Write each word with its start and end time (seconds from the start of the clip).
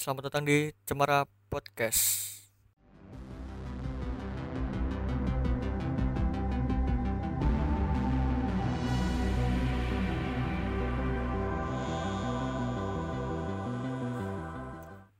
Selamat 0.00 0.32
datang 0.32 0.48
di 0.48 0.72
Cemara 0.88 1.28
Podcast. 1.52 2.32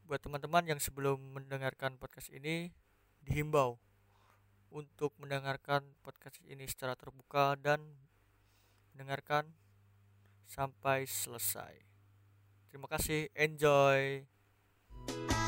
Buat 0.09 0.25
teman-teman 0.25 0.65
yang 0.65 0.81
sebelum 0.81 1.21
mendengarkan 1.37 2.01
podcast 2.01 2.33
ini 2.33 2.73
dihimbau 3.21 3.77
untuk 4.73 5.13
mendengarkan 5.21 5.85
podcast 6.01 6.41
ini 6.49 6.65
secara 6.65 6.97
terbuka 6.97 7.53
dan 7.61 7.85
mendengarkan 8.97 9.45
sampai 10.49 11.05
selesai. 11.05 11.77
Terima 12.73 12.89
kasih, 12.89 13.29
enjoy. 13.37 14.40
Aku 15.09 15.40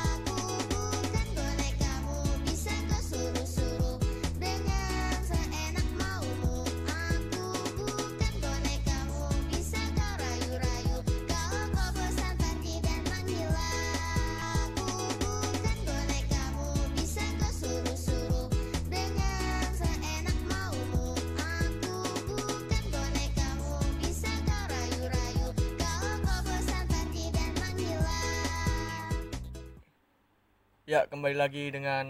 Ya, 30.93 31.09
kembali 31.09 31.33
lagi 31.33 31.73
dengan 31.73 32.05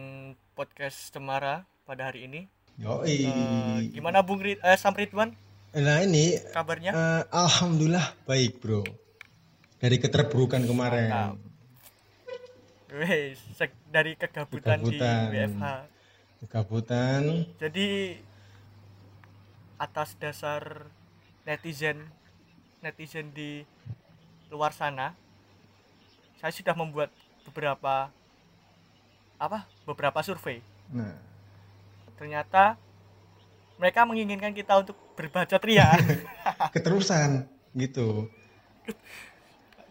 podcast 0.59 1.15
Cemara 1.15 1.63
pada 1.87 2.11
hari 2.11 2.27
ini. 2.27 2.51
Yoi. 2.83 3.31
Eh, 3.31 3.95
gimana 3.95 4.27
Bung 4.27 4.43
Rid 4.43 4.59
eh, 4.59 4.75
Sam 4.75 4.99
Ridwan 4.99 5.31
Nah 5.71 6.03
ini 6.03 6.35
kabarnya? 6.51 6.91
eh, 6.91 7.23
alhamdulillah 7.31 8.11
baik 8.27 8.59
bro. 8.59 8.83
Dari 9.79 10.03
keterburukan 10.03 10.67
kemarin. 10.67 11.39
Wes, 12.91 13.39
dari 13.87 14.19
kegabutan, 14.19 14.83
Kegabutan. 14.83 15.31
di 15.31 15.39
WFH. 15.39 15.65
Kegabutan. 16.43 17.21
Jadi 17.63 18.19
atas 19.79 20.19
dasar 20.19 20.91
netizen 21.47 22.03
netizen 22.83 23.31
di 23.31 23.63
luar 24.51 24.75
sana, 24.75 25.15
saya 26.43 26.51
sudah 26.51 26.75
membuat 26.75 27.15
beberapa 27.47 28.11
apa? 29.43 29.67
Beberapa 29.83 30.23
survei. 30.23 30.63
Nah, 30.93 31.19
Ternyata 32.15 32.79
mereka 33.77 34.07
menginginkan 34.07 34.55
kita 34.55 34.79
untuk 34.79 34.95
berbacot 35.19 35.59
ria. 35.67 35.91
keterusan 36.75 37.51
gitu. 37.75 38.31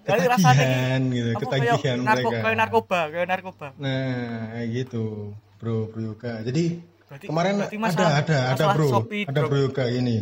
Ketagihan 0.02 0.98
gitu, 1.14 1.30
ketagihan 1.38 1.78
kayak 1.78 1.98
narko, 2.02 2.30
mereka. 2.34 2.42
kayak 2.42 2.58
narkoba, 2.58 3.00
kayak 3.14 3.28
narkoba. 3.30 3.68
Nah, 3.78 4.58
gitu, 4.66 5.38
bro, 5.62 5.94
bro 5.94 6.02
Yoga. 6.02 6.42
Jadi 6.42 6.82
Berarti, 7.06 7.26
kemarin 7.30 7.54
berarti 7.62 7.78
ada, 7.78 7.86
masalah- 7.86 8.14
ada, 8.18 8.38
ada 8.42 8.50
masalah 8.58 8.74
bro, 8.74 8.88
Shopee 8.90 9.24
ada 9.30 9.42
bro 9.46 9.60
Yoga 9.62 9.86
ini. 9.94 10.18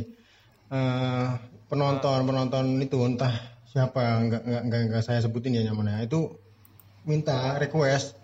Eh, 0.67 1.27
penonton, 1.72 2.19
penonton 2.27 2.66
itu 2.83 2.97
entah 3.07 3.31
siapa, 3.72 4.03
nggak 4.27 4.41
nggak 4.44 4.61
nggak, 4.67 4.81
nggak 4.91 5.03
saya 5.07 5.23
sebutin 5.23 5.55
ya 5.55 5.63
namanya. 5.63 6.03
Itu 6.03 6.35
minta 7.07 7.55
request, 7.55 8.19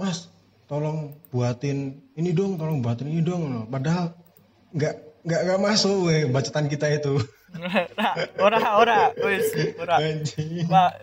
Mas, 0.00 0.32
tolong 0.64 1.12
buatin 1.28 2.00
ini 2.16 2.32
dong, 2.32 2.56
tolong 2.56 2.80
buatin 2.80 3.12
ini 3.12 3.20
dong. 3.20 3.68
Padahal 3.68 4.16
nggak 4.72 4.94
nggak 5.20 5.40
nggak 5.44 5.60
masuk 5.60 6.08
weh 6.08 6.24
bacotan 6.24 6.66
kita 6.66 6.88
itu. 6.88 7.20
Ora 8.46 8.58
ora 8.78 9.10
wis 9.12 9.50
ora. 9.76 9.98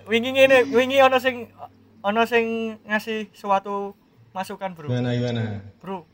Wingi 0.08 0.32
ngene, 0.34 0.66
wingi 0.72 0.98
ono 0.98 1.20
sing 1.20 1.46
ono 2.02 2.24
sing 2.24 2.74
ngasih 2.88 3.30
suatu 3.36 3.92
masukan, 4.32 4.72
Bro. 4.74 4.88
Gimana 4.88 5.12
gimana? 5.12 5.60
Bro, 5.78 6.08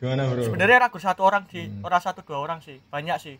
Gimana 0.00 0.26
bro? 0.26 0.40
sebenarnya 0.42 0.82
ragu 0.82 0.98
satu 0.98 1.22
orang 1.22 1.44
sih, 1.46 1.68
Hmm. 1.68 1.84
ora 1.86 2.00
satu 2.00 2.24
dua 2.24 2.40
orang 2.42 2.58
sih, 2.58 2.80
banyak 2.90 3.16
sih. 3.22 3.36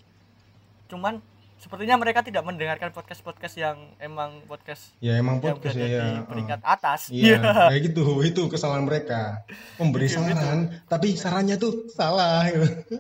Cuman 0.87 1.19
sepertinya 1.61 1.95
mereka 1.95 2.21
tidak 2.21 2.41
mendengarkan 2.41 2.89
podcast-podcast 2.91 3.55
yang 3.55 3.77
emang 3.97 4.41
podcast 4.45 4.97
Ya 4.99 5.15
emang 5.15 5.39
yang 5.39 5.55
podcast 5.55 5.77
berada 5.77 5.87
ya. 5.87 6.01
di 6.01 6.11
ya. 6.11 6.25
peringkat 6.25 6.61
atas. 6.65 7.01
Iya, 7.09 7.39
kayak 7.71 7.83
gitu. 7.87 8.05
Itu 8.23 8.43
kesalahan 8.49 8.83
mereka. 8.83 9.45
Memberi 9.77 10.09
Gitu, 10.09 10.17
saran, 10.19 10.59
tapi 10.87 11.15
sarannya 11.15 11.55
tuh 11.55 11.87
salah. 11.89 12.49
gitu. 12.49 12.97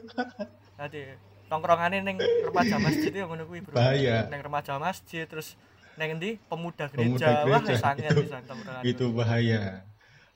Tadi 0.77 1.03
tongkrongane 1.49 1.99
ning 2.01 2.15
remaja 2.21 2.77
masjid 2.79 3.11
ya 3.11 3.25
ngono 3.25 3.43
kuwi, 3.45 3.61
Bro. 3.61 3.75
Bahaya. 3.75 4.29
Ning 4.29 4.39
remaja 4.39 4.77
masjid 4.77 5.25
terus 5.25 5.59
ning 5.97 6.15
endi 6.15 6.37
pemuda 6.43 6.87
gereja. 6.87 7.09
Pemuda 7.11 7.29
Wah, 7.45 7.61
gereja, 7.61 7.75
sangat 7.77 8.13
itu- 8.13 8.23
pisan 8.25 8.43
tongkrongan. 8.47 8.83
Itu 8.85 9.05
bahaya. 9.11 9.83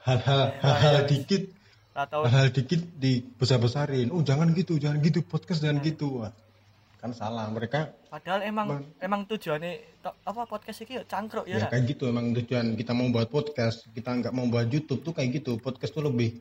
Hal-hal 0.01 0.53
hal-hal 0.59 0.97
dikit, 1.07 1.49
Atau 1.95 2.25
hal-hal 2.25 2.51
dikit 2.51 2.83
dibesar-besarin. 2.99 4.11
Oh, 4.11 4.21
jangan 4.21 4.53
gitu, 4.53 4.77
jangan 4.77 4.99
gitu. 5.01 5.23
Podcast 5.23 5.61
jangan 5.61 5.81
gitu. 5.81 6.21
Wah, 6.21 6.35
kan 6.99 7.15
salah. 7.15 7.49
Mereka 7.49 7.95
padahal 8.15 8.47
emang 8.47 8.69
Bang. 8.71 8.85
emang 9.03 9.21
tujuannya 9.27 9.99
apa 10.07 10.47
podcast 10.47 10.87
ini 10.87 11.03
ya 11.03 11.03
cangkruk 11.03 11.51
ya. 11.51 11.59
ya 11.59 11.67
kayak 11.67 11.99
gitu 11.99 12.07
emang 12.07 12.31
tujuan 12.31 12.79
kita 12.79 12.95
mau 12.95 13.11
buat 13.11 13.27
podcast, 13.27 13.91
kita 13.91 14.23
nggak 14.23 14.31
mau 14.31 14.47
buat 14.47 14.71
YouTube 14.71 15.03
tuh 15.03 15.11
kayak 15.11 15.43
gitu. 15.43 15.59
Podcast 15.59 15.91
tuh 15.91 16.07
lebih 16.07 16.39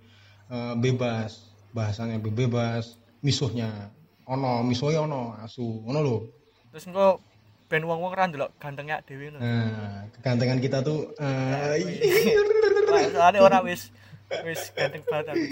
eh, 0.54 0.74
bebas, 0.78 1.50
bahasanya 1.74 2.22
lebih 2.22 2.46
bebas, 2.46 3.02
misuhnya 3.26 3.90
ono, 4.30 4.62
misuhnya 4.62 5.02
ono, 5.02 5.34
asu, 5.42 5.82
ono 5.90 6.00
loh. 6.06 6.22
Terus 6.70 6.86
engko 6.94 7.18
ben 7.66 7.90
wong-wong 7.90 8.14
ra 8.14 8.30
ndelok 8.30 8.54
gantengnya 8.62 9.02
dhewe 9.02 9.34
ngono. 9.34 9.42
Nah, 9.42 10.06
kegantengan 10.14 10.62
kita 10.62 10.86
tuh 10.86 11.10
eh, 11.18 11.82
Wah, 12.94 13.02
Soalnya 13.10 13.42
orang 13.42 13.66
wis 13.66 13.90
wis 14.46 14.70
ganteng 14.78 15.02
banget 15.10 15.34
aku 15.34 15.46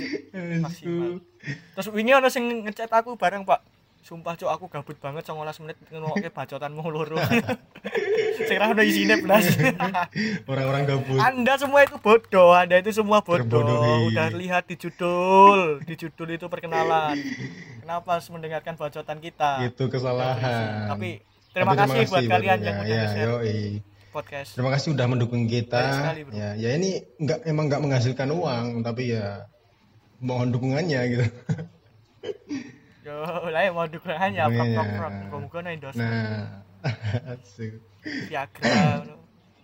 maksimal. 0.61 1.17
Terus 1.73 1.87
wingi 1.89 2.13
ono 2.13 2.29
sing 2.29 2.45
ngechat 2.69 2.93
aku 2.93 3.17
bareng, 3.17 3.41
Pak. 3.41 3.80
Sumpah 4.01 4.33
cuk 4.33 4.49
aku 4.49 4.65
gabut 4.65 4.97
banget 4.97 5.29
19 5.29 5.61
menit 5.61 5.77
ngrungokke 5.93 6.33
bacotanmu 6.33 6.81
loro. 6.89 7.21
sing 8.49 8.57
ra 8.57 8.73
ono 8.73 8.81
isine 8.81 9.21
blas. 9.21 9.45
orang-orang 10.51 10.89
gabut. 10.89 11.21
Anda 11.21 11.53
semua 11.61 11.85
itu 11.85 12.01
bodoh, 12.01 12.49
Anda 12.57 12.81
itu 12.81 12.91
semua 12.97 13.21
bodoh. 13.21 13.45
Terbodohi. 13.45 14.09
Udah 14.09 14.27
lihat 14.33 14.65
di 14.65 14.75
judul, 14.75 15.85
di 15.85 15.93
judul 15.93 16.33
itu 16.33 16.49
perkenalan. 16.49 17.13
Kenapa 17.85 18.17
harus 18.17 18.27
mendengarkan 18.33 18.73
bacotan 18.73 19.21
kita? 19.21 19.69
Itu 19.69 19.85
kesalahan. 19.85 20.89
Tapi 20.89 21.21
terima, 21.53 21.77
Tapi 21.77 22.01
kasih 22.01 22.09
buat 22.09 22.25
kalian 22.25 22.59
yang 22.65 22.77
ya, 22.81 22.83
udah 22.83 22.97
ya, 22.97 23.05
share 23.13 23.35
podcast. 24.11 24.49
Terima 24.57 24.69
kasih 24.73 24.97
udah 24.97 25.05
mendukung 25.07 25.45
kita. 25.45 25.83
Sekali, 25.93 26.21
ya, 26.35 26.49
ya 26.57 26.69
ini 26.75 27.05
nggak 27.21 27.47
emang 27.47 27.69
nggak 27.69 27.81
menghasilkan 27.85 28.29
uang, 28.33 28.83
tapi 28.83 29.15
ya 29.15 29.47
mohon 30.19 30.49
dukungannya 30.49 31.01
gitu. 31.13 31.25
Yo, 33.01 33.17
lah 33.49 33.61
ya 33.61 33.71
mau 33.71 33.85
dukungannya, 33.85 34.43
prok 34.43 34.51
Dukungannya. 34.53 34.77
prok 34.77 34.89
prok, 34.93 35.13
muga-muga 35.25 35.59
nih 35.63 35.75
dos. 35.77 35.95
Nah, 35.97 36.61
asik. 37.33 37.81
Viagra. 38.29 38.77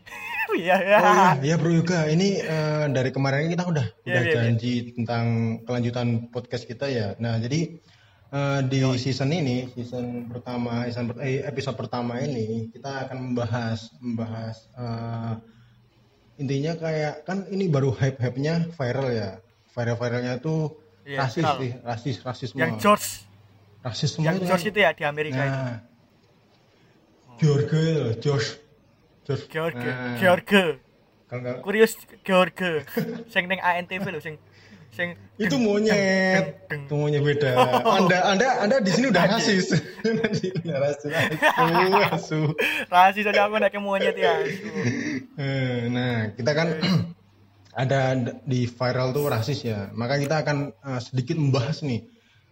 Iya 0.48 0.48
Oh 0.48 0.56
ya. 0.56 0.78
iya, 0.80 1.00
iya 1.44 1.56
bro 1.60 1.68
Yoga, 1.70 2.08
ini 2.08 2.40
eh, 2.40 2.88
dari 2.88 3.12
kemarin 3.12 3.52
kita 3.52 3.68
udah 3.68 3.84
Iya, 4.02 4.14
udah 4.16 4.24
iya, 4.24 4.32
iya. 4.32 4.36
janji 4.48 4.74
tentang 4.96 5.26
kelanjutan 5.68 6.08
podcast 6.32 6.64
kita 6.64 6.88
ya. 6.88 7.20
Nah 7.20 7.36
jadi 7.36 7.76
eh, 8.32 8.60
di 8.64 8.80
season 8.96 9.36
ini, 9.36 9.68
season 9.76 10.32
pertama, 10.32 10.88
season 10.88 11.12
per- 11.12 11.20
eh, 11.20 11.44
episode 11.44 11.76
pertama 11.76 12.24
ini 12.24 12.72
kita 12.72 13.06
akan 13.06 13.18
membahas 13.28 13.92
membahas 14.00 14.72
eh, 14.72 15.34
intinya 16.40 16.80
kayak 16.80 17.28
kan 17.28 17.44
ini 17.52 17.68
baru 17.68 17.92
hype 17.92 18.16
hype 18.16 18.40
nya 18.40 18.72
viral 18.72 19.12
ya. 19.12 19.30
Viral 19.76 20.00
viralnya 20.00 20.34
tuh 20.40 20.80
Iya, 21.04 21.28
rasis 21.28 21.44
sih, 21.60 21.72
rasis 21.84 22.16
rasisme. 22.20 22.60
Yang 22.60 22.72
George, 22.80 23.08
rasisme 23.88 24.22
yang 24.22 24.36
itu 24.36 24.44
kan- 24.44 24.50
George 24.52 24.66
itu 24.68 24.80
ya 24.80 24.92
di 24.92 25.04
Amerika 25.04 25.40
itu. 25.40 25.60
Nah, 25.64 25.78
George, 27.38 27.70
George, 28.18 28.50
George. 29.24 29.46
George, 29.48 29.76
Nah, 29.78 30.18
George. 30.18 30.62
kalau 31.28 31.60
Kurius 31.62 31.94
George. 32.24 32.88
Sing 33.28 33.46
ning 33.46 33.60
ANTV 33.60 34.04
lho 34.10 34.20
sing 34.20 34.36
sing 34.90 35.14
itu 35.38 35.54
monyet 35.60 36.66
itu 36.66 36.96
monyet 36.96 37.22
beda. 37.22 37.52
Anda 37.86 38.18
anda 38.26 38.48
anda 38.64 38.76
di 38.80 38.90
sini 38.90 39.12
udah 39.12 39.30
rasis. 39.30 39.70
Udah 40.64 40.78
rasis. 40.82 41.12
Asu 41.62 41.94
asu. 42.10 42.40
Rasis 42.88 43.26
aja 43.28 43.46
aku 43.46 43.60
nek 43.60 43.76
monyet 43.78 44.16
ya. 44.16 44.34
Eh, 45.38 45.92
nah 45.92 46.32
kita 46.34 46.52
kan 46.56 46.68
ada 47.78 48.16
di 48.42 48.66
viral 48.66 49.14
tuh 49.14 49.30
rasis 49.30 49.62
ya. 49.62 49.92
Maka 49.94 50.18
kita 50.18 50.42
akan 50.42 50.58
eh, 50.74 51.02
sedikit 51.04 51.38
membahas 51.38 51.86
nih 51.86 52.02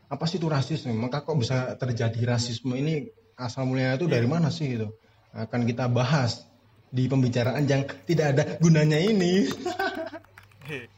apa 0.06 0.24
sih 0.26 0.38
itu 0.38 0.46
rasis 0.46 0.86
nih 0.86 0.94
maka 0.94 1.22
kok 1.22 1.36
bisa 1.36 1.74
terjadi 1.76 2.38
rasisme 2.38 2.74
ini 2.74 3.10
asal 3.36 3.66
mulanya 3.66 3.98
itu 3.98 4.06
dari 4.06 4.30
mana 4.30 4.48
sih 4.48 4.70
gitu 4.70 4.94
akan 5.34 5.66
kita 5.66 5.90
bahas 5.90 6.46
di 6.88 7.12
pembicaraan 7.12 7.68
yang 7.68 7.84
tidak 8.08 8.28
ada 8.32 8.44
gunanya 8.58 8.96
ini. 8.96 9.44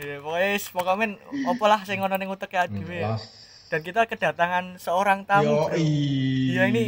Ya, 0.00 0.16
pokoknya 0.16 0.56
pokoknya 0.72 1.06
apa 1.44 1.64
lah 1.68 1.80
sing 1.84 2.00
ngono 2.00 2.16
ning 2.16 2.32
utek 2.32 2.56
ya. 2.56 2.64
Wah. 3.04 3.20
Dan 3.68 3.84
kita 3.84 4.08
kedatangan 4.08 4.80
seorang 4.80 5.28
tamu. 5.28 5.68
Iya, 5.76 6.72
ini 6.72 6.84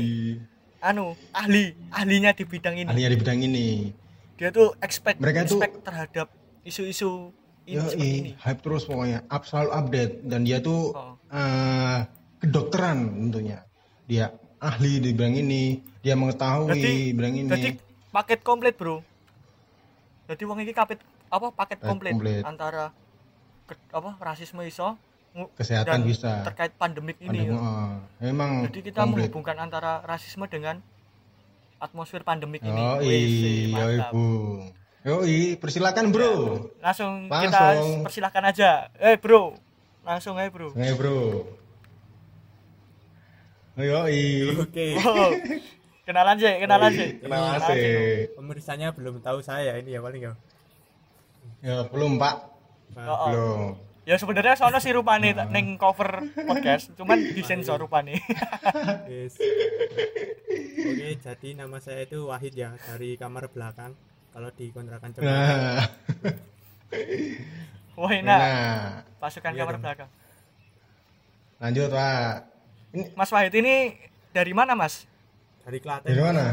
Anu, 0.81 1.13
ahli, 1.31 1.77
ahlinya 1.93 2.33
di 2.33 2.49
bidang 2.49 2.75
ini. 2.75 2.89
ahlinya 2.89 3.11
di 3.13 3.19
bidang 3.21 3.39
ini. 3.45 3.93
Dia 4.41 4.49
tuh 4.49 4.73
expect 4.81 5.21
Mereka 5.21 5.45
tuh- 5.45 5.61
expect 5.61 5.85
terhadap 5.85 6.33
isu-isu 6.65 7.31
ini 7.65 7.79
seperti 7.79 8.09
ini. 8.11 8.31
Hype 8.37 8.61
terus 8.61 8.83
pokoknya, 8.83 9.19
up 9.25 9.43
selalu 9.43 9.71
update 9.73 10.13
dan 10.23 10.41
dia 10.43 10.59
tuh 10.59 10.91
Oh. 10.91 11.15
eh, 11.29 11.99
kedokteran 12.39 12.99
tentunya. 13.23 13.63
Dia 14.05 14.31
ahli 14.59 14.99
di 14.99 15.11
bidang 15.11 15.35
ini, 15.37 15.63
dia 15.99 16.13
mengetahui 16.13 16.71
Jadi- 16.73 17.13
bidang 17.13 17.35
ini. 17.37 17.49
Jadi 17.49 17.69
paket 18.09 18.41
komplit, 18.41 18.75
Bro. 18.75 19.01
Jadi 20.25 20.43
wong 20.43 20.59
iki 20.61 20.73
kapit 20.73 20.99
apa 21.27 21.51
paket 21.51 21.79
Paket 21.79 21.89
komplit, 21.89 22.13
komplit. 22.13 22.43
antara 22.43 22.93
ke- 23.65 23.91
apa 23.91 24.11
rasisme 24.19 24.63
iso 24.63 24.95
Kesehatan 25.57 25.89
dan 25.97 26.01
bisa. 26.05 26.45
terkait 26.45 26.77
pandemik 26.77 27.17
ini. 27.19 27.49
Pandemi, 27.49 27.49
ya. 27.49 27.57
eh, 27.57 27.93
memang 28.23 28.69
Jadi 28.69 28.81
kita 28.85 29.01
komplit. 29.01 29.33
menghubungkan 29.33 29.57
antara 29.59 30.03
rasisme 30.03 30.45
dengan 30.45 30.77
atmosfer 31.79 32.21
pandemik 32.21 32.61
ini. 32.61 32.69
Yoi, 33.01 33.01
Wih, 33.01 33.25
yoi, 33.73 33.97
mantap. 33.97 34.13
Yoi, 35.03 35.59
persilakan, 35.59 36.15
Bro. 36.15 36.33
Langsung, 36.79 37.27
kita 37.27 37.59
Langsung. 37.75 38.07
persilahkan 38.07 38.45
aja. 38.47 38.71
Eh, 39.03 39.19
Bro. 39.19 39.59
Langsung 40.07 40.39
aja, 40.39 40.47
Bro. 40.47 40.71
Oke, 40.71 40.93
Bro. 40.95 41.19
Yoi. 43.79 44.23
Oke. 44.63 44.87
Oh, 45.03 45.31
kenalan 46.07 46.35
sih, 46.37 46.55
kenalan 46.59 46.91
sih. 46.93 47.09
Kenalan 47.19 47.61
sih. 47.63 47.83
Pemirsanya 48.35 48.89
belum 48.91 49.19
tahu 49.19 49.39
saya 49.39 49.79
ini 49.79 49.95
ya 49.95 50.03
paling 50.03 50.23
ya. 50.23 50.33
Ya, 51.63 51.77
belum, 51.89 52.19
Pak. 52.19 52.35
Nah, 52.95 53.07
Oh, 53.07 53.15
oh. 53.15 53.27
Belum. 53.31 53.61
Ya 54.03 54.19
sebenarnya 54.19 54.59
soalnya 54.59 54.83
si 54.83 54.91
rupane 54.91 55.31
tak 55.31 55.55
ning 55.55 55.79
cover 55.79 56.27
podcast, 56.35 56.91
cuman 56.99 57.23
disensor 57.39 57.79
rupane. 57.79 58.19
Yes. 59.07 59.39
Oke, 60.91 61.09
jadi 61.23 61.49
nama 61.55 61.79
saya 61.79 62.03
itu 62.03 62.27
Wahid 62.27 62.51
ya 62.51 62.75
dari 62.83 63.15
kamar 63.15 63.47
belakang. 63.47 63.95
Kalau 64.33 64.49
di 64.51 64.65
kontrakan 64.69 65.09
coba. 65.13 65.25
Nah, 65.25 65.83
Wah, 68.01 68.11
enak. 68.11 68.39
nah, 68.41 69.05
Pasukan 69.19 69.53
Iya 69.53 69.61
kamar 69.63 69.75
dong. 69.77 69.83
belakang. 69.83 70.11
lanjut, 71.59 71.89
Pak. 71.89 72.33
Ini 72.91 73.05
Mas 73.15 73.31
Wahid 73.31 73.55
ini 73.55 73.75
dari 74.31 74.51
mana, 74.51 74.73
Mas? 74.75 75.07
Dari 75.63 75.79
Klaten. 75.79 76.09
dari 76.09 76.19
mana? 76.19 76.45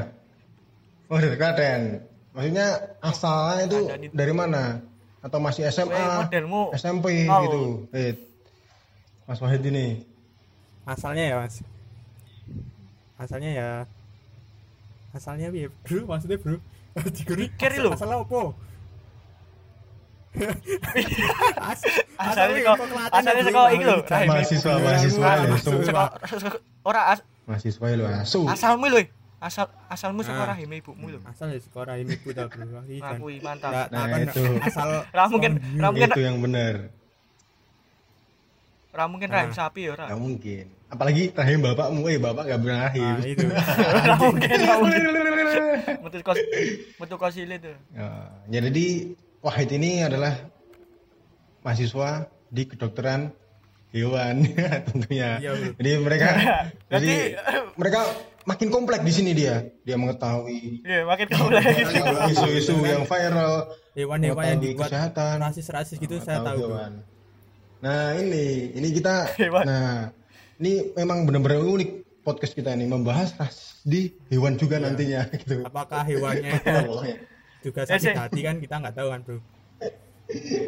Oh, 1.08 1.18
dari 1.18 1.34
Klaten. 1.34 1.82
Maksudnya 2.30 2.68
asalnya 3.00 3.64
itu 3.66 3.78
di- 3.98 4.14
dari 4.14 4.32
mana? 4.32 4.84
Atau 5.20 5.42
masih 5.42 5.66
SMA, 5.68 5.98
modelmu 6.22 6.70
SMP 6.72 7.26
Oh. 7.26 7.42
gitu? 7.42 7.62
Wait. 7.90 8.18
Mas 9.26 9.40
Wahid 9.40 9.66
ini. 9.66 10.06
Asalnya 10.86 11.24
ya, 11.26 11.36
Mas. 11.38 11.56
Asalnya 13.18 13.52
ya 13.52 13.70
Asalnya 15.10 15.50
Bro? 15.84 16.06
Maksudnya, 16.06 16.38
Bro? 16.38 16.62
Diguri 17.08 17.46
Mikir 17.48 17.72
lho. 17.80 17.92
Asalnya 17.94 18.18
opo? 18.20 18.54
As 21.58 21.80
asalnya 22.16 22.62
kok 22.62 22.78
asalnya 23.10 23.44
saka 23.44 23.62
iki 23.74 23.84
lho. 23.84 23.98
Mahasiswa, 24.06 24.72
Ibu. 24.72 24.86
mahasiswa, 24.86 25.30
saka- 25.82 26.40
saka- 26.40 26.62
Ora 26.86 27.02
as- 27.12 27.26
Mahasiswa 27.50 27.86
lo 27.98 28.06
asu. 28.08 28.40
asalmu 28.46 28.88
lho. 28.88 29.02
Asal 29.40 29.72
asalmu 29.88 30.20
saka 30.22 30.44
Ah. 30.44 30.50
rahim 30.54 30.70
ibumu 30.70 31.10
lho. 31.10 31.20
Asal 31.26 31.50
ya 31.50 31.60
sekolah 31.60 31.96
ini 31.96 32.14
putar, 32.20 32.46
Bro. 32.46 32.84
Nah, 32.84 33.16
kuwi 33.16 33.40
mantap. 33.40 33.88
Nah, 33.90 34.06
itu. 34.20 34.44
asal 34.62 35.08
Ra 35.10 35.26
mungkin 35.28 35.58
ra 35.80 35.88
mungkin 35.90 36.12
Itu 36.12 36.22
yang 36.22 36.38
benar. 36.44 36.92
Ra 38.90 39.06
mungkin 39.06 39.30
rahim 39.30 39.54
sapi 39.54 39.86
ya 39.86 39.94
ora. 39.94 40.10
Gak 40.10 40.22
mungkin. 40.22 40.66
Apalagi 40.90 41.30
rahim 41.38 41.60
bapakmu, 41.62 42.02
eh 42.10 42.18
bapak 42.18 42.44
gak 42.50 42.60
pernah 42.66 42.80
rahim. 42.90 43.14
Nah, 43.14 43.28
itu. 43.30 43.46
Ra 44.10 44.16
mungkin. 44.18 44.50
Metu 46.04 46.18
kos 46.26 46.38
metu 46.98 47.16
kosile 47.22 47.56
tuh. 47.62 47.76
Ya, 47.94 48.10
jadi 48.50 49.14
Wahid 49.40 49.70
ini 49.72 50.04
adalah 50.04 50.36
mahasiswa 51.64 52.28
di 52.50 52.66
kedokteran 52.66 53.32
hewan 53.94 54.44
tentunya. 54.90 55.40
Iya. 55.40 55.52
Jadi 55.78 55.92
mereka 56.02 56.28
jadi 56.92 57.14
mereka 57.78 58.00
makin 58.44 58.68
kompleks 58.74 59.04
di 59.06 59.14
sini 59.14 59.32
dia. 59.38 59.64
Dia 59.86 59.96
mengetahui 59.96 60.84
Iya, 60.84 61.06
makin 61.06 61.28
lagi. 61.30 62.36
isu-isu 62.36 62.76
yang 62.84 63.06
viral, 63.06 63.72
Hewan-hewan 63.94 64.44
yang 64.58 64.60
dibuat 64.60 64.90
kesehatan, 64.92 65.40
rasis-rasis 65.40 65.98
gitu 66.02 66.18
saya 66.20 66.42
tahu. 66.44 66.68
Nah, 67.80 68.12
ini 68.14 68.44
ini 68.74 68.88
kita 68.92 69.14
Hewan. 69.40 69.64
nah 69.64 70.12
ini 70.56 70.92
memang 70.94 71.24
benar-benar 71.24 71.64
unik 71.64 71.92
podcast 72.22 72.52
kita 72.52 72.72
ini 72.72 72.86
membahas 72.86 73.32
ras 73.34 73.80
di 73.82 74.12
hewan 74.28 74.54
juga 74.54 74.76
nantinya 74.78 75.24
gitu. 75.42 75.64
Apakah 75.64 76.04
hewannya 76.04 76.52
Nah, 76.58 76.84
pokoknya. 76.90 77.16
juga 77.60 77.80
Eh, 77.82 77.88
sakit 77.90 78.16
hati 78.18 78.40
kan 78.42 78.56
kita 78.58 78.76
nggak 78.78 78.94
tahu 78.94 79.08
kan, 79.10 79.20
Bro. 79.22 79.38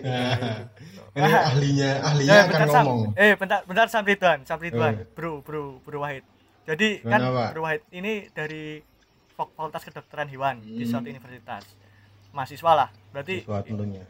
Nah, 0.01 0.65
ini 1.13 1.29
ahlinya 1.29 1.91
ahlinya 2.01 2.33
Eh, 2.33 2.41
akan 2.41 2.49
bentar, 2.49 2.67
Sam. 2.67 2.83
ngomong. 2.83 3.11
Eh, 3.13 3.33
bentar, 3.35 3.59
bentar 3.63 3.87
Sam 3.87 4.03
Ridwan, 4.03 4.39
Sam 4.41 4.59
Ridwan. 4.59 4.93
Eh. 4.95 5.05
Bro, 5.07 5.31
bro, 5.41 5.61
bro 5.79 5.99
Wahid. 5.99 6.23
Jadi 6.63 7.01
kan 7.01 7.19
Gimana, 7.19 7.37
Pak? 7.37 7.49
Bro 7.51 7.61
Wahid 7.61 7.81
ini 7.91 8.11
dari 8.29 8.79
Fak- 9.31 9.51
Fakultas 9.51 9.83
Kedokteran 9.83 10.27
Hewan 10.27 10.55
di 10.59 10.81
Hmm. 10.81 10.89
suatu 10.89 11.07
universitas. 11.07 11.63
Mahasiswa 12.31 12.71
lah. 12.73 12.89
Berarti 13.11 13.43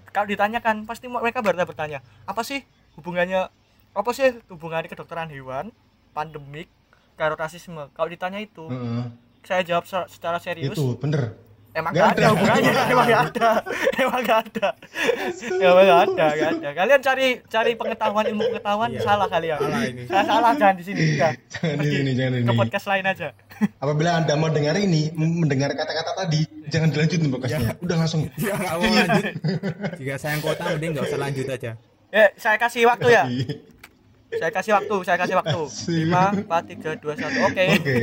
kalau 0.08 0.26
ditanyakan 0.26 0.86
pasti 0.86 1.06
mereka 1.06 1.42
bertanya 1.42 1.66
bertanya, 1.66 2.00
apa 2.24 2.42
sih 2.42 2.62
hubungannya 3.02 3.50
apa 3.92 4.10
sih 4.14 4.30
hubungannya 4.48 4.88
kedokteran 4.88 5.28
hewan, 5.28 5.74
pandemik, 6.12 6.70
karo 7.14 7.34
rasisme? 7.34 7.90
Kalau 7.92 8.08
ditanya 8.08 8.38
itu, 8.38 8.64
Heeh. 8.64 9.10
saya 9.42 9.66
jawab 9.66 9.84
se- 9.84 10.08
secara 10.08 10.38
serius. 10.38 10.72
Itu 10.72 10.94
bener. 10.96 11.34
Emang 11.72 11.96
gak 11.96 12.04
ada 12.04 12.20
ada. 12.22 12.28
hubungannya, 12.36 12.72
emang 12.92 13.08
gak 13.08 13.24
ada, 13.32 13.50
emang 13.96 14.22
gak 14.22 14.40
ada, 14.44 14.68
emang 15.56 15.86
gak 15.88 16.00
ada, 16.04 16.26
gak 16.36 16.50
ada. 16.52 16.70
Kalian 16.74 17.00
cari 17.02 17.28
cari 17.48 17.72
pengetahuan 17.74 18.26
ilmu 18.28 18.44
pengetahuan 18.46 18.90
Iya. 18.92 19.00
salah 19.02 19.28
kalian. 19.28 19.56
Salah 19.58 19.82
ini. 19.88 20.04
Saya 20.04 20.24
salah 20.26 20.52
jangan 20.54 20.76
di 20.76 20.84
sini. 20.84 21.02
Jangan 21.16 21.78
di 21.80 21.88
sini, 21.90 22.12
jangan 22.12 22.32
di 22.32 22.38
Ke 22.38 22.46
sini. 22.46 22.60
podcast 22.60 22.86
lain 22.86 23.06
aja. 23.08 23.28
Apabila 23.80 24.10
anda 24.14 24.34
mau 24.36 24.52
dengar 24.52 24.76
ini, 24.76 25.16
mendengar 25.16 25.72
kata-kata 25.72 26.12
tadi, 26.18 26.44
jangan 26.68 26.92
dilanjutin 26.92 27.30
podcastnya. 27.30 27.72
Udah 27.80 27.98
langsung. 27.98 28.28
Ya 28.36 28.52
nggak 28.52 28.76
mau 28.76 28.92
lanjut. 28.92 29.24
Jika 29.96 30.14
sayang 30.18 30.42
kota 30.42 30.62
mending 30.68 30.92
nggak 30.92 31.08
usah 31.08 31.20
lanjut 31.20 31.48
aja. 31.48 31.72
Eh, 32.12 32.30
saya 32.36 32.60
kasih 32.60 32.84
waktu 32.92 33.08
ya. 33.08 33.24
Saya 34.32 34.52
kasih 34.52 34.72
waktu, 34.76 34.96
saya 35.08 35.18
kasih 35.20 35.36
waktu. 35.40 35.60
Asik. 35.64 36.08
5 36.12 36.48
4 36.48 37.00
3 37.00 37.04
2 37.04 37.16
1. 37.16 37.48
Oke. 37.48 37.64
Oke. 37.80 38.00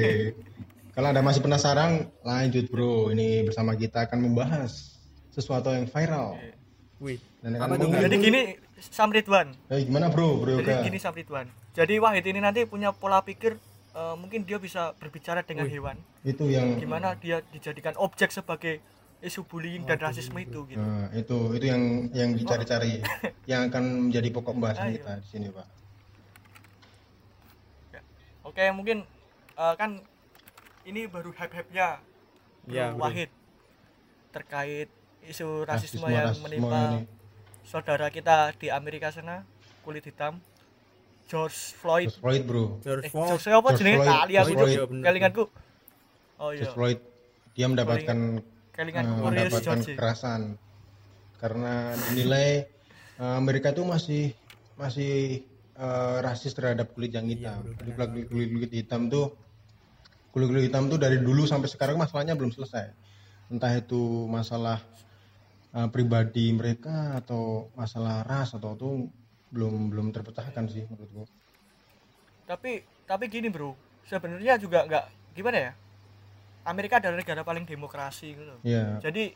Kalau 0.97 1.09
anda 1.13 1.23
masih 1.23 1.45
penasaran, 1.45 2.09
lanjut 2.25 2.65
bro. 2.73 3.13
Ini 3.13 3.45
bersama 3.45 3.77
kita 3.77 4.09
akan 4.09 4.19
membahas 4.25 4.97
sesuatu 5.31 5.71
yang 5.71 5.85
viral. 5.87 6.41
Wih. 6.99 7.21
Dan 7.45 7.61
Apa 7.61 7.79
tuh, 7.79 7.93
Jadi 7.93 8.17
gini 8.19 8.41
Sam 8.81 9.13
Ridwan. 9.13 9.55
Eh, 9.71 9.87
gimana 9.87 10.11
bro, 10.11 10.43
bro 10.43 10.59
Jadi 10.59 10.73
Yoga? 10.73 10.85
gini 10.89 10.99
Sam 10.99 11.15
Ridwan. 11.15 11.47
Jadi 11.77 11.95
Wahid 12.03 12.25
ini 12.27 12.41
nanti 12.43 12.67
punya 12.67 12.91
pola 12.91 13.23
pikir 13.23 13.55
eh, 13.95 14.15
mungkin 14.19 14.43
dia 14.43 14.59
bisa 14.59 14.97
berbicara 14.99 15.45
dengan 15.47 15.69
hewan. 15.71 15.97
Itu 16.27 16.51
yang 16.51 16.81
Gimana 16.81 17.15
dia 17.15 17.45
dijadikan 17.55 17.95
objek 18.01 18.35
sebagai 18.35 18.83
isu 19.21 19.43
bullying 19.43 19.83
dan 19.83 19.99
rasisme 19.99 20.39
itu 20.39 20.63
gitu. 20.67 20.79
Nah, 20.79 21.11
itu 21.13 21.37
itu 21.53 21.67
yang 21.67 21.83
yang 22.13 22.31
dicari-cari, 22.33 23.03
yang 23.51 23.67
akan 23.67 23.85
menjadi 24.07 24.29
pokok 24.31 24.55
pembahasan 24.55 24.89
Ayo. 24.89 24.95
kita 24.97 25.13
di 25.19 25.27
sini, 25.27 25.47
Pak. 25.49 25.67
Oke, 28.45 28.65
mungkin 28.71 29.05
eh, 29.55 29.75
kan 29.75 30.01
ini 30.85 31.05
baru 31.05 31.31
hype-hype-nya 31.31 32.01
Iya, 32.65 32.93
bro. 32.93 33.01
Wahid 33.03 33.31
terkait 34.29 34.89
isu 35.25 35.65
rasisme, 35.65 36.01
Rasisme- 36.01 36.09
yang 36.11 36.25
rasisme 36.29 36.45
menimpa 36.45 36.81
ini. 36.91 37.01
saudara 37.63 38.09
kita 38.09 38.53
di 38.55 38.69
Amerika 38.69 39.09
sana 39.09 39.45
kulit 39.83 40.05
hitam 40.05 40.41
George 41.27 41.57
Floyd. 41.75 42.09
George 42.09 42.21
Floyd, 42.21 42.43
bro. 42.45 42.65
George 42.79 43.05
Eh, 43.05 43.11
Floyd. 43.11 43.29
George 43.31 43.45
Floyd 43.45 43.77
jenenge? 43.77 43.99
Floyd, 44.01 45.03
Kali 45.03 45.19
aku. 45.23 45.45
Oh 46.39 46.51
iya, 46.51 46.61
George 46.63 46.73
Floyd 46.73 46.99
dia 47.53 47.67
mendapatkan 47.67 48.19
eh, 49.03 49.19
Curious 49.19 49.27
mendapatkan 49.27 49.79
George. 49.83 49.93
kekerasan 49.99 50.41
karena 51.43 51.95
dinilai 52.11 52.49
eh, 53.19 53.35
Amerika 53.41 53.75
itu 53.75 53.83
masih 53.83 54.25
masih 54.79 55.43
eh, 55.79 56.17
rasis 56.23 56.55
terhadap 56.55 56.95
kulit 56.95 57.13
yang 57.15 57.27
hitam. 57.27 57.63
bro, 57.63 57.75
Jadi 57.75 57.91
kulit, 57.95 58.27
kulit 58.31 58.49
kulit 58.55 58.73
hitam 58.73 59.03
tuh 59.11 59.27
kulit 60.33 60.47
kulit 60.51 60.65
hitam 60.71 60.87
tuh 60.93 60.99
dari 61.01 61.19
dulu 61.19 61.43
sampai 61.49 61.69
sekarang 61.71 61.97
masalahnya 61.99 62.35
belum 62.39 62.53
selesai. 62.55 62.87
Entah 63.51 63.73
itu 63.75 64.29
masalah 64.31 64.79
eh, 65.75 65.89
pribadi 65.95 66.55
mereka 66.55 67.19
atau 67.21 67.71
masalah 67.75 68.23
ras 68.27 68.55
atau 68.55 68.71
itu 68.79 68.91
belum 69.53 69.89
belum 69.91 70.07
terpecahkan 70.15 70.65
sih 70.69 70.85
menurutku. 70.87 71.25
Tapi 72.49 72.83
tapi 73.09 73.25
gini, 73.29 73.49
Bro. 73.49 73.77
Sebenarnya 74.09 74.57
juga 74.57 74.85
nggak 74.89 75.05
gimana 75.37 75.59
ya? 75.59 75.73
Amerika 76.69 77.01
adalah 77.01 77.17
negara 77.17 77.43
paling 77.43 77.65
demokrasi 77.65 78.37
gitu. 78.37 78.55
Iya. 78.63 79.01
jadi 79.01 79.33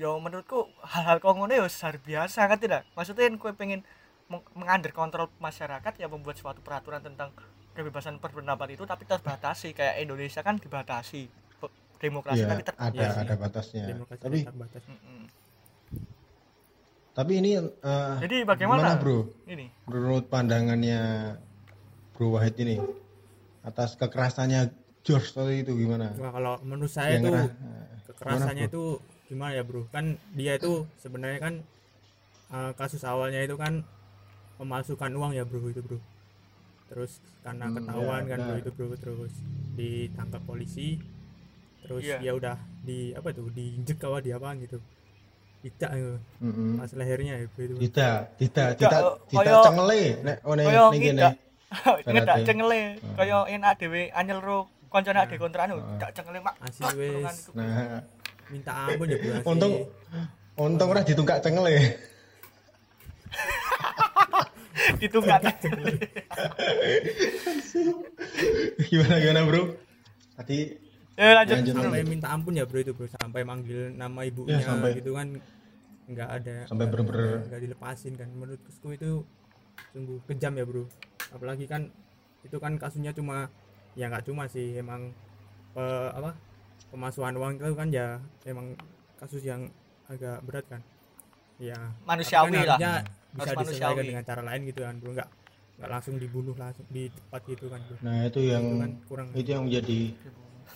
ya 0.00 0.08
menurutku 0.16 0.72
hal-hal 0.82 1.20
kau 1.20 1.36
ngono 1.36 1.52
ya 1.52 1.66
hal 1.68 1.96
biasa 2.00 2.48
kan 2.48 2.56
tidak 2.56 2.88
maksudnya 2.96 3.28
yang 3.28 3.36
kue 3.36 3.52
pengen 3.52 3.84
meng- 4.30 4.48
mengander 4.56 4.90
kontrol 4.90 5.28
masyarakat 5.36 5.92
ya 6.00 6.08
membuat 6.08 6.40
suatu 6.40 6.64
peraturan 6.64 7.04
tentang 7.04 7.28
kebebasan 7.76 8.16
berpendapat 8.16 8.72
itu 8.72 8.88
tapi 8.88 9.04
terbatasi 9.04 9.76
kayak 9.76 10.00
Indonesia 10.00 10.40
kan 10.40 10.56
dibatasi 10.56 11.28
demokrasi 12.00 12.42
Iya, 12.42 12.50
tapi 12.50 12.62
ter 12.64 12.74
ada 12.74 12.90
Iya 12.98 13.08
ada 13.14 13.34
batasnya. 13.38 13.84
demokrasi 13.94 14.22
Tapi 14.24 14.38
terbatas 14.42 14.82
tapi 17.12 17.32
ini 17.44 17.60
eh, 17.60 18.16
jadi 18.24 18.36
bagaimana 18.48 18.96
gimana, 18.96 19.00
Bro? 19.00 19.18
ini 19.44 19.68
Menurut 19.84 20.32
pandangannya 20.32 21.36
Bro 22.16 22.40
Wahid 22.40 22.56
ini 22.64 22.80
atas 23.60 24.00
kekerasannya 24.00 24.72
George 25.02 25.28
tadi 25.30 25.54
itu 25.60 25.72
gimana? 25.74 26.14
Wah, 26.14 26.30
kalau 26.30 26.54
menurut 26.62 26.88
saya 26.88 27.16
Yang 27.16 27.22
tuh 27.22 27.30
ngerah- 27.32 27.52
kekerasannya 28.04 28.54
gimana, 28.60 28.70
itu 28.70 28.82
gimana 29.24 29.52
ya 29.52 29.62
bro 29.62 29.82
kan 29.88 30.04
dia 30.30 30.52
itu 30.54 30.72
sebenarnya 30.96 31.40
kan 31.40 31.54
eh, 32.50 32.72
kasus 32.74 33.02
awalnya 33.02 33.40
itu 33.40 33.56
kan 33.56 33.80
memalsukan 34.56 35.10
uang 35.10 35.32
ya 35.32 35.42
bro 35.42 35.64
itu 35.66 35.80
bro 35.80 35.98
terus 36.86 37.12
karena 37.40 37.66
Hmm, 37.66 37.76
ketahuan 37.78 38.22
ya, 38.22 38.28
kan 38.28 38.38
bro 38.42 38.56
itu 38.58 38.70
bro 38.70 38.86
terus 38.94 39.32
ditangkap 39.72 40.42
polisi 40.44 41.00
terus 41.80 42.04
Iya. 42.04 42.18
ya 42.20 42.32
udah 42.32 42.56
di 42.78 43.10
apa 43.10 43.32
tuh 43.32 43.48
diinjek 43.48 43.96
kawa 43.96 44.20
di 44.20 44.30
apa 44.30 44.54
gitu 44.56 44.78
tidak 45.62 45.90
eh, 45.90 46.18
Mm-mm. 46.40 46.76
pas 46.76 46.90
lehernya 46.92 47.34
ya 47.36 47.46
bro 47.48 47.62
itu 47.64 47.74
Tidak, 47.80 48.18
tidak, 48.36 48.68
Tidak, 48.76 49.00
tidak, 49.26 49.62
cengele. 49.64 50.02
Nek, 50.20 50.36
oh 50.42 50.52
Kayak 50.52 50.68
nek 50.68 50.90
gini. 50.92 51.06
ngidak. 51.08 51.34
ngedak 52.04 52.04
Syaratnya. 52.04 52.44
cengele 52.44 52.82
Hmm. 52.94 53.14
kaya 53.16 53.38
enak 53.48 53.72
dhewe 53.80 54.02
anyel 54.12 54.38
ro 54.38 54.60
koncone 54.92 55.18
ade 55.18 55.34
kontrakan 55.34 55.74
Hmm. 55.74 55.96
gak 55.96 56.12
cengele 56.12 56.38
mak. 56.38 56.54
Iku. 56.60 57.24
Nah, 57.54 58.04
minta 58.46 58.72
ampun 58.84 59.08
ya 59.08 59.16
asli. 59.16 59.40
untung 59.42 59.72
untung 60.54 60.88
ora 60.88 61.00
ditunggak 61.00 61.40
cengele. 61.40 61.76
ditunggak. 65.00 65.40
Gimana 68.82 69.16
gimana, 69.18 69.40
Bro? 69.44 69.62
Tadi 70.34 70.58
ya 71.12 71.32
lanjut. 71.34 71.54
Lanjut, 71.56 71.74
sampai 71.76 72.02
minta 72.04 72.28
ampun 72.28 72.52
ya 72.52 72.64
bro 72.64 72.78
itu 72.78 72.92
bro. 72.92 73.06
Sampai 73.10 73.42
manggil 73.42 73.92
nama 73.92 74.20
ibunya 74.22 74.58
Ya, 74.58 74.66
sampai- 74.66 74.96
gitu 74.96 75.12
kan. 75.12 75.28
Nggak 76.02 76.28
ada 76.34 76.56
Sampai 76.66 76.86
bener-bener- 76.86 77.46
nggak 77.46 77.60
dilepasin 77.62 78.12
kan. 78.14 78.28
Menurutku 78.28 78.88
itu 78.90 79.22
sungguh 79.92 80.18
kejam 80.26 80.52
ya 80.52 80.64
bro. 80.64 80.84
Apalagi 81.30 81.64
kan 81.64 81.88
itu 82.42 82.56
kan 82.58 82.74
kasusnya 82.74 83.12
cuma 83.12 83.46
ya 83.98 84.08
nggak 84.08 84.24
cuma 84.28 84.44
sih 84.48 84.76
emang 84.80 85.12
pe- 85.76 86.12
apa 86.16 86.30
pemasuhan 86.92 87.34
uang 87.36 87.52
itu 87.60 87.74
kan 87.76 87.88
ya 87.92 88.06
emang 88.48 88.76
kasus 89.20 89.42
yang 89.44 89.68
agak 90.08 90.40
berat 90.44 90.64
kan 90.68 90.80
ya 91.60 91.78
Manusiawi 92.08 92.52
kan 92.52 92.52
lah. 92.52 92.76
harusnya 92.76 92.92
bisa 93.32 93.50
Harus 93.54 93.60
diselesaikan 93.72 93.96
manusiawi. 93.96 94.10
dengan 94.12 94.24
cara 94.28 94.42
lain 94.44 94.60
gitu 94.68 94.80
kan 94.84 94.94
bro 95.00 95.10
nggak 95.16 95.28
nggak 95.80 95.90
langsung 95.90 96.14
dibunuh 96.20 96.54
langsung 96.58 96.84
di 96.92 97.08
tempat 97.08 97.40
gitu 97.48 97.66
kan 97.72 97.80
bro 97.80 97.96
nah 98.04 98.16
itu 98.28 98.40
yang 98.44 98.64
itu 98.66 98.82
kan 98.82 98.92
kurang 99.08 99.26
itu 99.32 99.48
yang 99.52 99.62
menjadi 99.68 100.00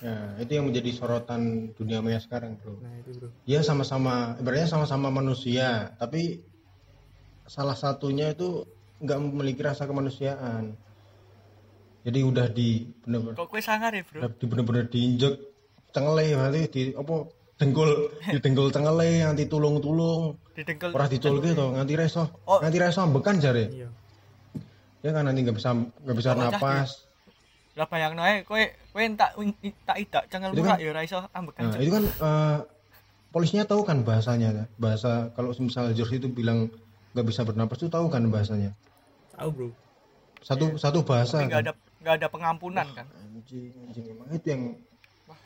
ya, 0.05 0.15
itu 0.45 0.53
yang 0.53 0.67
menjadi 0.69 0.91
sorotan 0.93 1.43
dunia 1.73 2.05
maya 2.05 2.21
sekarang, 2.21 2.53
Bro. 2.61 2.77
nah 2.85 2.93
itu 3.01 3.11
bro 3.17 3.29
Dia 3.49 3.61
sama-sama 3.65 4.37
ibaratnya 4.37 4.69
sama-sama 4.69 5.09
manusia, 5.09 5.95
tapi 5.97 6.43
salah 7.47 7.79
satunya 7.79 8.35
itu 8.35 8.67
nggak 9.01 9.19
memiliki 9.23 9.63
rasa 9.63 9.87
kemanusiaan. 9.87 10.75
Jadi 12.07 12.19
udah 12.23 12.47
di 12.55 12.87
bener-bener 13.03 13.35
kok 13.35 13.51
kue 13.51 13.59
sangar 13.59 13.91
ya 13.91 14.07
bro? 14.07 14.23
udah 14.23 14.31
di 14.31 14.45
bener-bener 14.47 14.85
diinjek 14.87 15.35
cengele 15.91 16.39
berarti 16.39 16.63
di 16.71 16.81
apa 16.95 17.15
dengkul 17.59 17.91
di 18.31 18.39
dengkul 18.39 18.71
cengele 18.71 19.27
nganti 19.27 19.45
tulung-tulung. 19.51 20.39
Didengkel 20.55 20.95
ora 20.95 21.11
dicul 21.11 21.43
gitu 21.43 21.75
nganti 21.75 21.95
reso. 21.99 22.31
Oh. 22.47 22.63
nganti 22.63 22.79
reso 22.79 23.03
ambekan 23.03 23.43
jare. 23.43 23.67
Iya. 23.75 23.89
Ya 25.03 25.11
kan 25.11 25.27
nanti 25.27 25.43
nggak 25.43 25.57
bisa 25.59 25.75
nggak 25.75 26.17
bisa 26.17 26.31
napas. 26.39 26.91
lah 27.77 27.85
bayang 27.93 28.17
nae 28.17 28.41
kue 28.49 28.73
kue 28.89 29.05
tak 29.21 29.37
tak 29.85 29.97
idak 30.01 30.25
cengel 30.33 30.57
Itu 30.57 30.65
murah 30.65 30.81
kan- 30.81 31.13
ya 31.13 31.21
ambekan 31.37 31.61
nah 31.69 31.77
itu 31.77 31.93
kan 31.93 32.05
eh, 32.09 32.59
polisinya 33.29 33.69
tahu 33.69 33.85
kan 33.85 34.01
bahasanya 34.01 34.49
kan? 34.57 34.67
bahasa 34.81 35.29
kalau 35.37 35.53
misalnya 35.61 35.93
George 35.93 36.17
itu 36.17 36.33
bilang 36.33 36.73
nggak 37.13 37.27
bisa 37.29 37.45
bernapas 37.45 37.77
itu 37.77 37.93
tahu 37.93 38.09
kan 38.09 38.25
bahasanya? 38.33 38.73
Tahu 39.37 39.49
bro. 39.53 39.69
Satu 40.41 40.81
satu 40.81 41.05
bahasa 41.05 41.37
tapi 41.45 41.53
nggak 41.53 41.61
kan? 41.61 41.69
ada 41.69 41.73
nggak 42.07 42.23
ada 42.23 42.31
pengampunan 42.31 42.87
kan? 42.95 43.07
Anjing 43.11 43.75
anjing 43.83 44.05
emang 44.15 44.31
itu 44.31 44.47
yang 44.55 44.63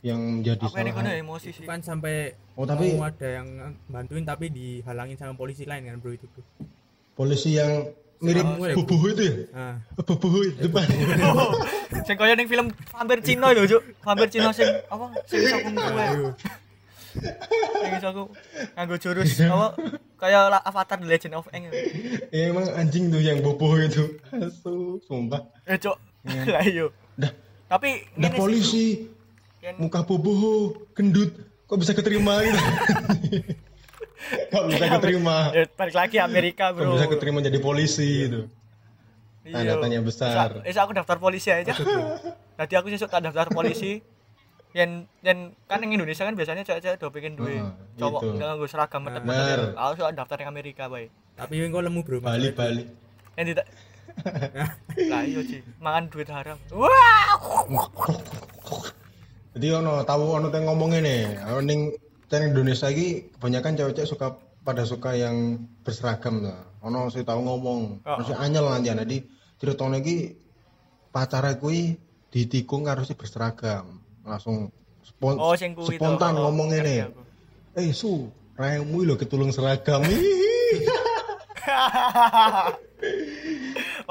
yang 0.04 0.20
menjadi 0.20 0.60
apa 0.60 0.76
ini 0.76 0.92
salah. 0.92 0.96
kono 1.00 1.10
emosi 1.16 1.48
sih? 1.56 1.64
Kan 1.64 1.80
sampai 1.80 2.36
oh 2.52 2.68
tapi 2.68 3.00
mau 3.00 3.08
ada 3.08 3.28
yang 3.40 3.48
bantuin 3.88 4.28
tapi 4.28 4.52
dihalangin 4.52 5.16
sama 5.16 5.32
polisi 5.32 5.64
lain 5.64 5.88
kan 5.88 5.96
bro 5.96 6.12
itu 6.12 6.28
bro 6.28 6.44
polisi 7.16 7.56
yang 7.56 7.88
mirip 8.20 8.44
ya, 8.44 8.76
bubuh 8.76 9.00
itu 9.08 9.22
ya? 9.24 9.34
Nah 9.56 9.76
bubuh 9.96 10.44
itu 10.44 10.68
depan 10.68 10.84
Oh, 11.32 11.56
sing 12.04 12.20
kaya 12.20 12.36
ning 12.36 12.44
film 12.44 12.68
vampir 12.92 13.24
Cina 13.24 13.56
lho, 13.56 13.64
Juk. 13.64 13.80
Vampir 14.04 14.28
Cina 14.28 14.52
sing 14.52 14.68
apa? 14.68 15.16
Sing 15.24 15.40
iso 15.40 15.56
ayo 15.56 16.36
Sing 17.80 17.92
iso 17.96 18.08
ku 18.12 18.24
nganggo 18.76 18.96
jurus 19.00 19.40
apa? 19.48 19.72
Kayak 20.20 20.60
Avatar 20.68 21.00
The 21.00 21.08
Legend 21.08 21.40
of 21.40 21.48
Aang. 21.48 21.72
ya 22.28 22.52
emang 22.52 22.68
anjing 22.76 23.08
tuh 23.08 23.24
yang 23.24 23.40
boboh 23.40 23.72
itu. 23.80 24.20
Asu 24.36 25.00
sumpah. 25.08 25.48
Eh, 25.64 25.80
Cuk. 25.80 25.96
Lah 26.22 26.62
iya. 26.62 26.86
dah 27.14 27.32
Tapi 27.66 27.88
dah 28.12 28.28
ngene 28.28 28.30
sih, 28.30 28.38
polisi 28.38 28.86
muka 29.76 30.00
boboh 30.00 30.72
gendut 30.92 31.32
kok 31.64 31.76
bisa 31.76 31.92
keterima 31.92 32.40
gitu 32.40 32.56
kok 34.52 34.64
bisa 34.66 34.84
keterima 34.90 35.36
Ya, 35.50 35.64
balik 35.70 35.94
lagi 35.94 36.16
Amerika, 36.18 36.70
kok 36.70 36.80
Bro. 36.80 36.92
bisa 36.94 37.06
keterima 37.08 37.38
jadi 37.40 37.58
polisi 37.58 38.26
itu 38.26 38.42
Iya. 39.40 39.72
Tanda 39.72 39.74
tanya 39.80 39.98
besar. 40.00 40.48
Isa- 40.60 40.68
Isa 40.68 40.80
aku 40.80 40.92
daftar 40.92 41.16
polisi 41.16 41.48
aja. 41.48 41.72
Tadi 42.52 42.74
aku 42.76 42.86
sesuk 42.88 43.08
tak 43.08 43.24
daftar 43.24 43.48
polisi. 43.48 44.04
Yen 44.70 45.08
yen 45.18 45.56
kan 45.64 45.80
yang 45.80 45.96
Indonesia 45.96 46.22
kan 46.22 46.36
biasanya 46.36 46.60
cewek-cewek 46.62 46.96
do 46.96 47.08
pengen 47.08 47.34
duwe 47.34 47.56
Heeh, 47.56 47.72
cowok 47.96 48.20
gitu. 48.20 48.36
nggak 48.36 48.46
nganggo 48.46 48.66
seragam 48.68 49.00
Bener. 49.00 49.16
metek-metek. 49.18 49.74
Aku 49.74 49.92
sok 49.98 50.12
daftar 50.12 50.36
yang 50.38 50.50
Amerika 50.50 50.82
bae. 50.86 51.08
tapi 51.34 51.56
yang 51.56 51.72
kok 51.72 51.82
lemu 51.82 52.00
bro 52.00 52.20
Bali. 52.20 52.52
Bali 52.52 52.84
Yang 53.34 53.46
tidak 53.50 53.66
lah 55.10 55.22
iya 55.24 55.40
sih 55.44 55.60
mangan 55.78 56.04
duit 56.10 56.28
haram. 56.28 56.58
Wah! 56.74 57.26
Jadi 59.56 59.66
ono 59.74 60.06
tahu 60.06 60.24
ono 60.38 60.48
yang 60.48 60.64
ngomongin 60.70 61.02
nih 61.02 61.22
ono 61.50 61.60
ning 61.60 61.80
teng 62.30 62.54
Indonesia 62.54 62.86
ini 62.88 63.26
kebanyakan 63.34 63.74
cewek-cewek 63.74 64.08
suka 64.08 64.26
pada 64.62 64.86
suka 64.86 65.18
yang 65.18 65.66
berseragam 65.82 66.44
tuh. 66.46 66.58
Ono 66.86 67.10
sih 67.10 67.26
tahu 67.26 67.40
ngomong. 67.42 67.80
Oh. 68.06 68.14
ono 68.16 68.22
sih 68.24 68.36
anyel 68.38 68.66
nanti 68.70 68.90
jadi 68.94 69.16
ceritanya 69.60 69.98
iki 70.00 70.16
pacarnya 71.10 71.58
kui 71.58 71.98
ditikung 72.30 72.86
harusnya 72.86 73.18
berseragam. 73.18 73.98
Langsung 74.22 74.70
spon 75.02 75.36
oh 75.40 75.56
sing 75.58 75.74
kuwi 75.74 75.98
spontan 75.98 76.38
Oh, 76.38 76.48
ngomong 76.48 76.70
ini. 76.76 77.02
eh 77.74 77.90
su 77.94 78.28
raimu 78.58 79.06
lo 79.06 79.14
ketulung 79.14 79.54
seragam 79.54 80.02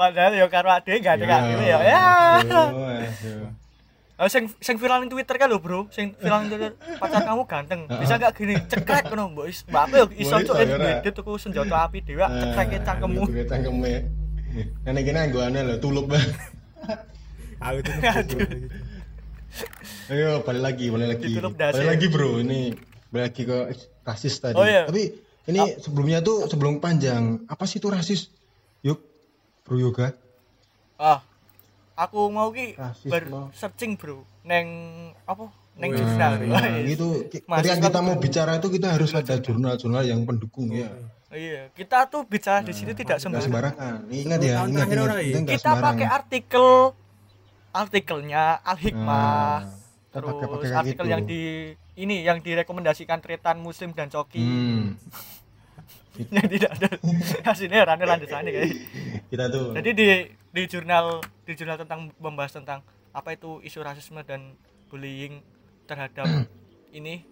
padahal 0.00 0.32
ya 0.32 0.46
karo 0.48 0.72
ade 0.72 0.96
gak 1.04 1.20
ada 1.20 1.36
gitu 1.52 1.64
ya 1.68 1.78
ya 1.84 2.00
aduh, 2.40 2.68
aduh. 2.72 3.52
Oh, 4.20 4.28
sing 4.28 4.52
sing 4.60 4.76
viral 4.76 5.00
di 5.04 5.08
Twitter 5.08 5.32
kan 5.40 5.48
lho, 5.48 5.64
Bro. 5.64 5.88
Sing 5.96 6.12
viral 6.20 6.44
di 6.44 6.52
Twitter, 6.52 6.76
pacar 7.00 7.24
kamu 7.24 7.48
ganteng. 7.48 7.88
Bisa 7.88 8.20
gak 8.20 8.36
gini 8.36 8.52
cekrek 8.68 9.08
ngono, 9.08 9.32
Mbok. 9.32 9.46
Is, 9.48 9.64
Mbak 9.64 9.80
apa 9.80 9.94
ya 9.96 10.04
iso 10.12 10.36
cuk 10.44 10.60
ya, 10.60 10.76
Ra? 10.76 10.88
edit 11.00 11.12
tuku 11.16 11.32
senjata 11.40 11.88
api 11.88 12.04
dewa 12.04 12.28
cekrek 12.28 12.84
cangkemmu. 12.84 13.24
Cekrek 13.32 13.48
cangkemmu 13.48 13.88
Nenek 14.84 15.02
kene 15.06 15.18
anggo 15.24 15.40
aneh 15.40 15.62
lho 15.62 15.76
tulup 15.78 16.10
banget 16.10 16.36
aku 17.60 17.78
tuh 17.84 17.94
Ayo 20.10 20.46
balik 20.46 20.62
lagi, 20.62 20.86
balik 20.94 21.08
lagi. 21.18 21.32
Balik 21.38 21.88
lagi 21.90 22.06
bro, 22.06 22.38
ini 22.38 22.70
balik 23.10 23.34
lagi 23.34 23.42
ke 23.42 23.58
rasis 24.06 24.38
tadi. 24.38 24.54
Oh, 24.54 24.62
iya. 24.62 24.86
Tapi 24.86 25.10
ini 25.50 25.74
sebelumnya 25.82 26.22
tuh 26.22 26.46
sebelum 26.46 26.78
panjang, 26.78 27.46
apa 27.50 27.66
sih 27.66 27.82
itu 27.82 27.90
rasis? 27.90 28.30
Yuk, 28.86 28.98
bro 29.70 29.78
yoga. 29.78 30.10
Ah. 30.98 31.22
Aku 31.94 32.26
mau 32.26 32.50
ki 32.50 32.74
ber 33.06 33.22
searching, 33.54 33.94
Bro. 33.94 34.26
Neng 34.42 34.66
apa? 35.22 35.46
Neng 35.78 35.94
jurnal. 35.94 36.42
Nah, 36.42 36.82
gitu. 36.82 37.28
Ki- 37.30 37.44
Mahasiswa 37.46 37.76
Ketika 37.78 37.86
kita 37.86 38.00
mau 38.02 38.16
bicara 38.18 38.58
itu 38.58 38.66
kita 38.66 38.88
harus 38.90 39.14
ada 39.14 39.34
jurnal-jurnal 39.38 40.02
yang 40.02 40.26
pendukung 40.26 40.74
ya. 40.74 40.90
Iya, 41.30 41.70
kita 41.70 42.10
tuh 42.10 42.26
bicara 42.26 42.58
di 42.66 42.74
sini 42.74 42.90
tidak 42.90 43.22
Nggak 43.22 43.46
sembarangan. 43.46 43.46
sembarangan. 43.46 43.98
Ingat 44.10 44.38
ya, 44.42 44.54
tahun 44.58 44.68
ingat 44.74 44.88
ingat. 44.90 45.46
Kita 45.46 45.70
pakai 45.78 46.06
artikel 46.10 46.66
artikelnya 47.70 48.42
Al 48.66 48.78
Hikmah. 48.80 49.06
Nah, 49.06 49.58
terus 50.10 50.26
pakai 50.34 50.46
pakai 50.50 50.66
kayak 50.66 50.80
artikel 50.82 51.04
gitu. 51.06 51.12
yang 51.14 51.22
di 51.22 51.40
ini 51.94 52.14
yang 52.26 52.38
direkomendasikan 52.42 53.22
Tretan 53.22 53.62
Muslim 53.62 53.94
dan 53.94 54.10
Coki 54.10 54.42
Hmm, 54.42 54.98
yang 56.28 56.48
tidak 56.54 56.70
ada 56.76 56.88
hasilnya 57.44 57.84
rane 57.84 58.04
landasannya 58.04 58.50
kayak 58.50 58.70
kita 59.28 59.44
tuh. 59.48 59.72
jadi 59.72 59.90
di 59.94 60.08
di 60.50 60.62
jurnal 60.66 61.18
di 61.42 61.52
jurnal 61.54 61.78
tentang 61.78 62.12
membahas 62.16 62.52
tentang 62.52 62.80
apa 63.10 63.32
itu 63.32 63.58
isu 63.60 63.80
rasisme 63.80 64.20
dan 64.22 64.52
bullying 64.86 65.40
terhadap 65.86 66.26
ini 66.92 67.24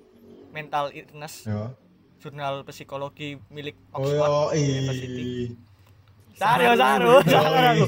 mental 0.49 0.91
illness 0.91 1.45
Ya. 1.45 1.71
jurnal 2.19 2.65
psikologi 2.65 3.39
milik 3.49 3.77
Oh 3.93 4.03
Oxford 4.03 4.19
yo 4.19 4.43
University. 4.57 5.55
Saru, 6.35 6.71
saru, 6.75 7.15
Saru. 7.23 7.83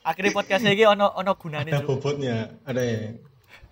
akhirnya 0.00 0.32
podcast 0.32 0.62
iki 0.64 0.86
ono 0.86 1.10
ono 1.10 1.32
gunane 1.34 1.70
Ada 1.70 1.82
bobotnya, 1.82 2.36
ada 2.62 2.80
ya. 2.80 2.98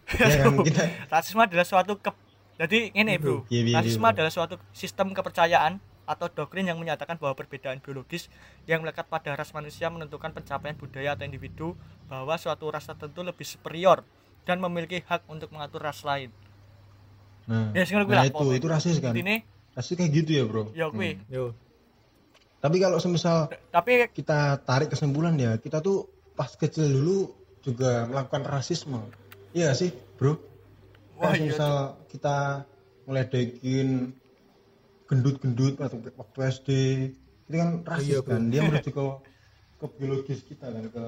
Ya 0.23 0.47
kan 0.47 0.55
kita 0.63 0.83
rasisme 1.09 1.43
adalah 1.43 1.67
suatu 1.67 1.99
ke 1.99 2.11
jadi 2.57 2.79
ini 2.93 3.21
bro 3.21 3.45
rasisme 3.73 4.07
adalah 4.07 4.33
suatu 4.33 4.57
sistem 4.73 5.13
kepercayaan 5.13 5.79
atau 6.07 6.31
doktrin 6.31 6.71
yang 6.71 6.79
menyatakan 6.79 7.19
bahwa 7.19 7.35
perbedaan 7.35 7.83
biologis 7.83 8.31
yang 8.71 8.81
melekat 8.87 9.11
pada 9.11 9.35
ras 9.35 9.51
manusia 9.51 9.91
menentukan 9.91 10.31
pencapaian 10.31 10.79
budaya 10.79 11.19
atau 11.19 11.27
individu 11.27 11.75
bahwa 12.07 12.39
suatu 12.39 12.71
ras 12.71 12.87
tertentu 12.87 13.27
lebih 13.27 13.43
superior 13.43 14.07
dan 14.47 14.63
memiliki 14.63 15.03
hak 15.03 15.27
untuk 15.27 15.51
mengatur 15.51 15.83
ras 15.83 16.07
lain 16.07 16.31
Nah, 17.47 17.71
Ya, 17.79 17.87
nah 17.87 18.03
lah, 18.11 18.27
itu 18.27 18.47
itu 18.59 18.67
rasis 18.67 18.99
kan. 18.99 19.15
ini 19.15 19.47
Rasis 19.79 19.95
kayak 19.95 20.11
gitu 20.11 20.31
ya, 20.35 20.45
Bro. 20.51 20.75
ya 20.75 20.91
kuwi 20.91 21.15
Hmm. 21.15 21.31
yo 21.31 21.45
Tapi 22.59 22.83
kalau 22.83 22.99
semisal 22.99 23.47
tapi 23.71 24.11
kita 24.11 24.59
tarik 24.67 24.91
kesimpulan 24.91 25.39
ya, 25.39 25.55
kita 25.63 25.79
tuh 25.79 26.11
pas 26.35 26.51
kecil 26.51 26.91
dulu 26.91 27.31
juga 27.63 28.11
melakukan 28.11 28.43
rasisme. 28.43 28.99
Iya 29.55 29.71
sih, 29.79 29.95
Bro. 30.19 30.43
Wah, 31.17 31.33
iya, 31.33 31.49
misal 31.49 31.75
kita 32.13 32.69
ngeledekin 33.09 34.13
gendut-gendut 35.07 35.81
waktu, 35.81 35.97
waktu 36.13 36.39
SD, 36.53 36.71
itu 37.49 37.57
kan 37.57 37.71
rasis 37.87 38.09
iya, 38.11 38.19
Bro. 38.21 38.31
kan. 38.37 38.43
Dia 38.53 38.61
merujuk 38.69 38.93
ke 38.93 39.05
ke 39.77 39.87
biologis 40.01 40.41
kita 40.45 40.73
kan 40.73 40.85
ke 40.89 41.07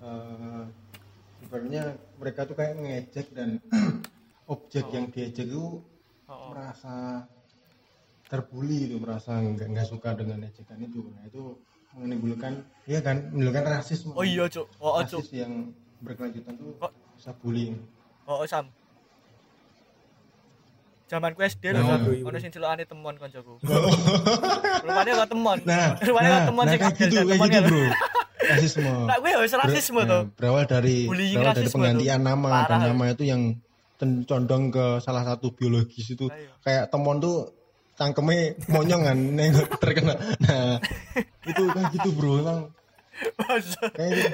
eh, 0.00 0.64
ibaratnya 1.44 1.82
mereka 2.16 2.48
tuh 2.48 2.56
kayak 2.56 2.80
ngejek 2.80 3.26
dan 3.36 3.60
objek 4.52 4.88
yang 4.90 5.12
diejek 5.12 5.48
itu 5.52 5.84
oh, 6.26 6.32
oh. 6.32 6.48
merasa 6.56 7.28
terbuli 8.32 8.88
itu 8.88 8.96
merasa 8.96 9.36
nggak 9.44 9.68
nggak 9.76 9.88
suka 9.92 10.16
dengan 10.16 10.48
ejekan 10.48 10.80
itu. 10.80 11.04
Nah 11.12 11.24
itu 11.28 11.42
menimbulkan 11.92 12.64
iya 12.88 13.04
kan 13.04 13.28
menimbulkan 13.28 13.68
rasisme. 13.68 14.16
Oh 14.16 14.24
iya 14.24 14.48
cuk. 14.48 14.66
Oh, 14.80 14.96
oh 14.96 15.04
rasis 15.04 15.28
yang 15.36 15.76
berkelanjutan 16.00 16.56
tuh 16.56 16.72
Kok- 16.80 16.96
bisa 17.20 17.30
bullying. 17.44 17.76
Oh, 18.24 18.40
oh 18.40 18.48
sam 18.48 18.72
zaman 21.12 21.30
ku 21.36 21.40
SD 21.44 21.76
Nah. 21.76 22.00
lho 22.00 22.24
ono 22.24 22.36
sing 22.40 22.48
celokane 22.48 22.88
temon 22.88 23.14
koncoku. 23.20 23.60
Rupane 24.88 25.10
kok 25.12 25.28
temon. 25.28 25.58
Nah. 25.68 25.92
Rupane 26.00 26.26
kok 26.26 26.32
nah, 26.32 26.48
temon 26.48 26.64
nah 26.64 26.72
sing 26.72 26.80
kayak 26.80 26.96
gitu 26.96 27.14
kayak 27.20 27.28
temon 27.28 27.48
gitu 27.48 27.52
ya, 27.52 27.62
bro. 27.68 27.82
Rasisme. 28.42 28.90
Nah, 29.12 29.16
gue 29.20 29.30
wis 29.38 29.52
rasisme 29.52 30.00
tuh. 30.02 30.22
nah, 30.24 30.34
berawal 30.34 30.64
dari 30.64 30.96
berawal 31.04 31.52
dari 31.52 31.68
penggantian 31.68 32.20
nama. 32.24 32.50
Dan 32.64 32.78
nama 32.88 33.04
itu 33.12 33.24
yang 33.28 33.42
condong 34.24 34.72
ke 34.72 34.98
salah 34.98 35.22
satu 35.22 35.52
biologis 35.52 36.08
itu. 36.10 36.26
Ayo. 36.26 36.50
kayak 36.64 36.88
temon 36.88 37.20
tuh 37.20 37.52
cangkemnya 37.92 38.56
monyong 38.72 39.02
kan 39.04 39.18
neng 39.36 39.52
terkena. 39.78 40.16
Nah 40.42 40.80
itu 41.44 41.62
kayak 41.68 41.86
gitu 41.92 42.08
bro 42.16 42.40
emang. 42.40 42.60
Kayak 43.92 44.10
gitu. 44.16 44.30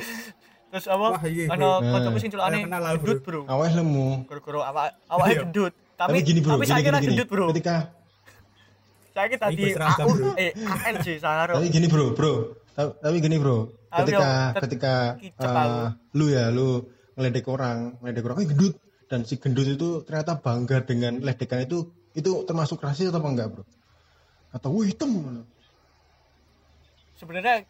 Terus 0.68 0.84
apa? 0.84 1.06
Wah, 1.16 1.24
iya, 1.24 1.48
kancaku 1.48 2.18
sing 2.20 2.28
celokane 2.28 2.60
gendut, 2.60 3.24
Bro. 3.24 3.40
awalnya 3.48 3.80
lemu. 3.80 4.28
Goro-goro 4.28 4.60
awak 4.60 5.00
awake 5.08 5.32
Iya. 5.32 5.40
gendut. 5.48 5.72
Tapi 5.98 6.10
tapi 6.14 6.18
gini 6.22 6.38
bro 6.38 6.50
tapi 6.52 6.62
gini, 6.62 6.70
saya 6.70 6.78
gini, 6.78 6.86
kira 6.86 6.98
gini. 6.98 7.08
gendut, 7.10 7.28
Bro. 7.28 7.46
ketika 7.50 7.76
Saya 9.10 9.26
kira 9.26 9.46
seragam, 9.50 10.06
AU 10.06 10.14
bro. 10.14 10.30
eh 10.38 10.50
ALJ 10.54 11.06
Saharo. 11.18 11.52
tapi 11.58 11.66
gini 11.68 11.86
bro 11.86 12.04
bro 12.12 12.32
Ta- 12.70 12.94
tapi 12.94 13.16
gini 13.18 13.36
bro 13.36 13.58
ketika 13.90 14.30
ketika 14.62 14.94
eh, 15.18 15.34
aku. 15.34 15.74
lu 16.14 16.26
ya 16.28 16.44
lu 16.48 16.86
ngeledek 17.12 17.46
orang 17.48 17.98
ngeledek 17.98 18.22
orang 18.22 18.36
kayak 18.38 18.50
gendut 18.54 18.74
dan 19.10 19.20
si 19.24 19.34
gendut 19.36 19.66
itu 19.66 19.88
ternyata 20.02 20.38
bangga 20.38 20.78
dengan 20.80 21.18
ledekan 21.18 21.66
itu 21.66 21.78
itu 22.12 22.30
termasuk 22.44 22.78
rasis 22.78 23.10
atau 23.10 23.18
enggak 23.20 23.50
bro 23.50 23.66
atau 24.48 24.70
wih 24.70 24.86
hitam 24.86 25.10
Sebenarnya 27.14 27.66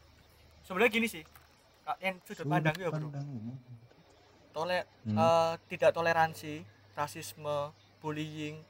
sebenarnya 0.60 0.92
gini 0.92 1.08
sih. 1.08 1.24
Yang 1.98 2.20
sudut 2.28 2.44
pandang 2.46 2.76
ya, 2.76 2.92
Bro. 2.92 3.08
Tole 4.52 4.84
Hmm. 5.06 5.16
eh, 5.16 5.52
tidak 5.66 5.90
toleransi, 5.90 6.60
rasisme, 6.92 7.72
bullying 7.98 8.62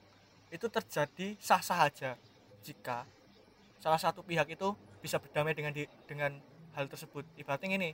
itu 0.49 0.67
terjadi 0.67 1.37
sah-sah 1.39 1.85
aja 1.85 2.11
jika 2.65 3.05
salah 3.79 4.01
satu 4.01 4.25
pihak 4.25 4.49
itu 4.49 4.75
bisa 4.99 5.21
berdamai 5.21 5.55
dengan 5.55 5.71
di, 5.71 5.87
dengan 6.11 6.35
hal 6.75 6.91
tersebut. 6.91 7.23
Ibaratnya 7.39 7.79
ini, 7.79 7.91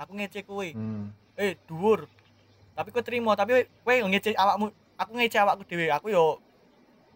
aku 0.00 0.16
ngece 0.16 0.40
kuwi. 0.46 0.72
Hmm. 0.72 1.12
eh 1.36 1.52
dhuwur 1.68 2.08
tapi 2.72 2.88
kowe 2.92 3.04
terima 3.04 3.36
tapi 3.36 3.68
kowe 3.84 3.92
ngece 4.08 4.32
awakmu 4.32 4.72
aku 4.96 5.10
ngece 5.20 5.36
awakku 5.36 5.68
dhewe 5.68 5.92
aku 5.92 6.08
yo 6.08 6.40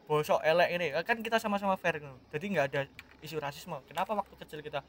bosok 0.04 0.44
elek 0.44 0.68
ini 0.76 0.86
kan 1.04 1.24
kita 1.24 1.40
sama-sama 1.40 1.80
fair 1.80 2.04
ngono 2.04 2.20
jadi 2.28 2.44
nggak 2.44 2.66
ada 2.68 2.80
isu 3.24 3.40
rasisme 3.40 3.80
kenapa 3.88 4.12
waktu 4.12 4.34
kecil 4.44 4.60
kita 4.60 4.84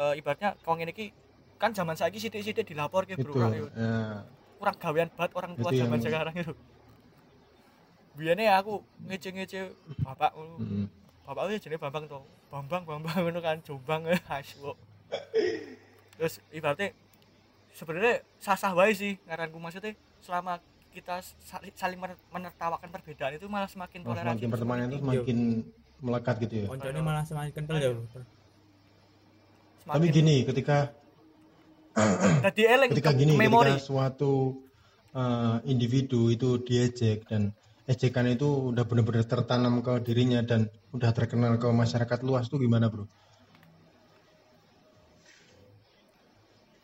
eh, 0.00 0.16
ibaratnya 0.16 0.56
kau 0.64 0.80
iki 0.80 1.12
kan 1.60 1.76
zaman 1.76 1.92
saiki 1.92 2.16
sithik-sithik 2.16 2.64
dilapor 2.72 3.04
ke 3.04 3.20
itu 3.20 3.26
bro 3.26 3.50
Ayo, 3.50 3.66
ya. 3.74 4.22
kurang 4.56 4.76
gawean 4.78 5.08
banget 5.12 5.32
orang 5.36 5.52
tua 5.58 5.70
Itu 5.74 5.80
zaman 5.84 5.98
yang- 5.98 6.04
sekarang 6.08 6.34
itu 6.40 6.52
biasanya 8.18 8.58
aku 8.58 8.74
ngece-ngece 9.04 9.60
bapak 10.00 10.34
ngono 10.34 10.54
Hmm. 10.58 10.86
bapak 11.22 11.40
aku 11.40 11.50
jenenge 11.56 11.78
Bambang 11.78 12.04
to. 12.04 12.18
Bambang 12.48 12.82
Bambang 12.82 13.16
ngono 13.16 13.38
kan 13.38 13.62
Jombang 13.62 14.02
asyik 14.10 14.74
terus 16.14 16.42
ibaratnya 16.50 16.90
sebenarnya 17.70 18.14
sah-sah 18.36 18.74
wae 18.74 18.90
sih 18.92 19.14
ngaranku. 19.22 19.56
Maksudnya 19.56 19.94
selama 20.18 20.58
kita 20.90 21.22
sali- 21.38 21.70
saling 21.72 21.94
mener- 21.94 22.18
menertawakan 22.28 22.90
perbedaan 22.90 23.32
itu 23.32 23.46
malah 23.46 23.70
semakin 23.70 24.02
toleransi. 24.02 24.34
semakin 24.34 24.48
pertemanan 24.50 24.84
itu 24.84 24.96
tinggi. 24.96 25.06
semakin 25.14 25.38
melekat 26.00 26.34
gitu 26.40 26.54
ya. 26.56 26.66
Koncone 26.66 27.00
malah 27.00 27.22
semakin 27.22 27.52
kental 27.52 27.76
ya 27.76 27.90
Semakin- 27.94 28.26
tapi 29.88 30.06
gini 30.10 30.34
ketika 30.48 30.78
eleng 32.66 32.88
ketika 32.90 33.10
ke- 33.10 33.18
gini 33.18 33.32
memori. 33.36 33.72
ketika 33.72 33.84
suatu 33.84 34.58
eh, 35.10 35.56
individu 35.64 36.28
itu 36.28 36.58
diejek 36.58 37.24
dan 37.26 37.54
ejekan 37.88 38.28
itu 38.28 38.44
udah 38.70 38.84
benar-benar 38.84 39.24
tertanam 39.24 39.80
ke 39.80 39.92
dirinya 40.04 40.44
dan 40.44 40.68
udah 40.92 41.10
terkenal 41.16 41.56
ke 41.56 41.68
masyarakat 41.72 42.18
luas 42.20 42.46
tuh 42.52 42.60
gimana 42.60 42.92
bro? 42.92 43.08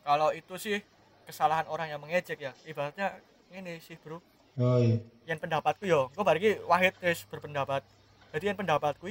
kalau 0.04 0.32
itu 0.32 0.54
sih 0.60 0.78
kesalahan 1.24 1.64
orang 1.68 1.88
yang 1.88 2.00
mengejek 2.00 2.36
ya 2.40 2.52
ibaratnya 2.64 3.16
ini 3.52 3.80
sih 3.80 3.96
bro 4.00 4.20
Oh 4.54 4.78
iya. 4.78 5.02
yang 5.26 5.40
pendapatku 5.42 5.82
yo 5.82 6.12
gue 6.14 6.22
bagi 6.22 6.50
wahid 6.64 6.94
guys 7.02 7.26
berpendapat 7.26 7.82
jadi 8.30 8.52
yang 8.52 8.58
pendapatku 8.58 9.10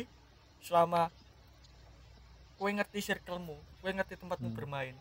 selama 0.64 1.12
kue 2.56 2.72
ngerti 2.72 3.04
circlemu 3.04 3.58
kue 3.82 3.92
ngerti 3.92 4.16
tempatmu 4.16 4.48
Hmm. 4.54 4.56
bermain 4.58 4.96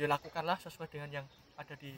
ya 0.00 0.08
lakukanlah 0.08 0.56
sesuai 0.64 0.88
dengan 0.88 1.10
yang 1.20 1.26
ada 1.60 1.74
di 1.76 1.92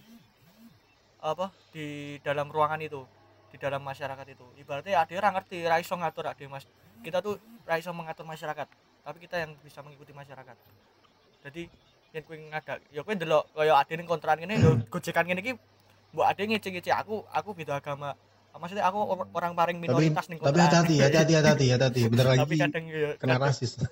apa 1.23 1.55
di 1.71 2.19
dalam 2.23 2.51
ruangan 2.51 2.83
itu 2.83 3.03
di 3.49 3.57
dalam 3.57 3.81
masyarakat 3.81 4.27
itu. 4.29 4.47
Ibaratnya 4.61 5.01
ada 5.01 5.13
orang 5.17 5.33
ngerti 5.41 5.65
raiso 5.65 5.95
ngatur 5.97 6.29
ada 6.29 6.45
mas. 6.49 6.65
Kita 7.01 7.23
tuh 7.23 7.39
raiso 7.65 7.93
mengatur 7.95 8.27
masyarakat 8.27 8.69
tapi 9.09 9.25
kita 9.25 9.41
yang 9.41 9.57
bisa 9.65 9.81
mengikuti 9.81 10.13
masyarakat. 10.13 10.57
Jadi 11.49 11.65
yang 12.13 12.25
kue 12.29 12.37
ngada 12.37 12.77
ya 12.93 13.01
kue 13.01 13.17
delok 13.17 13.49
kaya 13.57 13.73
ada 13.73 13.89
yang 13.89 14.05
kontrakan 14.05 14.45
ini 14.45 14.61
yo 14.61 14.77
gojekan 14.93 15.25
ini 15.29 15.41
ki 15.41 15.53
mbok 16.13 16.25
ada 16.29 16.41
yang 16.45 16.53
ngece-ngece 16.53 16.93
aku 16.93 17.25
aku 17.33 17.57
beda 17.57 17.81
agama. 17.81 18.13
Maksudnya 18.59 18.85
aku 18.85 18.99
or- 19.01 19.31
orang 19.33 19.57
paling 19.57 19.81
Tapi 19.81 19.85
minoritas 19.89 20.27
nih 20.29 20.43
tapi 20.43 20.59
hati-hati, 20.61 20.97
hati-hati, 20.99 21.67
hati-hati. 21.73 22.01
Bentar 22.11 22.27
lagi 22.27 22.41
tapi 22.45 22.55
kadang 22.61 22.85
ya 22.91 23.11
kena 23.17 23.37
rasis. 23.41 23.73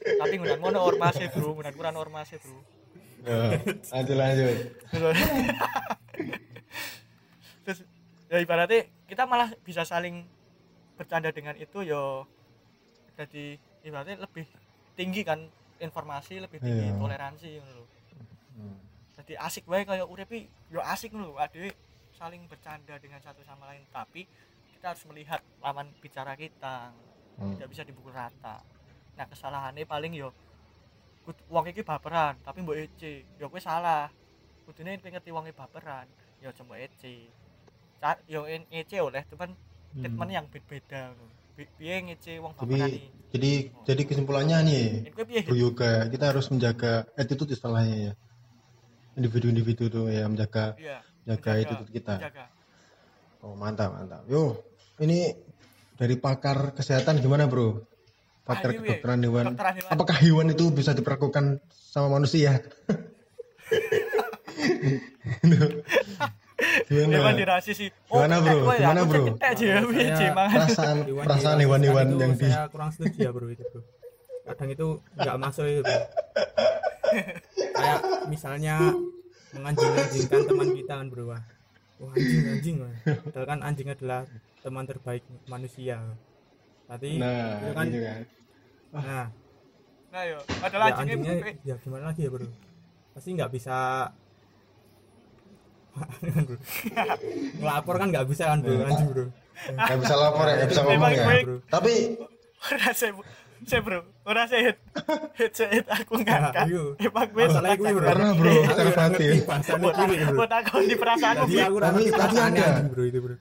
Tapi 0.00 0.40
ngunan 0.40 0.60
mono 0.64 0.80
ormase 0.80 1.28
bro. 1.28 1.52
Ngunan 1.52 1.74
kurang 1.76 1.92
ormase 2.00 2.40
bro. 2.40 2.56
Ya, 3.20 3.60
lanjut 3.92 4.16
lanjut. 4.16 4.56
ya 8.30 8.38
ibaratnya 8.38 8.80
kita 9.04 9.26
malah 9.26 9.50
bisa 9.60 9.82
saling 9.82 10.22
bercanda 10.94 11.28
dengan 11.28 11.56
itu 11.56 11.82
yo 11.82 12.24
jadi 13.14 13.58
ibaratnya 13.82 14.22
lebih 14.22 14.46
tinggi 14.94 15.22
kan 15.22 15.42
informasi 15.78 16.38
lebih 16.38 16.58
tinggi 16.58 16.86
Iya. 16.86 16.94
toleransi 16.94 17.48
lho. 17.58 17.84
Hmm. 18.54 18.76
jadi 19.16 19.34
asik 19.40 19.66
wae 19.66 19.82
kayak 19.82 20.04
urepi 20.04 20.38
yo 20.68 20.78
asik 20.80 21.10
lho 21.10 21.34
adewe 21.34 21.72
saling 22.12 22.44
bercanda 22.46 22.94
dengan 22.96 23.18
satu 23.18 23.40
sama 23.42 23.66
lain 23.66 23.82
tapi 23.88 24.28
kita 24.70 24.94
harus 24.94 25.02
melihat 25.04 25.40
lawan 25.58 25.90
bicara 25.98 26.32
kita 26.34 26.92
Hmm. 27.32 27.56
tidak 27.56 27.68
bisa 27.68 27.82
dipukul 27.82 28.12
rata 28.12 28.60
nah 29.16 29.24
kesalahannya 29.24 29.82
paling 29.84 30.12
yo 30.12 30.28
wong 31.48 31.64
iki 31.66 31.80
baperan 31.80 32.36
tapi 32.38 32.60
mbok 32.60 32.76
ece 32.76 33.24
yo 33.34 33.48
kowe 33.48 33.56
salah 33.56 34.12
kudune 34.62 34.94
kowe 34.94 35.08
ngerti 35.08 35.30
wonge 35.30 35.50
baperan 35.50 36.04
yo 36.38 36.52
coba 36.52 36.76
ece 36.76 37.32
yo 38.26 38.44
en- 38.44 38.66
ece 38.72 38.98
oleh 38.98 39.22
cuman 39.28 39.52
Hmm. 39.90 40.00
treatment 40.00 40.30
yang 40.30 40.46
beda 40.46 41.10
ngono 41.12 41.34
Bi- 41.58 41.70
piye 41.76 41.94
ngece 42.00 42.38
wong 42.38 42.54
Tapi 42.54 42.72
baperan 42.72 42.88
iki 42.88 43.00
jadi 43.30 43.50
jadi 43.84 44.02
kesimpulannya 44.06 44.58
nih, 44.64 44.84
Bro 45.44 45.54
Yoga, 45.54 46.08
kita 46.08 46.24
harus 46.30 46.46
menjaga 46.48 47.04
attitude 47.14 47.52
istilahnya 47.52 47.96
ya. 48.10 48.12
Individu-individu 49.14 49.86
tuh 49.86 50.04
ya 50.08 50.24
menjaga 50.26 50.74
iya 50.78 51.02
jaga 51.26 51.50
itu 51.58 51.74
kita. 51.90 52.14
Jaga. 52.18 52.44
oh 53.42 53.54
mantap 53.54 53.92
mantap. 53.92 54.22
Yo 54.26 54.62
ini 54.98 55.30
dari 55.94 56.16
pakar 56.16 56.72
kesehatan 56.72 57.18
gimana 57.18 57.44
bro? 57.44 57.82
Pakar 58.42 58.72
Ayo, 58.72 58.82
kedokteran 58.82 59.20
hewan. 59.20 59.44
Kedokteran 59.52 59.74
hewan. 59.78 59.90
apakah 59.92 60.16
hewan 60.16 60.46
itu 60.50 60.64
bisa 60.70 60.90
diperlakukan 60.90 61.60
sama 61.70 62.08
manusia 62.14 62.60
gimana? 66.88 67.14
Hewan 67.16 67.34
dirasi 67.36 67.72
sih. 67.72 67.88
Oh, 68.12 68.22
Gimana, 68.22 68.36
bro? 68.40 68.56
ketek, 68.56 68.78
Gimana, 68.80 69.00
aku 69.00 69.10
bro? 69.10 69.24
aja 69.40 69.64
ya, 69.64 70.30
perasaan 70.34 70.96
Hewan 71.08 71.24
perasaan 71.24 71.56
di 71.56 71.64
hewan-hewan 71.64 72.06
yang 72.16 72.32
di 72.36 72.44
saya 72.46 72.68
kurang 72.68 72.90
setuju 72.92 73.18
ya 73.18 73.30
bro 73.32 73.46
itu 73.48 73.64
bro. 73.70 73.82
Kadang 74.50 74.68
itu 74.72 74.86
nggak 75.16 75.36
masuk 75.40 75.64
itu 75.66 75.80
bro. 75.82 76.00
Kayak 77.74 78.00
misalnya 78.28 78.76
menganjing-anjingkan 79.50 80.40
teman 80.46 80.68
kita 80.78 80.92
kan 80.94 81.06
bro 81.10 81.24
wah 81.34 81.42
wah 81.98 82.12
anjing 82.14 82.44
anjing 82.46 82.76
wah. 82.80 82.94
padahal 83.26 83.46
kan 83.50 83.58
anjing 83.66 83.88
adalah 83.90 84.20
teman 84.62 84.84
terbaik 84.86 85.24
manusia. 85.48 85.98
Tapi 86.86 87.18
nah 87.18 87.58
itu 87.62 87.72
kan 87.74 87.86
gitu 87.88 88.04
kan. 88.04 88.22
Nah. 88.90 89.26
Nah, 90.10 90.26
yo, 90.26 90.42
adalah 90.58 90.90
ya 90.90 90.94
anjingnya 91.06 91.34
ya 91.62 91.74
gimana 91.78 92.10
lagi 92.10 92.26
ya 92.26 92.30
bro? 92.34 92.42
Pasti 93.14 93.30
nggak 93.30 93.50
bisa. 93.54 94.10
ngelapor 97.60 97.94
kan 97.96 98.08
nggak 98.08 98.26
bisa 98.26 98.44
kan 98.46 98.58
bro 98.60 98.74
anjing 98.80 99.08
bro 99.08 99.24
nggak 99.70 99.98
bisa 100.00 100.14
lapor 100.16 100.44
ya 100.44 100.54
nggak 100.56 100.70
bisa 100.70 100.80
ngomong 100.82 101.10
ya 101.10 101.24
bro 101.44 101.56
tapi 101.66 101.92
Ora 102.60 102.92
saya, 102.92 103.16
saya 103.64 103.80
bro, 103.80 104.04
ora 104.22 104.44
saya 104.44 104.60
hit, 104.68 104.78
hit 105.32 105.52
saya 105.56 105.80
hit 105.80 105.88
aku 105.88 106.20
ngangkat. 106.20 106.68
ayo. 106.68 106.92
Emang 107.00 107.24
gue 107.24 107.44
Masalah 107.48 107.72
gue, 107.72 107.88
bro. 107.88 108.04
Karena, 108.04 108.28
bro, 108.36 108.52
nggak 108.52 108.76
ngerti 108.76 108.92
batin. 108.92 109.40
bahasanya 109.48 109.80
Buat 109.80 109.96
aku, 109.96 110.12
bro. 110.12 110.36
buat 110.36 110.52
aku 110.52 110.76
di 110.76 110.94
aku 111.56 111.76
Tapi- 111.80 112.12
tapi 112.12 112.36
ada. 112.36 112.44
anjing 112.52 112.88
bro 112.92 113.02
itu 113.02 113.18
bro 113.18 113.36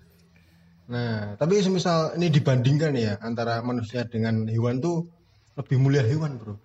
Nah, 0.87 1.35
tapi 1.35 1.53
semisal 1.59 2.15
ini 2.15 2.31
dibandingkan 2.31 2.95
ya 2.95 3.19
antara 3.19 3.59
manusia 3.59 4.07
dengan 4.07 4.47
hewan 4.47 4.79
tuh 4.79 5.03
lebih 5.53 5.75
mulia 5.75 6.01
hewan, 6.01 6.39
bro. 6.39 6.55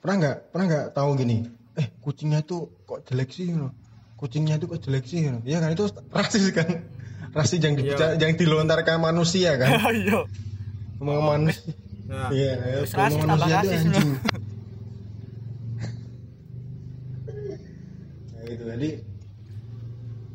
Pernah 0.00 0.16
nggak? 0.16 0.36
Pernah 0.48 0.64
nggak 0.66 0.86
tahu 0.90 1.10
gini? 1.14 1.36
Eh, 1.76 1.92
kucingnya 2.00 2.40
tuh 2.40 2.72
kok 2.82 3.04
jelek 3.04 3.28
sih, 3.28 3.52
you 3.52 3.60
know? 3.60 3.70
Kucingnya 4.16 4.56
tuh 4.56 4.72
kok 4.72 4.80
jelek 4.84 5.04
sih? 5.04 5.28
Iya 5.44 5.60
kan 5.60 5.70
itu 5.76 5.84
rasis 6.12 6.52
kan? 6.56 6.88
Rasis 7.36 7.60
yang 7.60 7.76
dibicara, 7.76 8.16
yang 8.16 8.32
dilontarkan 8.36 8.96
manusia 9.00 9.60
kan? 9.60 9.76
Ayo. 9.92 10.24
Ngomong 11.04 11.24
manusia. 11.36 11.76
nah 12.08 12.32
Iya, 12.32 12.52
ya, 12.56 12.78
rasis, 12.88 12.94
tambah 12.96 13.28
manusia 13.28 13.56
rasis, 13.60 13.80
anjing. 13.84 14.10
Nah, 18.32 18.42
gitu. 18.48 18.64
Jadi 18.64 18.90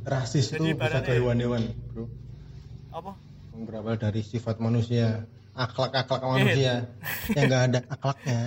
rasis 0.05 0.45
Jadi 0.53 0.69
itu 0.69 0.77
bisa 0.77 0.99
ke 1.01 1.11
hewan-hewan, 1.17 1.73
bro. 1.89 2.05
Apa? 2.93 3.11
yang 3.51 3.67
berawal 3.67 3.99
dari 3.99 4.23
sifat 4.23 4.57
manusia 4.63 5.27
akhlak-akhlak 5.53 6.23
manusia 6.23 6.87
yang 7.35 7.45
nggak 7.51 7.63
ada 7.69 7.79
akhlaknya 7.91 8.41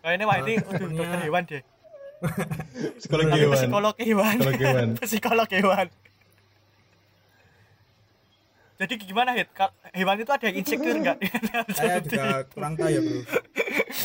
Kayak 0.00 0.14
ini 0.16 0.24
wah 0.24 0.36
ini 0.40 0.54
dokter 0.60 1.20
hewan 1.24 1.42
deh. 1.44 1.62
psikologi 3.00 3.30
Tapi 3.32 3.40
hewan 3.40 3.56
Psikolog 3.56 3.96
hewan. 3.96 4.34
Psikolog 4.36 4.60
hewan. 4.60 4.88
Psikolog 5.04 5.48
hewan. 5.52 5.86
Jadi 8.80 8.94
gimana 8.96 9.30
hit? 9.36 9.48
Hewan 9.92 10.16
itu 10.16 10.32
ada 10.32 10.44
yang 10.48 10.56
insecure 10.56 10.96
nggak? 11.00 11.18
saya 11.76 12.00
juga 12.00 12.48
kurang 12.48 12.72
tahu 12.80 12.88
ya 12.88 13.00
bro 13.04 13.20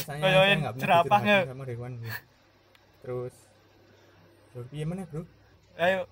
rasanya 0.06 0.30
saya 0.30 0.56
nggak 0.60 0.74
dicurhatin 0.78 1.48
sama 1.50 1.64
hewan 1.66 1.92
bro 1.98 2.12
terus 3.02 3.36
terus 4.54 4.68
gimana 4.70 5.02
bro 5.10 5.24
Ayo. 5.76 6.08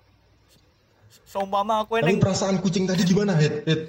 Seumpama 1.24 1.80
aku 1.80 2.02
neng, 2.04 2.20
perasaan 2.20 2.58
kucing 2.60 2.84
tadi 2.84 3.06
gimana 3.06 3.32
Hit? 3.38 3.64
Hit? 3.64 3.80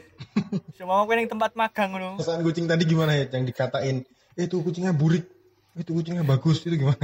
seumpama 0.78 1.04
aku 1.04 1.12
neng 1.18 1.28
tempat 1.28 1.52
magang 1.58 1.90
ngono. 1.92 2.16
perasaan 2.22 2.42
kucing 2.46 2.66
tadi 2.70 2.84
gimana 2.88 3.12
Hit? 3.18 3.34
yang 3.34 3.44
dikatain 3.44 4.06
eh, 4.38 4.44
itu 4.46 4.62
kucingnya 4.62 4.96
burik 4.96 5.26
itu 5.76 5.92
kucingnya 5.92 6.24
bagus 6.24 6.64
itu 6.64 6.76
gimana 6.80 6.98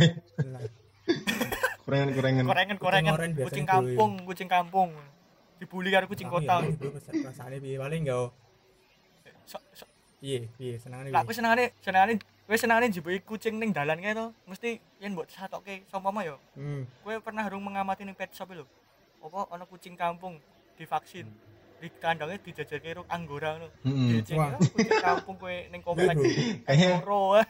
kurangan 1.83 2.45
Korengan 2.47 2.77
korengan 2.79 3.13
oren 3.17 3.31
biasanya 3.35 3.47
kucing 3.51 3.67
kampung, 3.67 4.11
kucing 4.23 4.49
kampung. 4.49 4.89
Dibully 5.59 5.89
karo 5.91 6.05
kucing 6.07 6.29
aku 6.29 6.39
kota. 6.41 6.63
ya, 6.63 6.89
perasaannya 7.21 7.59
paling 7.77 8.01
enggak 8.07 8.29
So- 9.45 9.65
so- 9.75 9.89
piye 10.21 10.47
piye 10.55 10.77
senangane 10.79 11.11
Lah 11.11 11.21
piye 11.21 11.27
kowe 11.27 11.35
senengane 11.35 11.65
senengane 11.83 12.13
kowe 12.47 12.55
senengane 12.55 12.85
njebuki 12.87 13.19
kucing 13.21 13.59
ning 13.59 13.75
dalan 13.75 13.99
kae 13.99 14.13
to, 14.15 14.31
mesti 14.47 14.79
yen 15.01 15.11
mbok 15.11 15.27
satoke 15.27 15.83
seumpama 15.91 16.23
yo. 16.23 16.39
hmm 16.55 16.87
Kowe 17.03 17.13
pernah 17.19 17.43
harung 17.43 17.65
mengamati 17.65 18.07
ning 18.07 18.15
pet 18.15 18.31
shop 18.31 18.53
lho. 18.55 18.63
Apa 19.21 19.51
ana 19.51 19.65
kucing 19.67 19.93
kampung 19.93 20.39
divaksin. 20.79 21.27
Di 21.81 21.87
kandangnya 21.97 22.37
dijajarke 22.37 22.93
ruk 22.93 23.07
anggora 23.09 23.57
ngono. 23.57 23.67
Mm-mm. 23.81 24.07
Dicek, 24.13 24.37
Wah. 24.37 24.47
"Ah, 24.47 24.59
kucing 24.61 25.01
kampung 25.01 25.35
kowe 25.35 25.57
ning 25.67 25.81
komplek. 25.81 26.15
kayaknya 26.63 27.01
Loro. 27.01 27.41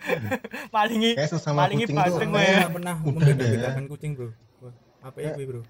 Malingi 0.70 1.12
kayak 1.12 1.28
tuh 1.28 1.40
banteng 1.44 1.84
saya 1.88 2.24
kowe. 2.24 2.40
nggak 2.40 2.72
pernah 2.72 2.94
Udah 2.96 3.04
membeda-bedakan 3.10 3.84
kucing 3.86 4.12
bro 4.14 4.30
apa 5.00 5.16
Ya. 5.18 5.32
itu 5.32 5.42
bro 5.44 5.62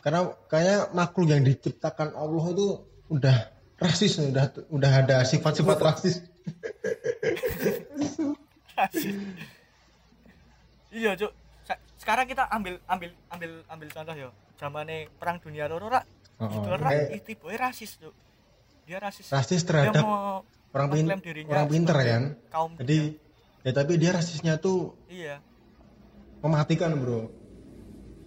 karena 0.00 0.20
kayak 0.46 0.80
makhluk 0.92 1.26
yang 1.26 1.42
diciptakan 1.42 2.12
Allah 2.12 2.44
itu 2.46 2.66
udah 3.08 3.36
rasis 3.76 4.20
udah 4.20 4.44
udah 4.68 4.90
ada 5.00 5.16
sifat-sifat 5.22 5.78
rasis 5.78 6.14
Iya, 10.88 11.12
Cuk. 11.14 11.32
Sekarang 11.96 12.24
kita 12.24 12.46
ambil 12.46 12.78
ambil 12.86 13.10
ambil 13.28 13.50
ambil 13.66 13.88
contoh 13.90 14.14
yo. 14.14 14.28
Zamane 14.56 15.10
perang 15.12 15.36
dunia 15.36 15.66
loro 15.66 15.88
rak 15.88 16.04
Oh, 16.36 16.52
Hitler 16.52 16.80
kayak 16.84 17.08
rak 17.08 17.16
itu 17.16 17.30
boy 17.40 17.56
rasis, 17.56 17.90
Cuk. 17.96 18.14
Dia 18.84 18.98
rasis. 19.00 19.26
rasis 19.32 19.62
Dia 19.64 19.68
terhadap 19.68 20.02
mau 20.04 20.44
orang 20.76 20.88
pin 20.92 21.04
mengklaim 21.08 21.22
dirinya 21.24 21.52
orang 21.56 21.68
pinter 21.72 21.96
kan? 21.96 22.22
kaum 22.52 22.70
jadi 22.76 23.16
ya 23.64 23.70
tapi 23.72 23.92
dia 23.96 24.10
rasisnya 24.12 24.60
tuh 24.60 24.92
iya. 25.08 25.40
mematikan 26.44 26.92
bro. 27.00 27.32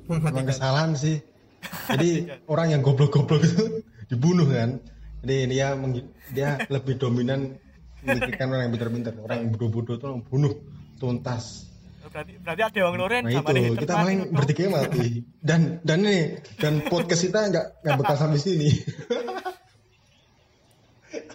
Mematikan. 0.09 0.49
Kesalahan 0.49 0.97
sih. 0.97 1.21
Jadi 1.93 2.25
orang 2.49 2.73
yang 2.73 2.81
goblok-goblok 2.81 3.45
itu 3.45 3.85
dibunuh 4.09 4.49
kan? 4.49 4.81
Jadi 5.21 5.53
dia 5.53 5.77
dia 6.33 6.49
lebih 6.65 6.97
dominan 6.97 7.61
memikirkan 8.09 8.49
orang 8.49 8.63
yang 8.65 8.73
pintar-pintar 8.73 9.13
orang 9.21 9.37
yang 9.45 9.49
bodoh-bodoh 9.53 9.95
itu 10.01 10.05
orang 10.09 10.25
bunuh 10.25 10.53
tuntas 10.97 11.68
berarti 12.07 12.31
berarti 12.39 12.62
ada 12.63 12.79
yang 12.79 12.95
loren 12.95 13.23
nah 13.27 13.35
sama 13.35 13.51
itu. 13.51 13.75
Kita 13.75 13.93
paling 13.99 14.19
bertiga 14.31 14.63
mati. 14.71 15.07
Dan 15.43 15.83
dan 15.83 15.99
ini 16.07 16.39
dan 16.55 16.88
podcast 16.88 17.27
kita 17.27 17.51
nggak 17.51 17.65
nggak 17.83 17.95
bakal 17.99 18.15
sampai 18.15 18.39
sini 18.39 18.71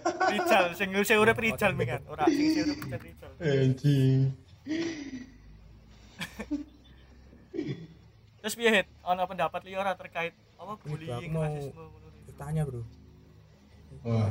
Rijal 0.04 0.64
sing 0.78 0.88
sing 1.04 1.18
urip 1.20 1.36
Rijal 1.36 1.76
mi 1.76 1.84
kan? 1.84 2.00
Ora 2.08 2.24
sing 2.26 2.48
sing 2.54 2.66
urip 2.88 3.02
Rijal 3.02 3.30
anjing. 3.38 4.20
Terus 8.44 8.60
piye 8.60 8.70
hit 8.70 8.86
ana 9.00 9.24
pendapat 9.24 9.64
liya 9.64 9.80
ora 9.80 9.96
terkait 9.96 10.36
apa 10.60 10.76
bullying 10.84 11.32
mau- 11.32 11.48
rasisme 11.48 11.84
bertanya 12.28 12.62
bro. 12.68 12.82
Wah. 14.04 14.28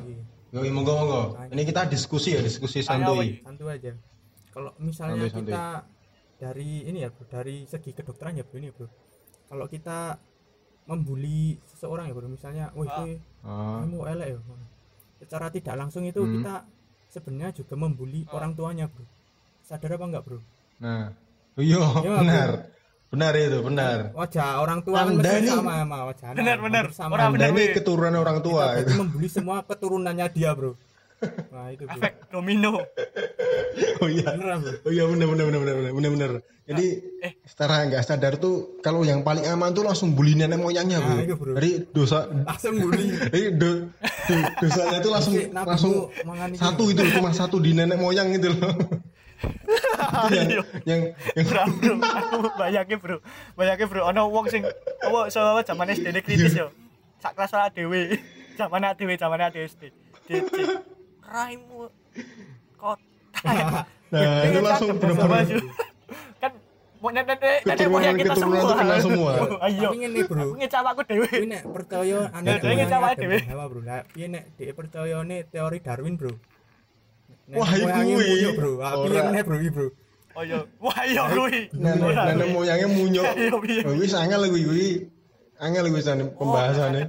Yoi, 0.53 0.69
monggo 0.69 0.93
monggo. 0.93 1.21
Ini 1.49 1.61
kita 1.65 1.89
diskusi 1.89 2.37
ya 2.37 2.45
diskusi 2.45 2.85
santuy. 2.85 3.41
Santu 3.41 3.73
aja. 3.73 3.97
Kalau 4.53 4.69
misalnya 4.77 5.25
Santuy, 5.33 5.49
santuy. 5.49 5.57
Kita 6.43 6.51
dari 6.51 6.83
ini 6.83 6.99
ya 6.99 7.09
bro 7.09 7.23
dari 7.25 7.63
segi 7.63 7.95
kedokteran 7.95 8.35
ya 8.35 8.43
bro 8.43 8.57
ini 8.57 8.69
bro 8.69 8.87
kalau 9.47 9.65
kita 9.65 10.19
membuli 10.83 11.55
seseorang 11.65 12.07
ya 12.07 12.13
bro 12.13 12.27
misalnya 12.27 12.65
wah 12.75 12.83
Ah. 12.83 12.87
itu 12.91 13.03
Ah, 13.43 13.79
kamu 13.81 13.99
elek 14.09 14.27
ya 14.27 14.39
secara 15.19 15.47
tidak 15.47 15.75
langsung 15.77 16.03
itu 16.03 16.19
Hmm. 16.19 16.33
kita 16.37 16.55
sebenarnya 17.09 17.51
juga 17.53 17.73
membuli 17.75 18.27
Ah. 18.27 18.35
orang 18.35 18.51
tuanya 18.53 18.85
bro 18.87 19.07
sadar 19.61 19.95
apa 19.95 20.05
enggak 20.05 20.23
bro 20.23 20.39
nah 20.77 21.15
iya 21.55 21.79
Iya, 22.03 22.13
benar. 22.19 22.49
Benar 23.13 23.37
itu 23.37 23.61
benar. 23.61 24.09
Wajah 24.17 24.57
orang 24.57 24.81
tua 24.81 25.05
kan 25.05 25.13
Anda 25.13 25.37
ini- 25.37 25.45
sama 25.45 25.85
sama 25.85 25.97
wajah 26.09 26.27
Benar, 26.33 26.57
benar. 26.57 26.85
sama. 26.89 27.13
Orang 27.13 27.27
anda 27.29 27.45
benar, 27.45 27.49
ini 27.53 27.63
keturunan 27.69 28.13
orang 28.17 28.37
kita 28.41 28.45
tua 28.49 28.65
berarti 28.73 28.93
membuli 28.97 29.27
semua 29.29 29.57
keturunannya 29.61 30.27
dia 30.33 30.51
bro 30.57 30.73
nah 31.49 31.67
itu 31.69 31.83
bro 31.83 31.95
efek 31.95 32.13
domino. 32.29 32.71
Oh 33.99 34.07
iya. 34.07 34.33
Beneran 34.33 34.57
bro 34.61 34.73
Oh 34.83 34.91
iya 34.91 35.03
benar 35.05 35.27
benar 35.27 35.45
benar 35.45 35.59
benar 35.61 35.75
benar 35.75 35.91
benar 35.93 36.11
benar. 36.13 36.31
Jadi 36.63 36.85
eh. 37.19 37.33
secara 37.43 37.83
nggak 37.85 38.03
sadar 38.03 38.33
tuh 38.37 38.79
kalau 38.79 39.03
yang 39.03 39.19
paling 39.21 39.43
aman 39.43 39.71
tuh 39.71 39.83
langsung 39.83 40.15
bully 40.15 40.33
nenek 40.33 40.55
moyangnya 40.55 40.99
Nah, 40.99 41.07
bro. 41.09 41.19
itu, 41.19 41.35
bro. 41.35 41.51
Jadi 41.57 41.71
dosa 41.91 42.19
langsung 42.29 42.75
bully. 42.79 43.05
Jadi 43.27 43.41
do- 43.53 43.83
do- 44.27 44.51
dosanya 44.59 44.97
tuh 44.99 45.11
langsung 45.11 45.33
nabi 45.51 45.67
langsung 45.67 45.93
satu 46.55 46.83
itu 46.87 47.01
cuma 47.11 47.29
satu 47.31 47.57
di 47.59 47.71
nenek 47.73 47.97
moyang 47.97 48.31
gitu 48.33 48.53
loh. 48.53 48.73
Yang, 50.31 50.63
yang 50.87 51.01
yang 51.35 51.45
bro 51.47 51.63
bro 51.67 51.95
aku 51.99 52.37
bayangin 52.55 52.97
bro. 52.99 53.17
Bayangin 53.59 53.87
bro 53.91 54.07
ana 54.07 54.23
wong 54.23 54.47
sing 54.47 54.63
apa 55.03 55.27
sama 55.27 55.59
zaman 55.67 55.91
SD 55.91 56.15
kritis 56.23 56.55
yo. 56.55 56.71
Sak 57.19 57.35
kelas 57.35 57.51
lah 57.51 57.67
dhewe 57.75 58.19
zaman 58.55 58.87
dhewe 58.95 59.19
zaman 59.19 59.51
SD 59.51 59.91
raimu 61.27 61.87
kota 62.81 63.51
nah 64.13 64.45
itu 64.45 64.59
langsung 64.61 64.87
bener-bener 64.99 65.61
kan 66.39 66.51
Mau 67.03 67.11
nenek 67.11 67.35
nenek 67.67 67.87
moyang 67.91 68.15
kita 68.15 68.31
semua. 68.31 68.63
itu 68.63 68.73
kena 68.79 68.95
semua. 69.03 69.31
Ayo. 69.67 69.91
Tapi 69.91 70.07
ngene, 70.07 70.23
Bro. 70.23 70.55
Aku 70.55 71.01
dhewe. 71.03 71.27
Kuwi 71.27 71.47
nek 71.51 71.61
percaya 71.67 72.19
Ya, 72.31 72.53
dia 72.63 72.73
ngecap 72.79 73.01
ae 73.03 73.15
dhewe. 73.19 73.37
Hawa, 73.43 73.63
Bro. 73.67 73.79
Lah 73.83 74.07
piye 74.07 74.31
nek 74.31 74.55
dhek 74.55 74.71
percayane 74.71 75.43
teori 75.51 75.83
Darwin, 75.83 76.15
Bro? 76.15 76.31
Wah, 77.51 77.67
kuwi. 77.67 78.07
munyuk, 78.07 78.55
Bro. 78.55 78.71
Ah, 78.79 79.03
piye 79.03 79.19
Ora. 79.19 79.27
meneh, 79.27 79.41
Bro, 79.43 79.55
iki, 79.59 79.71
Bro? 79.75 79.87
Oh 80.33 80.43
iya. 80.47 80.59
Wah 80.79 80.99
iya 81.03 81.23
kuwi. 81.27 81.59
nenek 81.75 81.99
kuwi. 82.39 82.53
moyangnya 82.55 82.87
munyuk 82.87 83.25
Iya, 83.35 83.51
iya. 83.67 83.83
Oh, 83.83 84.19
angel 84.23 84.41
kuwi 84.47 84.63
kuwi 84.63 84.87
angel 85.59 85.85
kuwi 85.91 86.01
sana 86.01 86.23
pembahasannya 86.31 87.05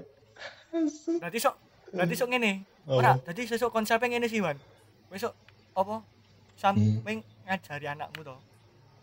Berarti 1.23 1.39
sok 1.39 1.55
berarti 1.95 2.15
sok 2.19 2.29
ngene. 2.35 2.53
Apa? 2.85 2.93
Ora, 2.99 3.13
dadi 3.23 3.43
sesuk 3.47 3.71
konsepnya 3.71 4.11
ngene 4.11 4.27
sih, 4.27 4.43
Wan. 4.43 4.59
Besok 5.09 5.33
apa? 5.73 6.03
Sam 6.55 6.75
Hmm. 6.77 7.23
ngajari 7.47 7.87
anakmu 7.89 8.21
to. 8.23 8.37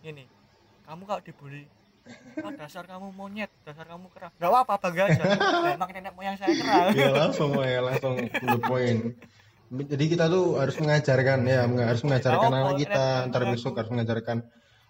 Ngene. 0.04 0.28
Kamu 0.86 1.04
kalau 1.08 1.22
dibully 1.24 1.66
Oh, 2.42 2.50
dasar 2.58 2.82
kamu 2.90 3.14
monyet, 3.14 3.54
dasar 3.62 3.86
kamu 3.86 4.10
kerah. 4.10 4.34
Gak 4.42 4.50
apa-apa, 4.50 4.74
bangga 4.90 5.06
aja. 5.06 5.22
Emang 5.78 5.94
nenek 5.94 6.14
moyang 6.18 6.34
saya 6.34 6.50
kerah. 6.50 6.90
ya 6.98 7.14
langsung 7.14 7.54
ya 7.62 7.78
langsung 7.80 8.16
to 8.26 8.46
the 8.58 8.62
point 8.66 9.02
jadi 9.72 10.06
kita 10.12 10.26
tuh 10.28 10.60
harus 10.60 10.76
mengajarkan 10.84 11.48
ya 11.48 11.64
harus 11.64 12.04
mengajarkan 12.04 12.50
Oh, 12.52 12.58
anak 12.60 12.76
oh, 12.76 12.80
kita 12.80 13.04
ntar 13.32 13.44
besok 13.48 13.80
harus 13.80 13.88
mengajarkan 13.88 14.44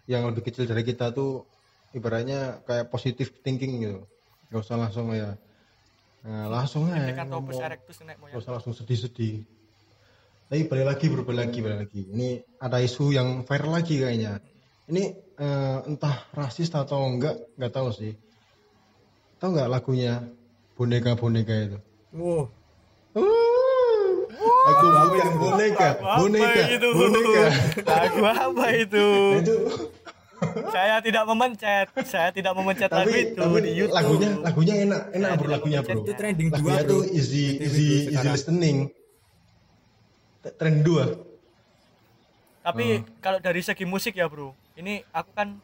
yang 0.09 0.25
lebih 0.25 0.41
kecil 0.49 0.65
dari 0.65 0.81
kita 0.81 1.13
tuh 1.13 1.45
ibaratnya 1.93 2.65
kayak 2.65 2.89
positive 2.89 3.29
thinking 3.45 3.77
gitu 3.85 3.99
nggak 4.49 4.61
usah 4.65 4.81
langsung 4.81 5.13
ya 5.13 5.37
nah, 6.21 6.45
langsung 6.49 6.89
aja 6.89 7.11
Kan 7.13 7.29
erectus 7.29 7.97
Gak 8.01 8.17
moyang. 8.21 8.37
usah 8.37 8.51
langsung 8.53 8.73
sedih-sedih. 8.77 9.41
Tapi 10.51 10.67
balik 10.67 10.85
lagi 10.91 11.05
balik 11.07 11.31
lagi 11.31 11.59
balik 11.63 11.79
lagi. 11.87 12.01
Ini 12.11 12.29
ada 12.59 12.77
isu 12.83 13.15
yang 13.15 13.47
viral 13.47 13.71
lagi 13.71 14.03
kayaknya. 14.03 14.43
Ini 14.91 15.03
eh, 15.39 15.77
entah 15.87 16.27
rasis 16.35 16.67
atau 16.75 17.07
enggak 17.07 17.39
nggak 17.55 17.71
tahu 17.71 17.89
sih. 17.95 18.13
Tahu 19.39 19.55
nggak 19.55 19.71
lagunya? 19.71 20.27
Boneka 20.75 21.15
boneka 21.15 21.55
itu. 21.55 21.77
Wow. 22.11 22.51
aku 24.61 24.85
bukan 24.87 25.29
boneka 25.39 25.87
Apa 25.99 26.19
boneka. 26.19 26.61
itu? 26.69 26.89
boneka. 26.95 27.43
Lagu 27.87 28.21
apa 28.27 28.65
itu? 28.75 29.05
Itu 29.41 29.55
Saya 30.71 30.95
tidak 30.99 31.23
memencet. 31.25 31.85
Saya 32.03 32.29
tidak 32.33 32.53
memencet 32.57 32.89
lagu 32.89 33.07
tapi, 33.07 33.19
itu 33.23 33.37
tapi 33.37 33.59
di 33.61 33.71
YouTube. 33.77 33.93
lagunya 33.93 34.29
lagunya 34.41 34.75
enak 34.81 35.01
enak 35.13 35.29
Saya 35.29 35.39
bro 35.39 35.49
lagunya 35.49 35.79
bro 35.79 35.99
Itu 36.01 36.13
trending 36.17 36.47
dua, 36.49 36.57
lagunya 36.57 36.81
Bro. 36.81 36.89
tuh 36.89 37.01
easy 37.09 37.43
easy 37.57 37.83
easy 37.85 37.99
sekarang. 38.09 38.33
listening 38.33 38.77
tren 40.57 40.75
dua 40.81 41.05
Tapi 42.61 42.85
Oh. 42.91 43.05
kalau 43.17 43.41
dari 43.41 43.61
segi 43.61 43.85
musik 43.85 44.13
ya, 44.13 44.25
Bro. 44.25 44.53
Ini 44.73 45.01
aku 45.09 45.29
kan 45.33 45.57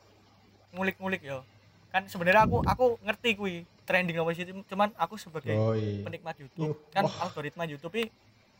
ngulik-ngulik 0.71 1.21
ya. 1.21 1.45
Kan 1.89 2.05
sebenarnya 2.05 2.41
aku 2.41 2.61
aku 2.61 2.85
ngerti 3.01 3.29
kui 3.33 3.55
trending 3.85 4.17
apa 4.17 4.29
sih 4.33 4.43
cuman 4.67 4.89
aku 4.93 5.15
sebagai 5.15 5.53
Yoi. 5.53 6.03
penikmat 6.03 6.35
YouTube 6.35 6.73
Yuh, 6.73 6.91
kan 6.91 7.07
algoritma 7.07 7.63
YouTube 7.63 7.95
ini 7.95 8.11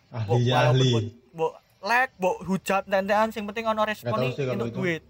ahli 0.07 0.47
ya 0.47 0.71
ahli 0.71 1.11
mbok 1.35 1.51
like, 1.83 2.15
mbok 2.15 2.35
hujat 2.47 2.87
dan 2.87 3.03
sing 3.27 3.43
penting 3.43 3.67
ono 3.67 3.83
respon 3.83 4.15
untuk 4.23 4.71
itu. 4.71 5.03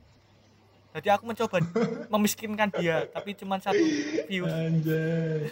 Jadi 0.98 1.14
aku 1.14 1.24
mencoba 1.30 1.62
memiskinkan 2.10 2.74
dia, 2.74 3.06
tapi 3.06 3.38
cuma 3.38 3.62
satu 3.62 3.78
view. 4.26 4.50
anjay 4.50 5.46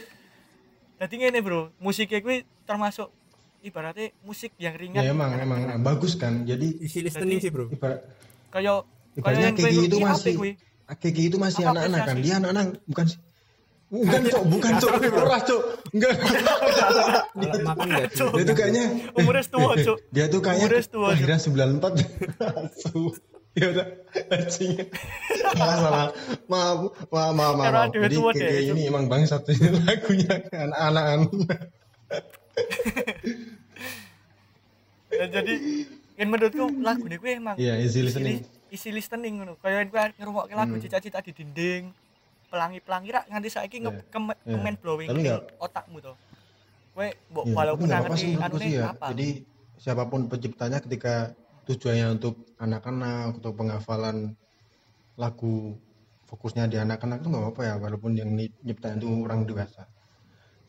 Jadi 0.98 1.14
ngene, 1.22 1.40
Bro. 1.46 1.70
Musiknya 1.78 2.18
kuwi 2.20 2.42
termasuk 2.66 3.14
ibaratnya 3.62 4.10
musik 4.22 4.58
yang 4.58 4.74
ringan. 4.74 5.06
ya 5.06 5.14
emang 5.14 5.38
emang 5.38 5.62
bagus 5.82 6.18
kan 6.18 6.46
jadi 6.46 6.66
Isi 6.82 7.06
listening 7.06 7.38
sih, 7.38 7.54
Bro. 7.54 7.70
ibarat 7.70 8.02
Kayak 8.50 8.90
ibaratnya 9.14 9.46
yang 9.54 9.58
Kiki 9.58 9.70
kowe 9.70 9.86
itu 9.86 9.98
ngerti 10.02 10.32
masih. 10.34 10.54
Kiki 10.98 11.22
itu 11.30 11.38
masih 11.38 11.62
anak-anak 11.66 12.00
kan 12.04 12.18
dia 12.18 12.34
anak-anak 12.38 12.66
bukan 12.86 13.06
sih 13.06 13.20
bukan 13.86 14.22
cok 14.26 14.44
bukan 14.50 14.72
cok 14.82 14.92
ora 15.14 15.40
cok 15.40 15.62
enggak 15.94 16.14
makan 17.62 17.86
enggak 17.86 18.06
dia 18.12 18.44
tuh 18.44 18.56
kayaknya 18.58 18.86
Umurnya 19.14 19.44
tua, 19.46 19.72
Cuk. 19.78 19.98
dia 20.10 20.26
tuh 20.26 20.42
kayaknya 20.42 20.66
Umurnya 20.68 20.86
tua, 20.90 21.10
Cuk. 21.14 21.18
kelahiran 21.22 21.40
94 21.40 22.66
Asu. 22.66 23.02
Ya 23.56 23.66
udah 23.72 23.88
anjing 24.30 24.76
salah 25.50 25.78
salah 25.78 26.08
maaf 26.46 26.80
maaf 27.08 27.32
maaf 27.32 27.54
maaf, 27.56 27.72
maaf. 27.72 27.88
jadi 27.90 28.16
deh, 28.36 28.62
ini 28.70 28.82
emang 28.86 29.08
bangsat 29.08 29.48
lagunya 29.82 30.44
anak-anakan 30.52 31.20
Ya, 35.08 35.26
jadi 35.32 35.54
yang 36.16 36.28
menurutku 36.28 36.66
lagu 36.82 37.04
ini 37.06 37.16
gue 37.16 37.32
emang 37.34 37.56
Iya, 37.56 37.80
easy 37.80 38.04
listening. 38.04 38.44
isi 38.68 38.92
listening 38.92 39.40
ngono 39.40 39.56
kayak 39.58 39.88
gue 39.88 40.02
ngerungok 40.18 40.52
lagu 40.52 40.76
Hmm. 40.76 40.84
cita-cita 40.84 41.20
di 41.20 41.32
dinding 41.32 41.96
pelangi-pelangi 42.46 43.10
rak 43.10 43.26
nganti 43.30 43.50
saiki 43.50 43.78
nge 43.80 43.92
Iya. 43.94 44.02
Iya. 44.04 44.52
kemen 44.52 44.76
blowing 44.76 45.08
Tapi 45.08 45.22
di 45.22 45.32
otakmu 45.58 45.98
tuh 46.02 46.16
gue 46.92 47.08
mbok 47.30 47.46
Ya, 47.46 47.54
walaupun 47.54 47.88
ngerti 47.88 48.68
ya. 48.74 48.92
apa 48.92 49.06
Jadi 49.12 49.28
siapa 49.78 50.04
pun 50.06 50.28
penciptanya 50.28 50.80
ketika 50.80 51.32
tujuannya 51.66 52.08
untuk 52.22 52.36
anak-anak 52.62 53.42
untuk 53.42 53.54
penghafalan 53.58 54.38
lagu 55.18 55.76
fokusnya 56.26 56.70
di 56.70 56.78
anak-anak 56.82 57.22
itu 57.22 57.28
nggak 57.30 57.44
apa-apa 57.44 57.62
ya 57.66 57.76
walaupun 57.78 58.12
yang 58.18 58.30
nyiptain 58.36 58.98
itu 59.02 59.08
orang 59.26 59.46
dewasa. 59.46 59.86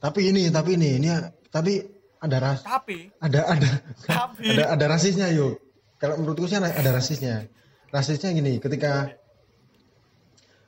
Tapi 0.00 0.28
ini 0.32 0.48
tapi 0.52 0.76
ini 0.76 1.00
ini 1.00 1.08
ya- 1.08 1.32
tapi 1.48 1.80
ada 2.20 2.36
ras 2.40 2.60
tapi 2.64 3.12
ada 3.20 3.40
ada 3.48 3.70
tapi 4.04 4.44
ada 4.52 4.64
ada 4.76 4.84
rasisnya 4.88 5.28
yuk. 5.32 5.60
Kalau 5.96 6.20
menurutku 6.20 6.44
sih 6.44 6.60
ada, 6.60 6.68
ada 6.72 6.90
rasisnya. 6.92 7.48
Rasisnya 7.88 8.32
gini 8.36 8.60
ketika 8.60 9.16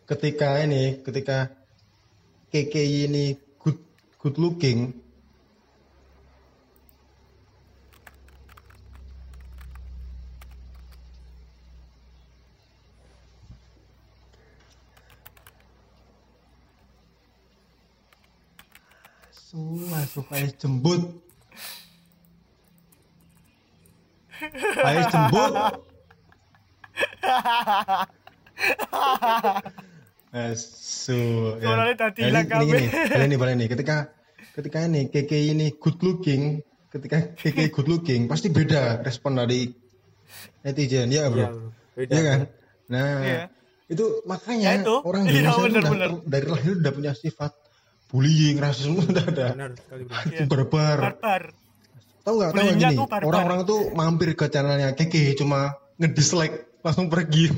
ketika 0.09 0.65
ini 0.65 1.05
ketika 1.05 1.53
KKI 2.49 3.13
ini 3.13 3.25
good 3.61 3.77
good 4.17 4.37
looking 4.41 4.97
Suah, 19.49 20.05
supaya 20.05 20.45
jembut. 20.61 21.09
Ayo 24.85 25.01
jembut. 25.09 25.53
Asu. 30.29 31.57
Suaranya 31.57 31.97
tadi 31.97 32.21
Nah, 32.21 32.29
hilang 32.29 32.45
ini, 32.45 32.53
kabeh. 32.53 32.81
ini, 33.25 33.35
ini, 33.35 33.37
ini. 33.57 33.65
Ketika 33.73 33.97
ketika 34.53 34.79
ini 34.85 35.09
KK 35.09 35.33
ini 35.57 35.67
good 35.81 35.97
looking, 36.05 36.61
ketika 36.93 37.33
KK 37.33 37.73
good 37.73 37.89
looking, 37.89 38.29
pasti 38.29 38.53
beda 38.53 39.01
respon 39.01 39.41
dari 39.41 39.73
netizen 40.61 41.09
ya 41.09 41.33
bro. 41.33 41.41
Iya, 41.41 41.49
Bro. 41.49 41.73
Beda. 41.97 42.13
Iya 42.13 42.21
kan? 42.23 42.41
Nah, 42.93 43.09
Iya. 43.25 43.43
itu 43.89 44.05
makanya 44.29 44.69
Ya 44.69 44.81
itu. 44.85 44.95
orang 45.01 45.25
Iya, 45.25 45.33
Indonesia 45.33 45.57
itu 45.57 45.65
bener, 45.73 45.83
bener. 45.89 46.11
dari 46.29 46.47
lahir 46.47 46.73
udah 46.77 46.93
punya 46.93 47.13
sifat 47.17 47.53
bullying, 48.09 48.57
rasisme 48.59 49.05
udah 49.13 49.25
ada. 49.25 49.47
Benar 49.55 49.71
sekali. 49.77 50.05
Iya. 50.09 50.45
Barbar. 50.49 50.99
barbar 50.99 51.43
Tahu 52.25 52.35
nggak? 52.37 52.51
Tahu 52.53 52.69
gini? 52.77 52.97
Orang-orang 53.25 53.61
tuh 53.65 53.81
mampir 53.97 54.37
ke 54.37 54.53
channelnya 54.53 54.93
Keke 54.93 55.33
cuma 55.33 55.81
ngedislike 55.97 56.69
langsung 56.85 57.11
pergi 57.11 57.51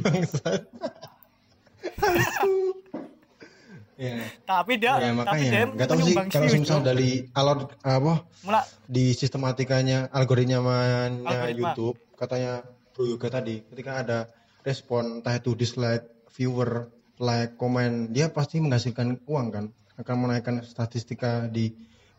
ya, 4.00 4.16
tapi 4.48 4.80
dia 4.80 4.96
ya 4.96 5.12
tapi 5.12 5.44
dia 5.44 5.60
makanya 5.68 5.76
nggak 5.76 5.88
tahu 5.88 6.00
sih 6.04 6.14
kalau 6.16 6.48
misal 6.56 6.80
dari 6.80 7.28
alur 7.36 7.68
apa 7.84 8.24
Mulai 8.44 8.64
di 8.88 9.12
sistematikanya 9.12 10.08
algoritmanya 10.08 11.20
Algoritma. 11.20 11.76
YouTube 11.76 11.96
katanya 12.16 12.64
Bro 12.96 13.04
Yoga 13.16 13.28
tadi 13.28 13.60
ketika 13.68 13.92
ada 14.00 14.18
respon 14.64 15.20
entah 15.20 15.36
itu 15.36 15.52
dislike 15.56 16.04
viewer 16.32 16.88
like 17.20 17.56
komen 17.60 18.12
dia 18.12 18.32
pasti 18.32 18.60
menghasilkan 18.60 19.20
uang 19.28 19.46
kan 19.52 19.64
akan 20.00 20.16
menaikkan 20.16 20.64
statistika 20.64 21.46
di 21.46 21.72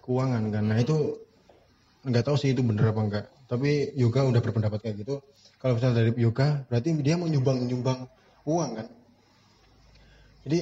keuangan 0.05 0.53
kan. 0.53 0.63
Nah 0.69 0.77
itu 0.77 1.17
nggak 2.05 2.25
tahu 2.25 2.37
sih 2.37 2.53
itu 2.53 2.65
bener 2.65 2.89
apa 2.89 3.01
enggak 3.01 3.25
tapi 3.51 3.91
Yoga 3.99 4.23
udah 4.23 4.39
berpendapat 4.39 4.79
kayak 4.79 5.03
gitu. 5.03 5.19
Kalau 5.59 5.75
misalnya 5.75 6.07
dari 6.07 6.15
Yoga 6.15 6.63
berarti 6.71 6.95
dia 7.03 7.19
mau 7.19 7.27
nyumbang 7.27 8.07
uang 8.47 8.71
kan? 8.79 8.87
Jadi 10.47 10.59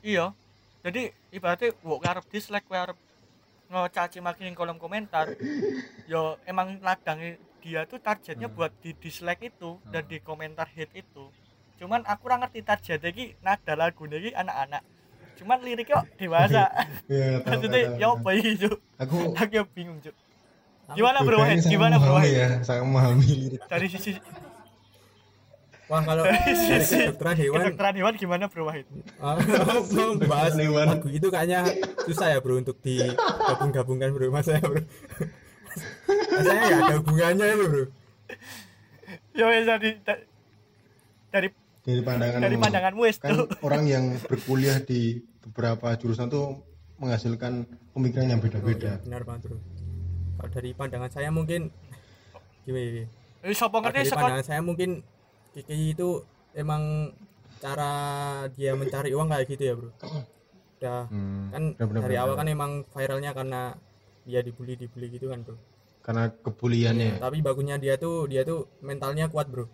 iya. 0.00 0.32
Jadi 0.80 1.12
ibaratnya 1.36 1.76
wok 1.84 2.08
arep 2.08 2.24
dislike 2.32 2.64
kowe 2.64 2.78
arep 2.80 2.96
ngecaci 3.68 4.22
maki 4.22 4.48
kolom 4.54 4.78
komentar 4.78 5.34
yo 6.10 6.38
emang 6.46 6.78
ladang 6.80 7.36
dia 7.58 7.82
tuh 7.84 7.98
targetnya 7.98 8.46
buat 8.46 8.70
di 8.78 8.94
dislike 8.94 9.50
itu 9.50 9.76
dan 9.92 10.08
di 10.08 10.24
komentar 10.24 10.72
hate 10.72 11.04
itu. 11.04 11.28
Cuman 11.76 12.00
aku 12.08 12.32
ora 12.32 12.40
ngerti 12.40 12.64
target 12.64 13.04
iki 13.12 13.36
nada 13.44 13.76
lagu 13.76 14.08
iki 14.08 14.32
anak-anak 14.32 14.80
cuman 15.36 15.58
liriknya 15.62 16.02
kok 16.02 16.06
dewasa. 16.16 16.64
Ya 17.06 17.38
tahu, 17.38 17.62
maksudnya 17.62 17.80
ya 18.02 18.06
apa 18.10 18.30
cuk? 18.34 18.76
Aku 18.98 19.16
aku 19.40 19.52
ya 19.54 19.62
bingung 19.70 19.98
cuk. 20.02 20.16
Gimana 20.96 21.18
bro 21.22 21.38
gimana 21.66 21.94
bro 21.98 22.18
ya? 22.22 22.62
Sangat 22.66 22.82
memahami 22.86 23.26
lirik 23.26 23.62
dari 23.66 23.86
sisi 23.90 24.18
wah 25.86 26.02
kalau 26.02 26.26
dari 26.26 26.82
kedokteran 26.82 27.36
hewan 27.38 27.58
kedokteran 27.62 27.94
hewan 27.94 28.14
gimana 28.18 28.44
bro 28.50 28.66
Wahid 28.66 28.86
ah, 29.22 29.38
membahas 30.18 30.58
hewan. 30.58 30.86
lagu 30.98 31.06
itu 31.14 31.30
kayaknya 31.30 31.62
susah 32.02 32.34
ya 32.34 32.38
bro 32.42 32.58
untuk 32.58 32.74
digabung-gabungkan 32.82 34.10
bro. 34.10 34.26
Mas 34.34 34.50
saya 34.50 34.58
bro? 34.62 34.82
Rasanya 36.34 36.62
nggak 36.66 36.80
ada 36.90 36.94
hubungannya 36.98 37.44
ya 37.46 37.54
bro? 37.54 37.84
Ya 39.36 39.44
wes 39.46 39.64
dari 39.68 39.90
da- 40.02 40.26
dari 41.30 41.48
dari 41.86 42.02
pandangan 42.02 42.40
dari 42.42 42.56
pandanganmu 42.58 43.00
wes 43.06 43.16
kan 43.22 43.30
tuh. 43.38 43.46
orang 43.62 43.86
yang 43.86 44.04
berkuliah 44.26 44.82
di 44.82 45.22
beberapa 45.46 45.94
jurusan 45.94 46.26
tuh 46.26 46.58
menghasilkan 46.98 47.62
pemikiran 47.94 48.26
yang 48.26 48.40
beda-beda. 48.42 48.98
Benar 49.06 49.22
banget 49.22 49.46
bro. 49.46 49.58
Kalau 50.36 50.50
dari 50.50 50.70
pandangan 50.74 51.10
saya 51.14 51.30
mungkin 51.30 51.70
gimana 52.66 52.82
ini 52.82 53.04
Eh, 53.46 53.54
sopo 53.54 53.78
Kalau 53.78 53.94
ngerti 53.94 54.10
pandangan 54.10 54.42
saya 54.42 54.60
mungkin 54.66 54.98
KKI 55.54 55.94
itu 55.94 56.26
emang 56.58 57.14
cara 57.62 57.92
dia 58.58 58.74
mencari 58.74 59.14
uang 59.14 59.30
kayak 59.30 59.46
gitu 59.46 59.62
ya 59.62 59.74
bro. 59.78 59.90
Udah 60.76 61.08
Hmm, 61.08 61.54
kan 61.54 61.62
benar-benar, 61.78 62.02
dari 62.02 62.16
awal 62.18 62.34
kan 62.34 62.48
emang 62.50 62.72
viralnya 62.90 63.30
karena 63.30 63.60
dia 64.26 64.42
dibully 64.42 64.74
dibully 64.74 65.06
gitu 65.14 65.30
kan 65.30 65.46
bro. 65.46 65.54
Karena 66.02 66.34
kebuliannya. 66.34 67.22
Tapi 67.22 67.38
bagusnya 67.46 67.78
dia 67.78 67.94
tuh 67.94 68.26
dia 68.26 68.42
tuh 68.42 68.66
mentalnya 68.82 69.30
kuat 69.30 69.46
bro 69.46 69.70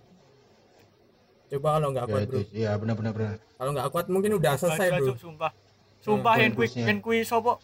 coba 1.52 1.68
kalau 1.76 1.88
nggak 1.92 2.06
ya 2.08 2.12
kuat 2.12 2.22
itu 2.24 2.32
bro 2.32 2.42
ya 2.56 2.70
benar-benar 2.80 3.12
benar 3.12 3.36
kalau 3.62 3.70
nggak 3.78 3.88
kuat 3.94 4.06
mungkin 4.10 4.42
udah 4.42 4.58
selesai 4.58 4.88
bro. 4.98 5.14
Sumpah. 5.14 5.52
Sumpah 6.02 6.34
yen 6.34 6.50
kui 6.50 6.66
yen 6.66 6.98
kui 6.98 7.22
sopo? 7.22 7.62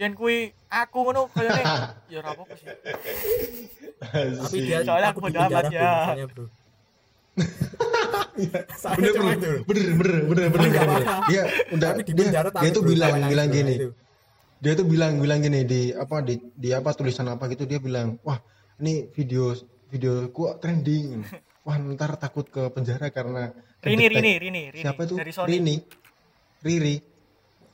Yen 0.00 0.16
kui 0.16 0.48
aku 0.72 0.98
ngono 1.04 1.28
kayaknya. 1.28 1.92
Ya 2.16 2.24
apa-apa 2.24 2.56
sih. 2.56 2.72
Tapi 4.40 4.56
dia 4.64 4.80
Soalnya 4.80 5.12
aku 5.12 5.20
bodo 5.20 5.38
amat 5.44 5.68
ya. 5.68 5.84
misalnya 5.84 6.26
bro. 6.32 6.44
Saya 8.80 8.96
bener 8.96 9.12
bener 9.12 9.36
bener 9.36 9.84
bener 9.92 10.16
bener 10.24 10.48
bener 10.48 10.68
bener. 10.72 10.80
apa-apa. 10.80 11.28
dia 11.28 11.42
udah 11.76 11.90
dia, 12.00 12.24
penjara 12.32 12.48
dia 12.48 12.70
tuh 12.72 12.84
bilang 12.88 13.12
bilang 13.28 13.48
gini. 13.52 13.74
dia 14.56 14.72
tuh 14.72 14.86
bilang 14.88 15.20
bilang 15.20 15.44
gini 15.44 15.60
di 15.68 15.92
apa 15.92 16.24
di, 16.24 16.40
di 16.56 16.72
apa 16.72 16.96
tulisan 16.96 17.28
apa 17.28 17.44
gitu 17.52 17.68
dia 17.68 17.76
bilang 17.76 18.16
wah 18.24 18.40
ini 18.80 19.04
video 19.12 19.52
videoku 19.92 20.48
trending 20.64 21.28
wah 21.66 21.76
ntar 21.76 22.14
takut 22.14 22.46
ke 22.46 22.70
penjara 22.70 23.10
karena 23.10 23.50
Rini 23.82 24.06
Rini 24.06 24.32
Rini 24.38 24.62
Rini. 24.70 24.80
Siapa 24.80 25.02
itu? 25.02 25.14
Dari 25.14 25.32
Sony. 25.32 25.48
Rini. 25.52 25.76
Riri. 26.62 26.96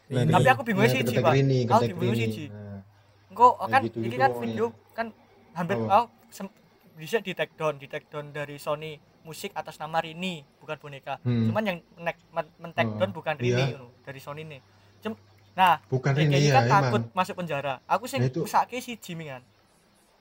Rini. 0.09 0.33
Tapi 0.33 0.49
aku 0.49 0.63
bingung 0.63 0.83
Nah, 0.83 0.91
sih, 0.91 1.01
Pak. 1.19 1.33
Rini 1.33 1.59
Aku 1.67 1.85
bingung 1.95 2.17
Rini. 2.17 2.27
Sih, 2.27 2.49
Nah, 2.49 2.81
engko 3.29 3.49
Kayak 3.55 3.69
kan 3.69 3.81
gitu-gitu 3.83 4.09
ini 4.09 4.17
kan 4.19 4.31
pokoknya. 4.31 4.45
video 4.47 4.67
kan 4.91 5.07
hampir 5.53 5.77
oh. 5.79 6.07
sem- 6.29 6.55
bisa 6.93 7.17
di 7.19 7.33
take 7.33 7.53
down 7.55 7.77
di 7.77 7.87
take 7.87 8.05
down 8.07 8.29
dari 8.29 8.57
Sony 8.57 8.97
musik 9.23 9.53
atas 9.53 9.77
nama 9.77 9.99
Rini 9.99 10.41
bukan 10.59 10.77
boneka. 10.79 11.17
Hmm. 11.23 11.49
cuman 11.49 11.63
yang 11.63 11.79
men 11.93 12.17
men 12.59 12.71
take 12.71 12.89
Oh, 12.91 12.97
down 12.99 13.11
bukan 13.11 13.35
Rini 13.35 13.65
ngono, 13.71 13.89
dari 14.03 14.19
Sony 14.19 14.43
nih 14.43 14.61
Cem 14.99 15.13
nah 15.53 15.77
bukan 15.83 16.13
Rini 16.13 16.37
ya 16.43 16.53
kan 16.55 16.65
takut 16.67 17.03
emang. 17.03 17.13
masuk 17.15 17.35
penjara. 17.35 17.75
Aku 17.87 18.05
sing 18.05 18.21
Nah, 18.21 18.29
itu- 18.29 18.41
usake 18.43 18.77
si 18.79 18.97
Jimmy 18.97 19.29
kan 19.29 19.41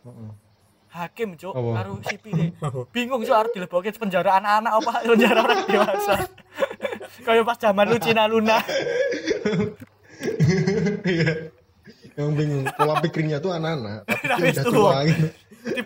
Heeh. 0.01 0.31
Hakim 0.91 1.29
cuk 1.33 1.51
Apa? 1.51 1.69
karo 1.77 1.91
sipile 2.03 2.45
bingung 2.95 3.21
cuk 3.21 3.31
harus 3.33 3.51
dilebokke 3.51 3.91
penjara 3.93 4.37
anak-anak 4.37 4.73
apa 4.75 4.91
penjara 5.05 5.39
orang 5.39 5.61
dewasa 5.65 6.15
kayak 7.21 7.43
pas 7.43 7.57
zaman 7.57 7.85
Lucina 7.87 8.23
Luna 8.25 8.59
Iya. 11.01 11.49
yang 12.13 12.35
bingung 12.35 12.67
pola 12.69 12.99
pikirnya 12.99 13.39
tuh 13.39 13.51
anak-anak 13.51 14.03
tapi 14.03 14.21
dia 14.21 14.35
Habis 14.35 14.57
udah 14.59 14.65
tua. 14.67 14.91
gitu 15.01 15.25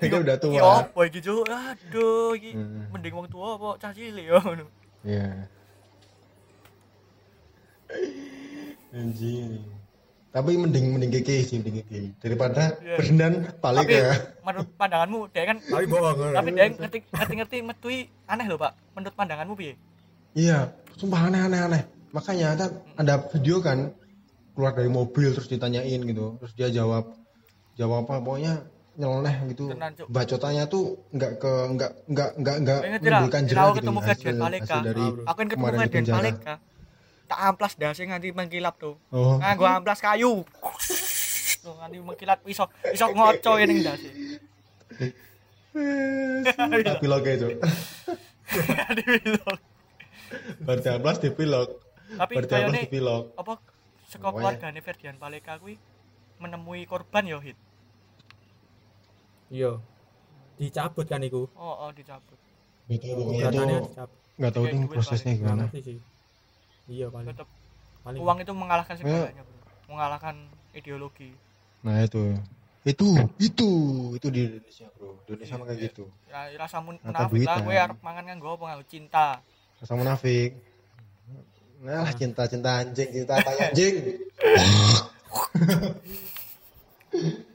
Dia 0.02 0.18
udah 0.18 0.38
tua. 0.38 0.52
"Iki 0.52 0.60
apa 0.82 1.00
iki 1.06 1.20
cuk 1.22 1.44
aduh 1.46 2.30
iki 2.34 2.52
Hmm. 2.52 2.84
mending 2.90 3.14
wong 3.14 3.28
tua 3.28 3.48
apa 3.54 3.70
cah 3.78 3.92
cilik 3.92 4.26
yo 4.26 4.38
ngono 4.38 4.66
Iya. 5.04 5.30
Anjing. 8.92 9.62
Tapi 10.36 10.52
mending 10.60 11.00
mending 11.00 11.12
keke 11.16 11.48
sih 11.48 11.64
mending 11.64 11.80
keke 11.80 12.00
daripada 12.20 12.76
Iya. 12.84 13.00
Ferdinand 13.00 13.36
balik 13.64 13.88
tapi 13.88 13.96
ya. 13.96 14.12
menurut 14.44 14.68
pandanganmu 14.76 15.20
dia 15.32 15.44
kan 15.48 15.58
tapi 15.64 15.86
bohong 15.88 16.36
tapi 16.36 16.50
dia 16.52 16.66
ngerti 16.76 16.98
ngerti 17.08 17.34
ngerti 17.40 17.58
metui 17.64 17.98
aneh 18.28 18.46
loh 18.52 18.60
pak 18.60 18.76
menurut 18.92 19.16
pandanganmu 19.16 19.56
piye 19.56 19.74
Iya, 20.36 20.76
sumpah 21.00 21.32
aneh 21.32 21.40
aneh 21.40 21.60
aneh. 21.64 21.82
Makanya 22.12 22.60
ada 22.60 22.66
ada 23.00 23.16
video 23.32 23.64
kan 23.64 23.96
keluar 24.52 24.76
dari 24.76 24.92
mobil 24.92 25.32
terus 25.32 25.48
ditanyain 25.48 26.04
gitu, 26.04 26.36
terus 26.44 26.52
dia 26.60 26.68
jawab 26.68 27.16
jawab 27.80 28.04
apa 28.04 28.20
pokoknya 28.20 28.68
nyeleneh 29.00 29.36
gitu. 29.56 29.72
Bacotannya 30.12 30.68
tuh 30.68 31.00
nggak 31.16 31.32
ke 31.40 31.52
nggak 31.76 31.92
nggak 32.12 32.30
nggak 32.44 32.56
nggak 32.68 32.80
menimbulkan 33.00 33.42
jerah 33.48 33.64
aku 33.64 33.80
gitu 33.80 33.80
ketemu 33.80 34.00
hasil, 34.04 34.36
hasil 34.36 34.80
dari 34.84 35.04
aku 35.24 35.38
kan 35.40 35.48
ketemu 35.48 35.64
kemarin 35.64 35.80
di 35.80 35.92
penjara. 35.96 36.56
Tak 37.26 37.40
amplas 37.44 37.74
dasi 37.74 38.04
nganti 38.04 38.30
mengkilap 38.32 38.76
tuh 38.76 38.96
Oh. 39.10 39.38
nah 39.38 39.54
gua 39.54 39.76
amplas 39.76 39.98
kayu 39.98 40.46
tuh 41.58 41.74
nganti 41.76 41.98
mengkilap 42.00 42.40
iso 42.46 42.64
iso 42.88 43.06
ngoco 43.10 43.52
ini 43.58 43.82
dasi 43.82 44.10
Tapi 46.86 47.06
lo 47.06 47.20
kayak 47.20 47.38
itu. 47.38 47.48
Berarti 50.62 50.88
amplas 50.88 51.18
di 51.18 51.30
pilok. 51.30 51.70
tapi 52.16 52.34
Berarti 52.36 52.54
amplas 52.56 52.80
di 52.80 52.90
pilok. 52.90 53.24
apa 53.36 53.54
Pokoknya. 54.16 54.32
keluargane 54.32 54.80
Ferdian 54.80 55.18
Paleka 55.18 55.58
kuwi 55.58 55.76
menemui 56.38 56.86
korban 56.86 57.26
yo 57.26 57.40
hit 57.40 57.58
iya 59.50 59.76
dicabut 60.56 61.04
kan 61.04 61.20
iku 61.20 61.48
oh 61.50 61.76
oh 61.82 61.90
dicabut 61.92 62.38
dicabut 62.86 63.36
nggak 64.36 64.52
tahu 64.52 64.64
tuh 64.64 64.78
duit 64.78 64.90
prosesnya 64.90 65.32
gimana. 65.34 65.68
sih 65.70 66.00
iya 66.86 67.10
paling 67.10 67.28
tetap 67.28 67.48
paling 68.02 68.20
uang 68.22 68.38
itu 68.40 68.52
mengalahkan 68.54 68.96
segalanya 68.96 69.42
bro. 69.42 69.58
Mengalahkan 69.88 70.36
ideologi. 70.72 71.34
Nah 71.82 72.02
itu. 72.02 72.38
Itu 72.86 73.18
itu 73.42 73.70
itu 74.14 74.28
di 74.30 74.42
Indonesia 74.46 74.86
bro. 74.94 75.18
Indonesia 75.26 75.56
mah 75.58 75.66
kayak 75.66 75.80
gitu. 75.90 76.06
ya 76.30 76.40
rasa 76.56 76.78
mun- 76.80 77.02
Mata 77.02 77.26
munafik 77.26 77.44
lah 77.44 77.58
gue 77.60 77.76
arep 77.76 78.00
mangan 78.00 78.24
kan 78.26 78.38
gue 78.38 78.52
apa 78.52 78.64
nganggo 78.64 78.86
cinta. 78.86 79.28
Rasa 79.82 79.94
munafik. 79.96 80.52
Nah, 81.86 82.02
lah 82.02 82.14
cinta 82.14 82.44
cinta 82.46 82.70
anjing 82.82 83.10
cinta 83.12 83.36
tai 83.42 83.58
anjing. 83.70 83.96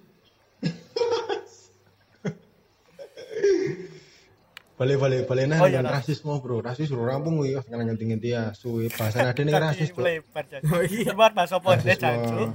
balik 4.81 4.97
balik 4.97 5.21
balik. 5.29 5.45
Nah 5.45 5.61
Oh, 5.61 5.69
iya, 5.69 5.79
dengan 5.79 5.93
Ras. 5.93 5.97
rasisme 6.01 6.33
bro. 6.41 6.57
Rasis 6.59 6.89
bro. 6.89 7.05
Rampung 7.05 7.37
wih 7.37 7.61
sekarang 7.61 7.85
nganti 7.87 8.05
nganti 8.09 8.29
ya. 8.33 8.43
Suwe 8.51 8.89
bahasa 8.89 9.21
ada 9.23 9.37
nih 9.37 9.53
rasis 9.53 9.93
bro. 9.93 10.03
lebar 10.03 10.45
jadi 10.49 10.65
Oh, 10.65 10.81
iya. 10.81 11.13
lebar 11.13 11.31
bahasa 11.31 11.61
podcast 11.61 12.01
rasisme 12.01 12.01
jancuk 12.01 12.49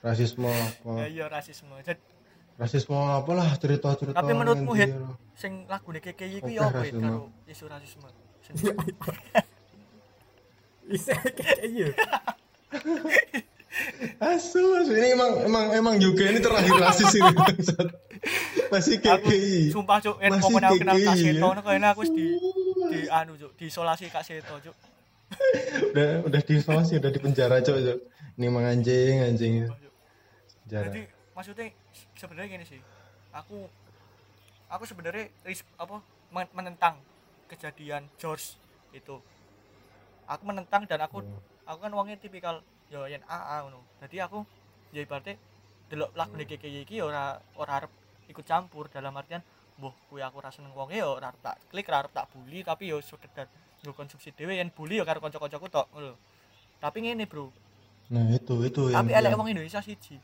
rasisme 0.00 0.48
ya 0.48 0.64
apa 0.64 1.04
iya 1.06 1.24
rasisme. 1.28 1.74
Jadi, 1.78 2.00
rasisme 2.56 2.96
apalah 2.96 3.52
cerita 3.54 3.92
cerita 3.94 4.16
tapi 4.16 4.32
menurutmu 4.32 4.72
hit 4.72 4.90
sing 5.34 5.68
lagu 5.68 5.92
nih 5.92 6.02
KKI 6.02 6.40
Oke, 6.40 6.50
ya 6.50 6.64
apa 6.64 6.82
karo 6.88 7.28
isu 7.44 7.64
rasisme? 7.68 8.08
Bisa 10.82 11.12
kayak 11.14 11.60
iya 11.68 11.92
asu 14.20 14.62
asu. 14.76 14.92
Ini 14.92 15.14
emang 15.14 15.32
emang 15.42 15.64
emang 15.72 15.94
juga 15.96 16.26
ini 16.26 16.38
terakhir 16.38 16.74
rasis 16.76 17.12
ini 17.12 17.32
masih 18.68 18.96
aku 18.98 19.30
KKI 19.30 19.70
sumpah 19.70 19.98
cuk 20.02 20.16
en 20.18 20.32
momen 20.36 20.62
aku 20.62 20.76
kenal 20.76 20.96
Kak 20.98 21.14
Seto. 21.16 21.30
ya? 21.30 21.40
ngono 21.40 21.60
kayaknya 21.62 21.88
aku 21.94 22.02
di 22.10 22.26
di 22.90 23.00
anu 23.08 23.32
cuk 23.34 23.52
diisolasi 23.54 24.10
Kak 24.10 24.22
Seto 24.22 24.54
cuk. 24.58 24.76
Udah 25.92 26.10
udah 26.24 26.40
diisolasi 26.40 26.98
udah 26.98 27.10
di 27.10 27.20
penjara 27.20 27.60
cok 27.60 27.76
cok 27.78 27.98
ini 28.36 28.44
emang 28.44 28.64
anjing 28.64 29.14
anjing. 29.22 29.54
Penjara. 30.66 30.90
Jadi 30.90 31.02
maksudnya 31.32 31.66
sebenarnya 32.14 32.48
gini 32.50 32.64
sih. 32.66 32.80
Aku 33.30 33.70
aku 34.68 34.84
sebenarnya 34.84 35.30
apa 35.76 35.96
men- 36.28 36.52
menentang 36.52 36.98
kejadian 37.46 38.04
George 38.16 38.58
itu. 38.92 39.16
Aku 40.28 40.42
menentang 40.44 40.84
dan 40.84 41.00
aku 41.00 41.24
Hmm. 41.24 41.40
aku 41.64 41.78
kan 41.80 41.92
uangnya 41.92 42.16
tipikal 42.18 42.60
yo 42.88 43.04
yen 43.08 43.22
AA 43.28 43.66
ngono. 43.66 43.80
Jadi 44.00 44.16
aku 44.20 44.44
ya 44.92 45.00
ibaratnya 45.04 45.36
delok 45.88 46.12
lagu 46.16 46.36
Hmm. 46.36 46.44
KKI 46.44 46.84
iki 46.84 47.00
ya 47.00 47.04
ora 47.08 47.36
ora 47.56 47.72
arep 47.84 47.92
ikut 48.28 48.44
campur. 48.44 48.88
Dalam 48.92 49.12
artian 49.16 49.40
boh 49.78 49.94
kuwi 50.10 50.20
aku 50.24 50.42
ra 50.42 50.50
seneng 50.50 50.74
wonge 50.74 50.98
ya 50.98 51.06
ora 51.06 51.30
tak 51.38 51.60
klik 51.70 51.88
ora 51.88 52.08
tak 52.08 52.28
bully 52.34 52.66
tapi 52.66 52.90
yo 52.90 52.98
sekedar 53.00 53.46
nggo 53.84 53.92
konsumsi 53.92 54.32
dhewe. 54.32 54.56
Yen 54.56 54.72
bully 54.72 55.00
ya 55.00 55.04
karo 55.04 55.20
kanca-kancaku 55.20 55.68
tok 55.68 55.86
ngono 55.92 56.16
tapi 56.78 57.04
ngene 57.04 57.26
bro. 57.26 57.50
Nah 58.08 58.24
itu 58.32 58.54
itu 58.64 58.88
tapi 58.88 59.12
elek 59.12 59.36
wong 59.36 59.48
Indonesia 59.52 59.84
siji. 59.84 60.16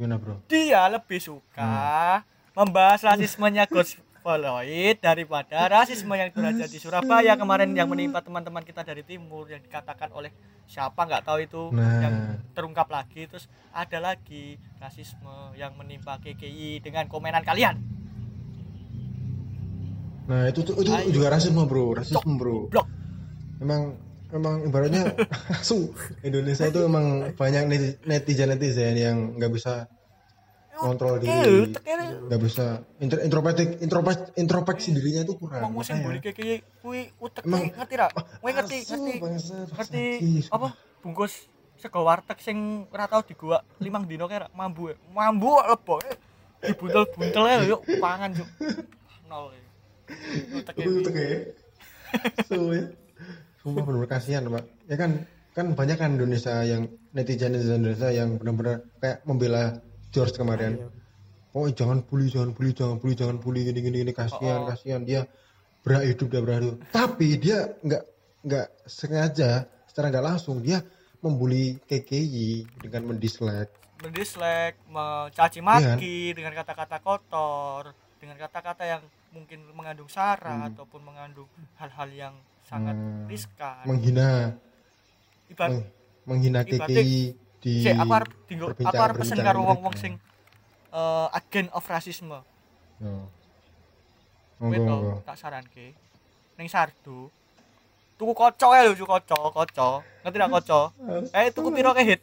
Gimana 0.00 0.16
bro? 0.16 0.40
Dia 0.48 0.88
lebih 0.88 1.20
suka 1.20 2.24
membahas 2.56 3.00
rasismenya 3.04 3.68
Gus 3.68 3.96
Floyd 4.22 4.96
daripada 4.98 5.66
rasisme 5.66 6.14
yang 6.14 6.30
terjadi 6.30 6.70
di 6.70 6.78
Surabaya 6.78 7.34
kemarin 7.34 7.74
yang 7.74 7.90
menimpa 7.90 8.22
teman-teman 8.22 8.62
kita 8.62 8.80
dari 8.80 9.02
timur 9.02 9.50
yang 9.50 9.58
dikatakan 9.58 10.14
oleh 10.14 10.30
siapa 10.64 10.96
nggak 10.96 11.26
tahu 11.26 11.38
itu 11.42 11.62
Nah. 11.74 12.00
yang 12.00 12.14
terungkap 12.54 12.86
lagi 12.86 13.26
terus 13.26 13.50
ada 13.74 13.98
lagi 13.98 14.56
rasisme 14.78 15.26
yang 15.54 15.74
menimpa 15.74 16.16
KKI 16.16 16.78
dengan 16.78 17.10
komenan 17.10 17.42
kalian 17.42 17.76
Nah 20.22 20.46
itu 20.48 20.62
itu 20.62 20.86
Ayo. 20.86 21.10
juga 21.10 21.34
rasisme 21.34 21.66
bro, 21.66 21.98
rasisme 21.98 22.38
bro. 22.38 22.70
Blok. 22.70 22.86
Emang 23.58 23.98
emang 24.30 24.62
ibaratnya 24.64 25.12
su 25.66 25.90
Indonesia 26.22 26.64
itu 26.64 26.78
emang 26.78 27.34
banyak 27.34 27.68
netizen 28.06 28.48
netizen 28.48 28.94
yang 28.96 29.16
nggak 29.36 29.50
bisa 29.52 29.90
kontrol 30.82 31.14
diri, 31.22 31.70
Tekel. 31.70 32.00
nggak 32.26 32.40
bisa 32.42 32.66
intro, 32.98 33.18
introspektif 33.22 33.66
introspek, 33.78 34.18
introspeksi 34.34 34.88
dirinya 34.90 35.22
itu 35.22 35.34
kurang. 35.38 35.70
Wong 35.70 35.86
sing 35.86 36.02
Makanya- 36.02 36.02
mbuli 36.02 36.18
keke 36.18 36.66
kuwi 36.82 37.00
utek 37.22 37.42
Emang- 37.46 37.70
ngerti 37.70 37.94
ra? 37.94 38.08
Kowe 38.10 38.50
ngerti 38.50 38.76
ngerti 38.82 39.14
ngerti 39.72 40.04
apa 40.50 40.68
bungkus 41.00 41.46
sego 41.78 42.06
warteg 42.06 42.38
sing 42.38 42.86
ora 42.94 43.10
tau 43.10 43.22
digua 43.26 43.58
limang 43.82 44.06
dino 44.06 44.30
kira 44.30 44.46
mambu 44.54 44.94
mambu 45.10 45.58
lebo 45.66 45.98
eh. 46.06 46.14
dibuntel-buntel 46.62 47.42
ya 47.42 47.58
yuk 47.66 47.82
pangan 47.98 48.30
yuk 48.38 48.46
nol 49.26 49.50
ya. 49.50 49.62
utek 50.54 50.74
ya. 50.78 50.86
Ya. 52.54 52.82
Sumpah 53.62 53.82
benar 53.82 54.06
kasihan 54.06 54.46
pak. 54.46 54.64
Ya 54.86 54.94
kan 54.94 55.26
kan 55.52 55.76
banyak 55.76 55.98
kan 55.98 56.16
Indonesia 56.16 56.62
yang 56.62 56.88
netizen 57.12 57.52
netizen 57.52 57.82
Indonesia 57.82 58.08
yang 58.14 58.38
benar-benar 58.40 58.86
kayak 59.02 59.20
membela 59.28 59.82
George 60.12 60.34
kemarin. 60.34 60.72
Iya. 60.76 60.88
oh 61.52 61.68
jangan 61.68 62.00
bully 62.00 62.28
jangan 62.28 62.50
bully 62.50 62.72
jangan 62.72 62.96
bully 62.96 63.12
jangan 63.12 63.36
bully 63.36 63.60
gini 63.62 63.80
gini 63.82 63.96
gini 63.98 64.12
kasihan 64.12 64.62
Oh. 64.62 64.66
kasihan 64.66 65.02
dia 65.02 65.28
berhak 65.82 66.04
hidup 66.06 66.28
dia 66.28 66.40
berhak 66.40 66.60
hidup 66.62 66.76
tapi 66.90 67.36
dia 67.36 67.58
nggak 67.78 68.02
nggak 68.42 68.66
sengaja 68.86 69.50
secara 69.84 70.08
nggak 70.08 70.26
langsung 70.26 70.60
dia 70.60 70.80
membuli 71.18 71.76
KKI 71.82 72.48
dengan 72.78 73.06
mendislike 73.06 73.68
mendislike, 73.98 74.80
mencaci 74.88 75.60
maki 75.60 76.16
dengan 76.32 76.50
kata-kata 76.52 76.98
kotor, 76.98 77.82
dengan 78.16 78.34
kata-kata 78.36 78.82
yang 78.84 79.02
mungkin 79.30 79.62
mengandung 79.70 80.08
sara 80.08 80.66
ataupun 80.66 81.00
mengandung 81.02 81.46
hal-hal 81.76 82.08
yang 82.10 82.34
sangat 82.62 82.92
Hmm. 82.92 83.26
riskan. 83.26 83.84
menghina 83.84 84.56
Ibarat 85.46 85.70
meng- 85.70 85.86
menghina 86.24 86.60
KKI 86.64 87.36
di 87.62 87.86
Cek, 87.86 87.94
aku 87.94 88.12
arep 88.12 88.30
dinggo 88.50 88.66
aku 88.74 89.14
pesen 89.22 89.38
karo 89.38 89.62
wong-wong 89.62 89.94
mereka. 89.94 90.02
sing 90.02 90.12
eh, 90.92 91.38
agen 91.38 91.66
of 91.70 91.86
rasisme. 91.86 92.38
Yo. 92.98 93.12
Monggo, 94.58 95.22
tak 95.22 95.38
saranke 95.38 95.94
ning 96.58 96.66
Sardo. 96.66 97.30
Tuku 98.18 98.32
koco 98.34 98.68
ya 98.70 98.86
lho, 98.86 98.94
koco, 98.94 99.38
koco. 99.50 99.88
Ngerti 100.22 100.38
ra 100.38 100.46
koco? 100.46 100.80
Eh 101.38 101.50
tuku 101.50 101.70
piro 101.70 101.90
ke 101.90 102.02
hit? 102.02 102.20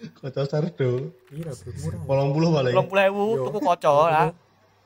Kocok 0.00 0.44
sardo 0.48 1.12
Pira 1.28 1.52
bro, 1.52 1.72
murah. 1.76 2.00
polong 2.08 2.30
puluh 2.32 2.48
paling 2.56 2.72
30.000 2.72 3.12
Yo. 3.12 3.44
tuku 3.48 3.58
koco 3.60 3.92
lah. 4.08 4.32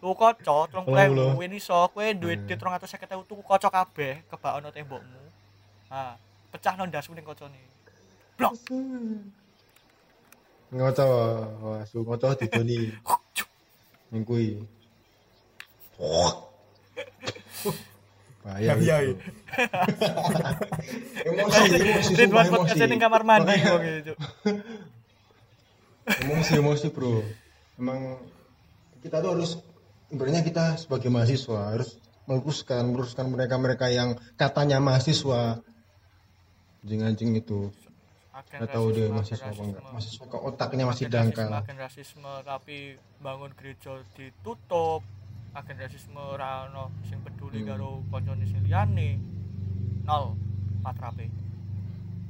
Tuku 0.03 0.15
koco 0.15 0.57
30.000 0.67 0.91
Tolong 0.91 1.35
kuwi 1.39 1.47
iso 1.55 1.79
kowe 1.91 2.07
duit 2.15 2.43
Hmm. 2.43 2.51
dit 2.51 2.59
350.000 2.59 3.23
tuku 3.27 3.43
koco 3.43 3.69
kabeh 3.71 4.27
kebak 4.27 4.53
ono 4.59 4.69
tembokmu. 4.75 5.23
Ah, 5.87 6.19
pecah 6.51 6.75
no 6.75 6.87
ndasmu 6.87 7.15
ning 7.15 7.23
kocone. 7.23 7.59
Blok. 8.35 8.55
Ngocok 10.75 11.11
wah 11.63 11.83
su 11.87 12.03
ngocok 12.03 12.39
didoni. 12.43 12.91
Ning 14.11 14.23
kuwi 14.27 14.59
bahaya 18.45 18.77
itu. 19.01 19.17
emosi 21.25 21.61
emosi 21.81 22.13
sumpah 22.13 22.21
Ridwan 22.21 22.45
emosi. 22.45 22.53
podcast 22.53 22.85
ning 22.93 23.01
kamar 23.01 23.23
mandi 23.25 23.57
emosi 26.05 26.53
emosi 26.61 26.87
bro. 26.93 27.25
Emang 27.81 28.21
kita 29.01 29.25
tuh 29.25 29.31
harus 29.33 29.51
ibaratnya 30.13 30.45
kita 30.45 30.77
sebagai 30.77 31.09
mahasiswa 31.09 31.73
harus 31.73 31.97
meluruskan 32.29 32.85
meluruskan 32.93 33.27
mereka 33.33 33.57
mereka 33.57 33.87
yang 33.89 34.21
katanya 34.37 34.77
mahasiswa. 34.79 35.65
Anjing-anjing 36.85 37.41
itu 37.41 37.73
Agen 38.35 38.67
tahu 38.67 38.87
dia 38.91 39.07
rasisme, 39.07 39.15
mahasiswa 39.15 39.47
agen 39.47 39.55
apa 39.55 39.63
enggak 39.63 39.83
mahasiswa 39.95 40.25
kok 40.27 40.43
otaknya 40.43 40.85
masih 40.91 41.07
Agen 41.07 41.15
dangkal 41.15 41.47
rasisme, 41.47 41.63
agen 41.63 41.77
rasisme 41.79 42.33
tapi 42.43 42.77
bangun 43.23 43.51
gereja 43.55 43.93
ditutup 44.13 45.01
agen 45.55 45.77
rasisme 45.79 46.19
ora 46.19 46.67
ono 46.67 46.91
sing 47.07 47.23
peduli 47.23 47.63
Hmm. 47.63 47.69
karo 47.71 48.03
kancane 48.11 48.45
sing 48.45 48.59
liyane 48.67 49.23
nol 50.03 50.35
patrape 50.83 51.31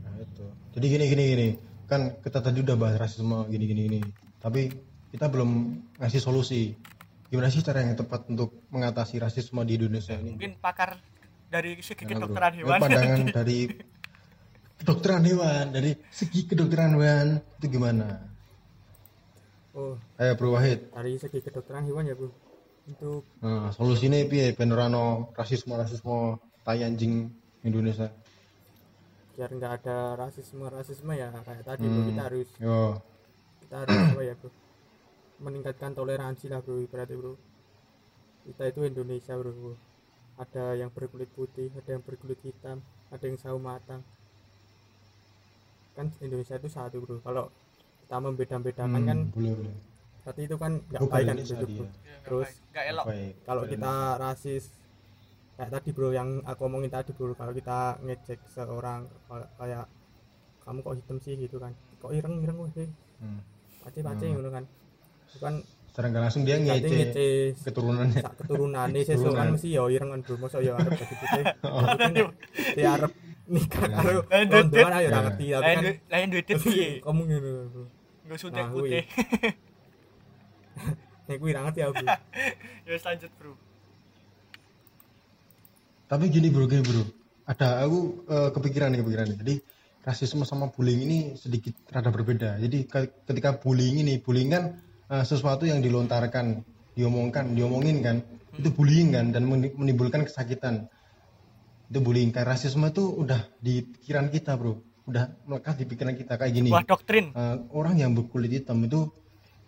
Nah, 0.05 0.21
itu. 0.21 0.45
Jadi 0.77 0.85
gini 0.87 1.05
gini 1.09 1.25
gini. 1.27 1.49
Kan 1.85 2.21
kita 2.21 2.39
tadi 2.39 2.61
udah 2.61 2.77
bahas 2.77 3.01
rasisme 3.01 3.49
gini 3.49 3.65
gini 3.65 3.81
gini. 3.89 4.01
Tapi 4.39 4.69
kita 5.09 5.27
belum 5.27 5.51
ngasih 5.99 6.21
solusi. 6.21 6.77
Gimana 7.27 7.49
sih 7.49 7.65
cara 7.65 7.81
yang 7.81 7.97
tepat 7.97 8.29
untuk 8.29 8.63
mengatasi 8.69 9.19
rasisme 9.19 9.65
di 9.65 9.75
Indonesia 9.75 10.15
ini? 10.15 10.37
mungkin 10.37 10.55
pakar 10.61 11.01
dari 11.49 11.81
segi 11.81 12.05
kedokteran 12.05 12.61
hewan 12.61 12.79
pandangan 12.79 13.27
dari 13.43 13.59
kedokteran 14.85 15.25
hewan, 15.25 15.73
dari 15.73 15.97
segi 16.13 16.45
kedokteran 16.45 16.93
hewan 17.01 17.41
itu 17.57 17.67
gimana? 17.73 18.21
Oh, 19.75 19.97
Ayo 20.21 20.37
Bro 20.37 20.53
Wahid. 20.55 20.81
dari 20.93 21.17
segi 21.17 21.41
kedokteran 21.41 21.89
hewan 21.89 22.05
ya 22.05 22.15
bro. 22.15 22.29
Untuk 22.85 23.25
Nah, 23.45 23.73
solusinya 23.77 24.19
piye 24.31 24.47
ben 24.59 24.73
ora 24.75 24.85
ono 24.93 25.05
rasisme-rasisme 25.39 26.17
tai 26.65 26.81
anjing 26.89 27.15
Indonesia? 27.69 28.09
biar 29.35 29.51
nggak 29.59 29.73
ada 29.83 29.99
rasisme 30.23 30.65
rasisme 30.77 31.13
ya 31.23 31.29
kayak 31.47 31.65
tadi 31.69 31.87
bro 31.91 32.01
Hmm. 32.01 32.09
kita 32.11 32.21
harus 32.31 32.49
Yo. 32.61 33.03
kita 33.63 33.75
harus 33.83 33.99
apa 34.07 34.21
ya 34.29 34.35
bro 34.39 34.51
meningkatkan 35.45 35.93
toleransi 35.99 36.47
lah 36.53 36.61
bro 36.65 36.77
berarti 36.93 37.15
bro 37.21 37.35
kita 38.47 38.63
itu 38.71 38.81
Indonesia 38.87 39.35
bro 39.41 39.75
ada 40.39 40.65
yang 40.81 40.91
berkulit 40.95 41.31
putih 41.35 41.69
ada 41.79 41.91
yang 41.99 42.03
berkulit 42.09 42.39
hitam 42.47 42.79
ada 43.15 43.25
yang 43.27 43.39
sawo 43.43 43.59
matang 43.59 44.03
kan 45.95 46.07
Indonesia 46.19 46.55
itu 46.55 46.69
satu 46.69 46.97
bro 46.99 47.17
kalau 47.21 47.45
kita 48.01 48.17
membeda-bedakan 48.19 48.91
Hmm, 48.93 49.07
kan 49.07 49.19
boleh 49.31 49.53
boleh. 49.55 49.75
berarti 50.21 50.41
itu 50.43 50.57
kan 50.57 50.73
nggak 50.83 51.01
Oh, 51.01 51.09
baik 51.09 51.25
kan 51.25 51.37
itu 51.37 51.55
dia. 51.55 51.57
bro 51.57 51.85
Ya, 52.03 52.17
Terus, 52.25 52.51
nggak 52.69 52.85
elok 52.89 53.07
kalau 53.43 53.63
kita 53.65 53.93
rasis 54.17 54.65
kayak 55.55 55.71
tadi 55.71 55.91
bro 55.91 56.09
yang 56.11 56.29
aku 56.43 56.61
omongin 56.63 56.89
tadi 56.89 57.11
bro 57.11 57.31
kalau 57.33 57.53
kita 57.53 57.79
ngecek 58.01 58.39
seorang 58.49 59.07
kayak- 59.55 59.91
kamu 60.61 60.79
kok 60.81 60.95
hitam 60.97 61.17
sih 61.19 61.35
gitu 61.37 61.57
kan 61.59 61.73
kok 61.99 62.11
ireng 62.11 62.41
ireng 62.41 62.59
weh 62.59 62.89
Hmm. 63.15 63.39
pace 63.81 64.01
pace 64.01 64.25
Hmm. 64.25 64.37
gitu 64.37 64.51
kan 64.51 64.65
itu 65.27 65.39
kan 65.39 65.55
Secara 65.87 66.11
nggak 66.11 66.23
langsung 66.23 66.43
dia 66.43 66.57
ngece 66.59 66.91
ngece 66.91 67.27
keturunannya. 67.63 68.19
sak 68.19 68.35
keturunan 68.37 68.87
nih 68.91 69.03
sesuk 69.07 69.31
kan 69.31 69.31
Keturunan. 69.31 69.47
mesti 69.55 69.69
ya 69.71 69.83
ireng 69.87 70.11
kan 70.11 70.21
bro 70.21 70.35
masa 70.37 70.59
ya 70.59 70.73
arep 70.75 70.93
jadi 70.93 71.15
putih 71.15 71.45
dia 72.77 72.89
arep 72.91 73.13
nikah 73.45 73.85
karo 73.87 74.21
kan 74.25 74.49
ayo 74.49 74.65
Ya. 74.73 75.09
ora 75.13 75.19
ngerti 75.29 75.45
tapi 75.53 75.61
lain 75.61 75.77
kan 75.77 75.83
duit 75.85 75.99
lain 76.09 76.27
duit 76.33 76.47
piye 76.65 76.89
kamu 77.01 77.21
gitu 77.29 77.53
nggak 78.25 78.39
suntik 78.41 78.65
Nah, 78.65 78.73
putih 78.73 79.05
nek 81.27 81.37
kuwi 81.37 81.51
ora 81.53 81.61
ngerti 81.65 81.81
aku 81.83 82.05
ya 82.87 82.93
wis 82.93 83.05
lanjut 83.05 83.33
bro 83.37 83.53
Tapi 86.05 86.29
gini 86.29 86.53
bro, 86.53 86.69
gini 86.69 86.85
bro. 86.85 87.01
Ada 87.49 87.89
aku 87.89 87.99
eh, 88.29 88.51
kepikiran 88.53 88.93
nih 88.93 89.01
kepikiran 89.01 89.25
nih. 89.25 89.39
Jadi 89.41 89.55
rasisme 90.05 90.45
sama 90.45 90.69
bullying 90.69 91.01
ini 91.01 91.19
sedikit 91.35 91.73
rada 91.89 92.13
berbeda. 92.13 92.61
Jadi 92.61 92.85
ke- 92.85 93.25
ketika 93.25 93.57
bullying 93.57 94.05
ini, 94.05 94.21
bullying 94.21 94.53
kan 94.53 94.65
eh, 95.11 95.25
sesuatu 95.25 95.65
yang 95.65 95.81
dilontarkan, 95.81 96.61
diomongkan, 96.93 97.57
diomongin 97.57 98.05
kan, 98.05 98.17
itu 98.53 98.69
bullying 98.69 99.17
kan 99.17 99.33
dan 99.33 99.49
meni- 99.49 99.73
menimbulkan 99.75 100.29
kesakitan. 100.29 100.87
Itu 101.95 102.03
bullying. 102.03 102.29
Kayak 102.29 102.49
rasisme 102.51 102.83
itu 102.85 103.07
udah 103.07 103.39
di 103.57 103.87
pikiran 103.87 104.27
kita 104.27 104.59
bro, 104.59 104.75
udah 105.07 105.31
melekat 105.47 105.79
di 105.79 105.87
pikiran 105.87 106.11
kita 106.13 106.35
kayak 106.35 106.51
gini. 106.53 106.67
buah 106.67 106.83
doktrin 106.83 107.31
Eh, 107.31 107.57
orang 107.71 107.95
yang 107.97 108.11
berkulit 108.13 108.51
hitam 108.51 108.83
itu, 108.83 109.15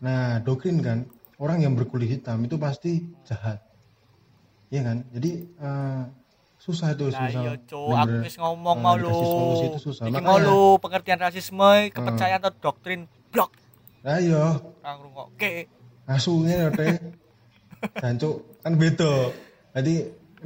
nah 0.00 0.42
doktrin 0.42 0.82
kan, 0.82 1.06
orang 1.36 1.62
yang 1.62 1.72
berkulit 1.72 2.10
hitam 2.10 2.42
itu 2.42 2.56
pasti 2.56 2.98
jahat, 3.22 3.62
Iya 4.66 4.82
kan? 4.82 4.96
Jadi 5.08 5.30
eh, 5.46 6.02
susah 6.58 6.90
itu 6.90 7.06
Nah 7.06 7.14
susah. 7.14 7.30
iya 7.38 7.52
cuk, 7.62 7.94
aku 7.94 8.16
wis 8.20 8.36
ngomong 8.36 8.76
eh, 8.76 8.82
mau 8.82 8.94
lu. 8.96 9.10
itu 9.62 9.78
susah. 9.80 10.04
Iki 10.04 10.18
Makanya- 10.18 10.26
mau 10.26 10.38
lu 10.42 10.82
pengertian 10.82 11.20
rasisme, 11.22 11.70
kepercayaan 11.88 12.42
atau 12.42 12.50
doktrin 12.60 13.00
blok. 13.30 13.54
Nah 14.02 14.18
iya, 14.18 14.58
Kang 14.82 14.98
rungokke. 15.00 15.70
ngasuhnya 16.04 16.74
teh. 16.74 16.98
Jancuk 18.02 18.34
kan 18.58 18.74
beda. 18.74 19.30
Jadi 19.72 19.94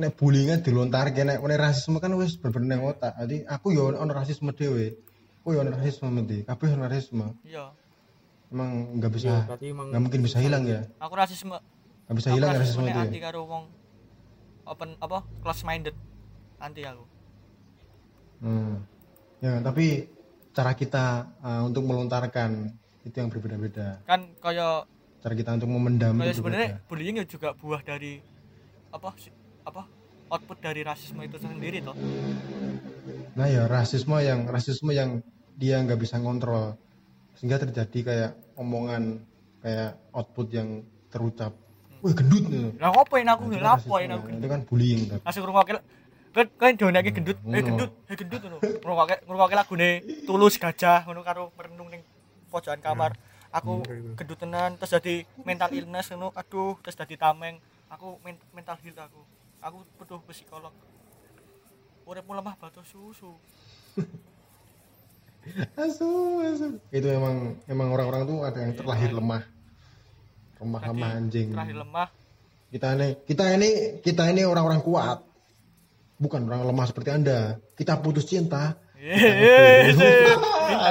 nek 0.00 0.16
bullyingnya 0.16 0.64
dilontar 0.64 1.12
nek 1.12 1.44
nek 1.44 1.60
rasisme 1.60 2.00
kan 2.00 2.16
wis 2.16 2.40
bener-bener 2.40 2.80
nang 2.80 2.88
otak. 2.88 3.12
Jadi 3.20 3.44
aku 3.44 3.76
yo 3.76 3.92
ono 3.92 4.12
rasisme 4.16 4.50
dhewe. 4.56 4.96
Aku 5.44 5.52
yo 5.52 5.60
ono 5.60 5.76
rasisme 5.76 6.08
mesti. 6.08 6.48
Kabeh 6.48 6.68
ono 6.72 6.84
rasisme. 6.88 7.26
Iya. 7.44 7.76
Emang 8.50 8.98
nggak 8.98 9.10
ya 9.12 9.14
bisa 9.14 9.32
emang 9.60 9.86
nggak 9.92 10.02
mungkin 10.02 10.20
bisa 10.24 10.38
hilang 10.40 10.64
ya. 10.64 10.88
Aku 10.98 11.14
rasisme. 11.14 11.60
Nggak 12.08 12.16
bisa 12.16 12.28
hilang 12.32 12.48
ya 12.50 12.58
rasisme 12.58 12.82
rasismenya 12.88 12.92
itu. 12.96 13.04
anti 13.04 13.18
Ya? 13.20 13.24
karo 13.28 13.40
wong 13.44 13.64
open 14.64 14.90
apa 14.98 15.18
close 15.44 15.62
minded. 15.68 15.94
Anti 16.56 16.82
aku. 16.88 17.04
Hmm. 18.40 18.80
Ya, 19.40 19.60
tapi 19.64 20.08
cara 20.52 20.76
kita 20.76 21.28
uh, 21.40 21.62
untuk 21.64 21.84
melontarkan 21.88 22.72
itu 23.04 23.16
yang 23.16 23.32
berbeda-beda. 23.32 24.00
Kan 24.04 24.32
kaya 24.40 24.84
Cara 25.20 25.36
kita 25.36 25.52
untuk 25.52 25.68
memendam 25.68 26.16
kaya 26.16 26.32
sebenarnya 26.32 26.68
berbeda. 26.80 26.88
bullying 26.88 27.16
ya 27.20 27.24
juga 27.28 27.48
buah 27.52 27.84
dari 27.84 28.24
apa 28.88 29.12
apa 29.62 29.82
output 30.30 30.58
dari 30.58 30.80
rasisme 30.82 31.20
itu 31.20 31.36
sendiri 31.36 31.82
toh? 31.82 31.94
Nah 33.34 33.46
ya 33.46 33.66
rasisme 33.66 34.16
yang 34.20 34.46
rasisme 34.46 34.90
yang 34.90 35.22
dia 35.54 35.80
nggak 35.80 35.98
bisa 35.98 36.16
ngontrol. 36.16 36.74
Sehingga 37.36 37.56
terjadi 37.58 37.98
kayak 38.04 38.30
omongan 38.54 39.22
kayak 39.60 39.96
output 40.12 40.48
yang 40.52 40.68
terucap. 41.08 41.52
Wih 42.00 42.16
gendut 42.16 42.48
gitu. 42.48 42.72
lah 42.80 42.88
ngapain 42.90 43.28
aku 43.28 43.42
Nah, 43.44 43.52
kan 43.52 43.60
ngapain 43.76 44.08
rasisme. 44.08 44.16
aku 44.16 44.26
itu 44.32 44.48
kan 44.48 44.60
bullying 44.64 45.00
tapi 45.04 45.20
langsung 45.20 45.42
ngrungokke 45.44 45.72
kan 46.30 46.46
kan 46.56 46.70
donake 46.78 47.10
gendut. 47.12 47.36
Eh 47.36 47.44
ngono. 47.44 47.66
gendut. 47.66 47.90
Eh 48.08 48.16
gendut 48.16 48.40
ngono. 48.40 48.58
Ngrungokke 48.62 49.16
ngrungokke 49.26 49.54
lagune 49.56 49.90
tulus 50.24 50.54
gajah 50.56 51.04
ngono 51.04 51.20
karo 51.20 51.42
merenung 51.58 51.88
ning 51.92 52.00
pojokan 52.48 52.80
kamar. 52.80 53.12
Aku 53.50 53.82
Bener, 53.82 53.98
bener. 54.00 54.14
gendut 54.16 54.38
tenan 54.38 54.70
terus 54.78 54.94
jadi 54.94 55.14
mental 55.42 55.68
illness 55.74 56.08
ngono. 56.08 56.30
Aduh 56.32 56.78
terus 56.80 56.96
jadi 56.96 57.18
tameng. 57.18 57.58
Aku 57.90 58.16
men- 58.22 58.38
mental 58.54 58.78
health 58.78 59.02
aku 59.02 59.20
aku 59.60 59.84
butuh 60.00 60.18
psikolog 60.32 60.72
uripmu 62.08 62.32
lemah 62.34 62.56
batu 62.58 62.82
susu. 62.82 63.36
Asu 65.78 66.10
asu. 66.42 66.68
Itu 66.90 67.06
emang 67.06 67.56
emang 67.70 67.88
orang-orang 67.94 68.22
tuh 68.26 68.38
ada 68.42 68.58
yang 68.60 68.74
terlahir 68.74 69.14
lemah. 69.14 69.46
Lemah 70.60 70.80
Tadi 70.80 70.90
lemah 70.90 71.10
anjing. 71.16 71.48
terakhir 71.54 71.76
lemah. 71.80 72.08
Kita 72.70 72.86
ini 72.98 73.08
kita 73.24 73.44
ini 73.54 73.70
kita 74.02 74.22
ini 74.26 74.42
orang-orang 74.42 74.80
kuat. 74.82 75.18
Bukan 76.20 76.44
orang 76.50 76.66
lemah 76.68 76.86
seperti 76.90 77.10
anda. 77.14 77.56
Kita 77.78 77.96
putus 78.02 78.26
cinta. 78.28 78.76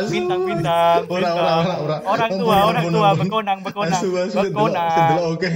Bintang 0.10 0.42
bintang 0.50 1.06
Ora, 1.06 1.30
ora, 1.30 1.54
ora, 1.62 1.76
ora. 1.78 1.98
orang. 2.10 2.30
Tua 2.34 2.58
orang 2.74 2.86
tua 2.90 3.10
bekonang 3.14 3.60
bekonang 3.62 4.02
bekonang 4.02 4.90
oke. 5.30 5.52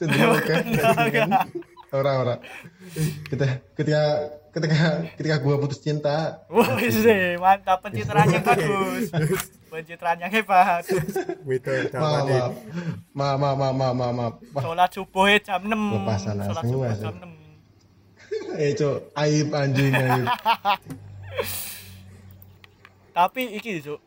Oke 0.00 1.20
orang 1.94 2.16
orang 2.26 2.38
kita 3.30 3.46
ketika 3.78 4.02
ketika 4.50 4.76
ketika 5.14 5.36
gua 5.38 5.58
putus 5.58 5.78
cinta. 5.78 6.42
Wah, 6.50 6.78
sih, 6.78 7.38
mantap 7.38 7.82
pencitraan 7.82 8.28
yang 8.28 8.42
bagus. 8.42 9.10
Pencitraan 9.66 10.18
yang 10.22 10.30
hebat. 10.30 10.86
Wito 11.42 11.70
maaf 11.94 12.26
maaf 12.26 12.52
maaf 13.10 13.36
maaf 13.38 13.54
maaf 13.56 13.74
maaf 13.74 13.94
maaf 13.94 14.12
maaf. 14.14 14.34
Sholat 14.62 14.90
subuh 14.90 15.26
jam 15.42 15.62
6. 15.66 15.74
Lepasan 15.74 16.34
Sholat 16.42 16.62
subuh 16.62 16.86
jam 16.94 17.14
6. 17.18 18.62
eh 18.62 18.70
cok 18.74 18.96
aib 19.18 19.48
anjing 19.50 19.90
aib. 19.94 20.26
Tapi 23.14 23.42
iki, 23.54 23.78
Cuk. 23.78 23.98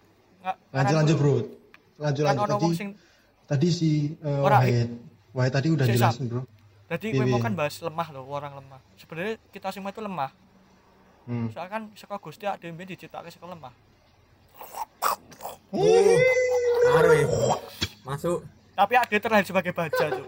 Nga- 0.44 0.58
lanjut 0.72 0.96
lanjut 0.96 1.16
bro. 1.20 1.34
Lanjut 1.98 2.24
Kan 2.24 2.36
lanjut. 2.36 2.48
tadi 2.52 2.70
tadi 3.48 3.68
si 3.72 3.90
uh, 4.20 4.44
Wahid. 4.44 4.88
Wahid 5.32 5.52
tadi 5.52 5.68
udah 5.72 5.86
jelasin 5.88 6.28
bro 6.28 6.44
Jadi 6.88 7.08
Iya, 7.12 7.20
gue 7.20 7.26
mau 7.28 7.40
iya. 7.40 7.46
kan 7.46 7.54
bahas 7.54 7.76
lemah 7.84 8.08
loh, 8.16 8.24
orang 8.32 8.54
lemah. 8.64 8.80
Sebenarnya 8.96 9.36
kita 9.52 9.68
semua 9.76 9.92
itu 9.92 10.00
lemah. 10.00 10.32
hmm. 11.28 11.52
Soalnya 11.52 11.72
kan 11.72 11.84
saka 12.00 12.16
Gusti 12.16 12.48
ada 12.48 12.64
yang 12.64 12.80
diciptakan 12.80 13.28
saka 13.28 13.48
lemah. 13.52 13.74
Ya. 15.76 17.28
Masuk. 18.08 18.48
Tapi 18.72 18.94
ada 18.96 19.16
terlahir 19.20 19.44
sebagai 19.44 19.76
baja, 19.76 20.06
Cuk. 20.08 20.28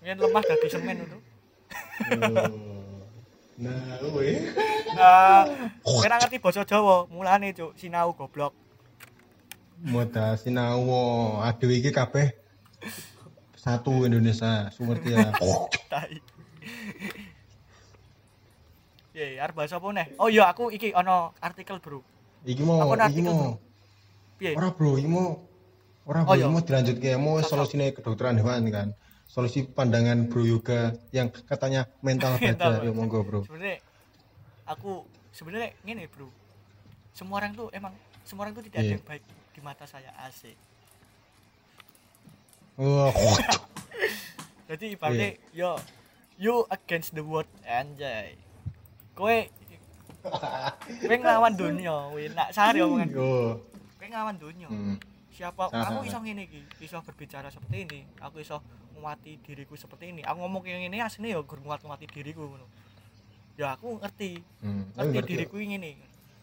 Yang 0.00 0.18
lemah 0.24 0.42
dari 0.48 0.68
semen 0.72 0.96
itu. 1.04 1.18
nah 3.62 4.00
weh 4.16 4.48
Nah, 4.96 5.44
kira 5.84 6.16
ngerti 6.18 6.40
bahasa 6.40 6.64
Jawa, 6.64 7.04
mulane, 7.12 7.52
Cuk, 7.52 7.76
sinau 7.76 8.16
goblok. 8.16 8.56
Moda 9.82 10.38
sinawo 10.38 11.42
aduh 11.42 11.66
iki 11.66 11.90
kabeh 11.90 12.30
satu 13.62 14.02
Indonesia 14.02 14.66
sumerti 14.68 15.14
ya 15.14 15.30
Tai. 15.92 16.18
Ya, 19.12 19.44
arep 19.44 19.54
bahas 19.54 19.70
apa 19.70 19.84
neh? 19.92 20.08
Oh 20.16 20.26
iya, 20.26 20.48
aku 20.48 20.72
iki 20.72 20.90
ono 20.90 21.36
artikel, 21.38 21.76
Bro. 21.78 22.00
iki 22.42 22.64
mau 22.64 22.80
Aku 22.82 22.96
iki 23.06 23.22
mau 23.22 23.36
Bro. 23.36 23.52
Piye? 24.34 24.50
ora 24.52 24.74
bro 24.74 24.98
iki 24.98 25.06
mau 25.06 25.38
ora 26.02 26.26
Oh, 26.26 26.26
bro 26.26 26.34
iya. 26.34 26.42
iki 26.42 26.50
mau 26.50 26.60
dilanjut 26.60 26.96
kayak 26.98 27.14
mau 27.16 27.38
Sosok. 27.38 27.50
solusinya 27.62 27.86
kedokteran 27.92 28.34
hewan 28.34 28.66
kan 28.66 28.88
solusi 29.24 29.62
pandangan 29.62 30.26
bro 30.26 30.42
yoga 30.42 30.80
yang 31.10 31.30
katanya 31.30 31.86
mental 32.02 32.34
baja 32.42 32.82
Bro. 32.82 32.90
monggo 32.90 33.22
bro 33.22 33.40
Sebenarnya 33.46 33.78
aku 34.66 35.06
sebenarnya 35.30 35.70
ngene, 35.82 36.10
Bro. 36.10 36.26
Semua 37.14 37.38
orang 37.38 37.54
tuh 37.54 37.70
emang 37.70 37.94
semua 38.24 38.42
orang 38.42 38.58
tuh 38.58 38.64
tidak 38.64 38.80
ada 38.80 38.86
Iya. 38.88 38.94
yang 38.96 39.04
baik 39.04 39.22
di 39.52 39.60
mata 39.60 39.84
saya 39.84 40.10
asik. 40.24 40.56
Wah 42.78 43.12
Jadi 44.72 44.96
ibaratnya 44.96 45.36
yo 45.52 45.76
you 46.40 46.64
against 46.72 47.12
the 47.12 47.20
world 47.20 47.48
anjay. 47.68 48.32
Kowe 49.12 49.36
kowe 51.04 51.16
nglawan 51.18 51.52
dunia, 51.52 52.08
wih 52.16 52.32
nak 52.32 52.54
sari 52.56 52.80
omongan. 52.80 53.08
yo 53.12 53.60
Kowe 54.00 54.06
nglawan 54.08 54.36
dunia. 54.40 54.68
hmm. 54.70 54.96
Siapa 55.32 55.68
aku 55.68 56.04
iso 56.08 56.16
ngene 56.20 56.44
iki, 56.48 56.60
iso 56.80 57.00
berbicara 57.04 57.48
seperti 57.52 57.84
ini, 57.88 58.00
aku 58.20 58.40
iso 58.40 58.60
nguati 58.96 59.40
diriku 59.44 59.76
seperti 59.76 60.12
ini. 60.12 60.20
Aku 60.24 60.40
ngomong 60.40 60.64
kayak 60.64 60.88
ngene 60.88 61.04
asline 61.04 61.36
yo 61.36 61.44
gur 61.44 61.60
nguat-nguati 61.60 62.08
diriku 62.08 62.48
ngono. 62.48 62.64
Ya 63.60 63.76
aku 63.76 64.00
ngerti, 64.00 64.40
hmm. 64.64 64.96
Aku 64.96 65.12
ngerti 65.12 65.12
ngerti 65.12 65.32
diriku 65.36 65.56
ngene. 65.60 65.90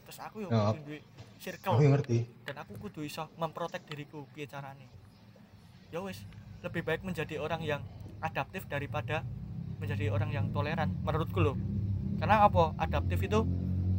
Terus 0.05 0.17
aku 0.21 0.45
yo 0.45 0.49
Ya. 0.53 0.69
kudu 0.73 0.81
duwe 0.85 0.99
aku 1.01 1.39
circle 1.39 1.73
ngerti 1.81 2.17
dan 2.45 2.55
aku 2.61 2.75
kudu 2.77 3.01
iso 3.01 3.25
memprotek 3.41 3.81
diriku 3.89 4.29
piye 4.37 4.45
carane. 4.45 4.85
Ya 5.89 5.99
wis, 6.05 6.21
lebih 6.65 6.81
baik 6.85 7.01
menjadi 7.01 7.41
orang 7.41 7.61
yang 7.65 7.81
adaptif 8.21 8.65
daripada 8.69 9.23
menjadi 9.79 10.11
orang 10.11 10.29
yang 10.29 10.45
toleran 10.51 10.91
menurutku 11.05 11.39
loh. 11.39 11.55
Karena 12.19 12.43
apa? 12.45 12.75
Adaptif 12.77 13.19
itu 13.23 13.39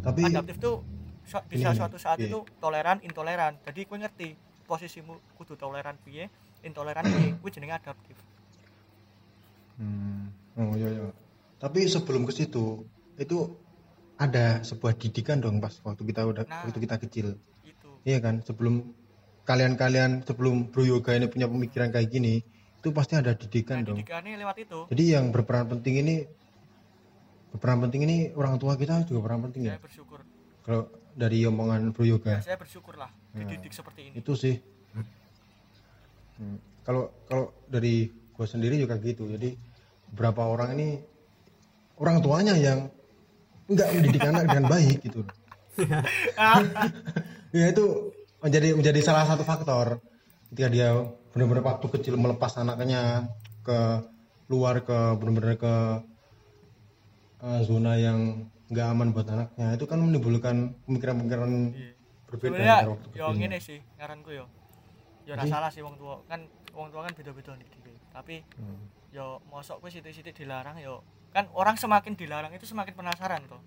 tapi 0.01 0.25
adaptif 0.25 0.57
tuh 0.61 0.81
su- 1.29 1.45
bisa 1.53 1.73
Ini, 1.73 1.77
suatu 1.77 1.97
saat 2.01 2.19
iya. 2.21 2.33
itu 2.33 2.41
toleran 2.57 2.99
intoleran 3.05 3.53
jadi 3.69 3.85
kue 3.85 4.01
ngerti 4.01 4.33
posisimu 4.65 5.13
kudu 5.37 5.61
toleran 5.61 5.97
piye 6.01 6.33
intoleran 6.65 7.05
piye 7.05 7.37
kue 7.37 7.51
jenenge 7.53 7.77
adaptif 7.77 8.17
Hmm. 9.81 10.29
Oh 10.61 10.77
iya 10.77 10.89
iya. 10.93 11.09
Tapi 11.57 11.89
sebelum 11.89 12.29
ke 12.29 12.33
situ 12.37 12.85
itu 13.17 13.39
ada 14.21 14.61
sebuah 14.61 14.93
didikan 15.01 15.41
dong 15.41 15.57
pas 15.65 15.73
waktu 15.85 16.03
kita 16.05 16.29
udah 16.29 16.45
Nah. 16.45 16.69
waktu 16.69 16.81
kita 16.85 16.97
kecil. 17.01 17.27
itu 17.65 17.89
Iya 18.05 18.19
kan? 18.21 18.45
Sebelum 18.45 18.93
kalian-kalian 19.49 20.23
sebelum 20.25 20.71
Bro 20.71 20.87
Yoga 20.87 21.17
ini 21.17 21.27
punya 21.27 21.51
pemikiran 21.51 21.91
kayak 21.91 22.09
gini, 22.13 22.45
itu 22.81 22.89
pasti 22.97 23.13
ada 23.13 23.37
didikan 23.37 23.85
nah, 23.85 23.93
dong. 23.93 23.97
didikannya 24.01 24.41
lewat 24.41 24.57
itu 24.65 24.79
Jadi 24.89 25.05
yang 25.13 25.29
berperan 25.29 25.69
penting 25.69 26.01
ini 26.01 26.17
berperan 27.53 27.79
penting 27.85 28.01
ini 28.09 28.17
orang 28.33 28.57
tua 28.57 28.73
kita 28.81 29.05
juga 29.05 29.21
berperan 29.21 29.53
penting 29.53 29.63
ya. 29.69 29.77
saya 29.77 29.85
bersyukur 29.85 30.21
Kalau 30.65 30.83
dari 31.13 31.45
omongan 31.45 31.93
Bro 31.93 32.09
Yoga 32.09 32.41
saya 32.41 32.57
bersyukur 32.57 32.97
lah 32.97 33.13
dididik 33.37 33.77
seperti 33.77 34.09
ini 34.09 34.15
itu 34.25 34.33
sih. 34.33 34.57
Hmm. 36.41 36.57
Kalau 36.81 37.13
kalau 37.29 37.53
dari 37.69 38.09
gue 38.09 38.47
sendiri 38.49 38.81
juga 38.81 38.97
gitu. 38.97 39.29
Jadi 39.29 39.53
beberapa 40.09 40.49
orang 40.49 40.81
ini 40.81 40.89
orang 42.01 42.25
tuanya 42.25 42.57
yang 42.57 42.89
nggak 43.69 43.89
mendidik 43.93 44.25
anak 44.33 44.49
dengan 44.49 44.65
baik 44.73 44.99
gitu. 45.05 45.21
ya 47.61 47.65
itu 47.69 47.87
menjadi 48.41 48.69
menjadi 48.73 49.01
salah 49.01 49.25
satu 49.25 49.45
faktor 49.45 50.01
ketika 50.51 50.69
dia 50.69 50.89
benar-benar 51.31 51.63
waktu 51.63 51.87
kecil 51.89 52.17
melepas 52.17 52.57
anaknya 52.57 53.29
ke 53.63 53.79
luar 54.49 54.83
ke 54.83 54.99
benar-benar 55.17 55.55
ke 55.55 55.75
eh, 57.41 57.61
zona 57.63 57.95
yang 57.97 58.49
nggak 58.67 58.87
aman 58.87 59.09
buat 59.11 59.27
anaknya 59.29 59.75
itu 59.75 59.85
kan 59.85 59.99
menimbulkan 59.99 60.57
pemikiran-pemikiran 60.87 61.51
Iya. 61.75 61.93
berbeda 62.27 62.51
sebenarnya 62.51 62.75
antara 62.75 62.93
waktu 62.95 63.07
yo 63.07 63.11
kecilnya. 63.13 63.35
ngene 63.37 63.59
sih 63.59 63.79
ngaranku 63.99 64.31
yo 64.31 64.45
yo 65.27 65.33
ora 65.35 65.45
salah 65.47 65.71
sih 65.71 65.83
wong 65.83 65.99
tua 65.99 66.23
kan 66.27 66.41
wong 66.73 66.89
tua 66.89 67.03
kan 67.07 67.13
beda-beda 67.13 67.53
nih 67.55 67.67
diri 67.69 67.95
tapi 68.11 68.37
Hmm. 68.57 68.87
yo 69.11 69.43
mosok 69.51 69.83
kue 69.83 69.91
sitik-sitik 69.91 70.35
dilarang 70.35 70.79
yo 70.79 71.03
kan 71.31 71.47
orang 71.53 71.75
semakin 71.75 72.15
dilarang 72.15 72.51
itu 72.55 72.67
semakin 72.67 72.95
penasaran 72.95 73.43
toh 73.47 73.59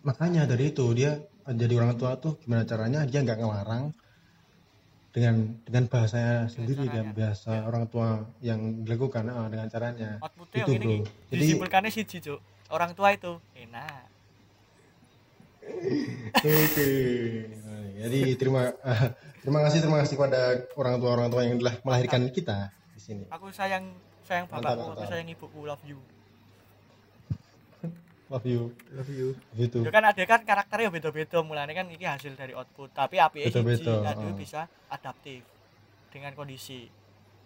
makanya 0.00 0.46
dari 0.46 0.70
itu 0.70 0.86
dia 0.94 1.18
jadi 1.54 1.74
orang 1.78 1.94
tua 1.94 2.18
tuh 2.18 2.34
gimana 2.42 2.66
caranya 2.66 3.06
dia 3.06 3.22
nggak 3.22 3.38
ngelarang 3.38 3.94
dengan 5.14 5.56
dengan 5.64 5.84
bahasanya 5.88 6.50
sendiri 6.52 6.84
dan 6.92 7.08
caranya. 7.08 7.16
bahasa 7.16 7.52
orang 7.64 7.84
tua 7.88 8.08
yang 8.44 8.84
dilakukan 8.84 9.24
ah, 9.32 9.48
dengan 9.48 9.66
caranya. 9.72 10.10
Outputnya 10.20 10.60
itu 10.60 10.70
yang 10.74 10.82
ini 10.82 10.84
bro 10.84 10.92
iki. 10.92 11.30
jadi 11.32 11.40
disimpulkannya 11.40 11.90
siji 11.94 12.18
cuk. 12.20 12.40
Orang 12.68 12.92
tua 12.92 13.08
itu 13.14 13.32
enak. 13.56 14.04
Oke. 16.36 16.90
Jadi 17.96 18.20
terima 18.36 18.76
terima 19.46 19.60
kasih 19.64 19.78
terima 19.78 19.98
kasih 20.02 20.16
pada 20.20 20.40
orang 20.76 20.98
tua 20.98 21.10
orang 21.16 21.28
tua 21.32 21.42
yang 21.46 21.56
telah 21.62 21.74
melahirkan 21.86 22.28
kita 22.34 22.74
di 22.92 23.00
sini. 23.00 23.24
aku 23.30 23.48
sayang 23.54 23.94
sayang 24.26 24.50
Mantap, 24.50 24.74
bapakku 24.74 24.90
aku 24.98 25.04
sayang 25.06 25.28
ibuku 25.30 25.60
love 25.62 25.84
you 25.86 26.02
love 28.30 28.46
you 28.46 28.74
Love 28.94 29.10
you. 29.12 29.28
gitu 29.54 29.86
ya 29.86 29.90
kan 29.94 30.04
ada 30.06 30.22
kan 30.26 30.40
karakternya 30.42 30.90
beda-beda 30.90 31.38
mulanya 31.46 31.72
kan 31.72 31.86
ini 31.90 32.04
hasil 32.04 32.34
dari 32.34 32.52
output 32.52 32.90
tapi 32.90 33.22
api 33.22 33.50
aduh 33.50 33.62
oh. 33.62 34.34
bisa 34.34 34.66
adaptif 34.90 35.42
dengan 36.10 36.32
kondisi 36.34 36.90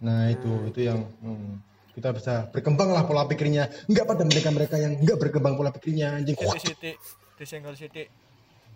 nah 0.00 0.32
itu 0.32 0.72
itu 0.72 0.80
yang 0.88 1.04
hmm. 1.20 1.60
kita 1.92 2.16
bisa 2.16 2.48
berkembang 2.48 2.88
lah 2.92 3.04
pola 3.04 3.28
pikirnya 3.28 3.68
nggak 3.88 4.04
pada 4.08 4.24
mereka-mereka 4.24 4.76
yang 4.80 4.96
nggak 4.96 5.18
berkembang 5.20 5.54
pola 5.60 5.68
pikirnya 5.72 6.16
anjing 6.16 6.36
Siti-siti 6.36 6.96
disenggol 7.36 7.76
siti 7.76 8.04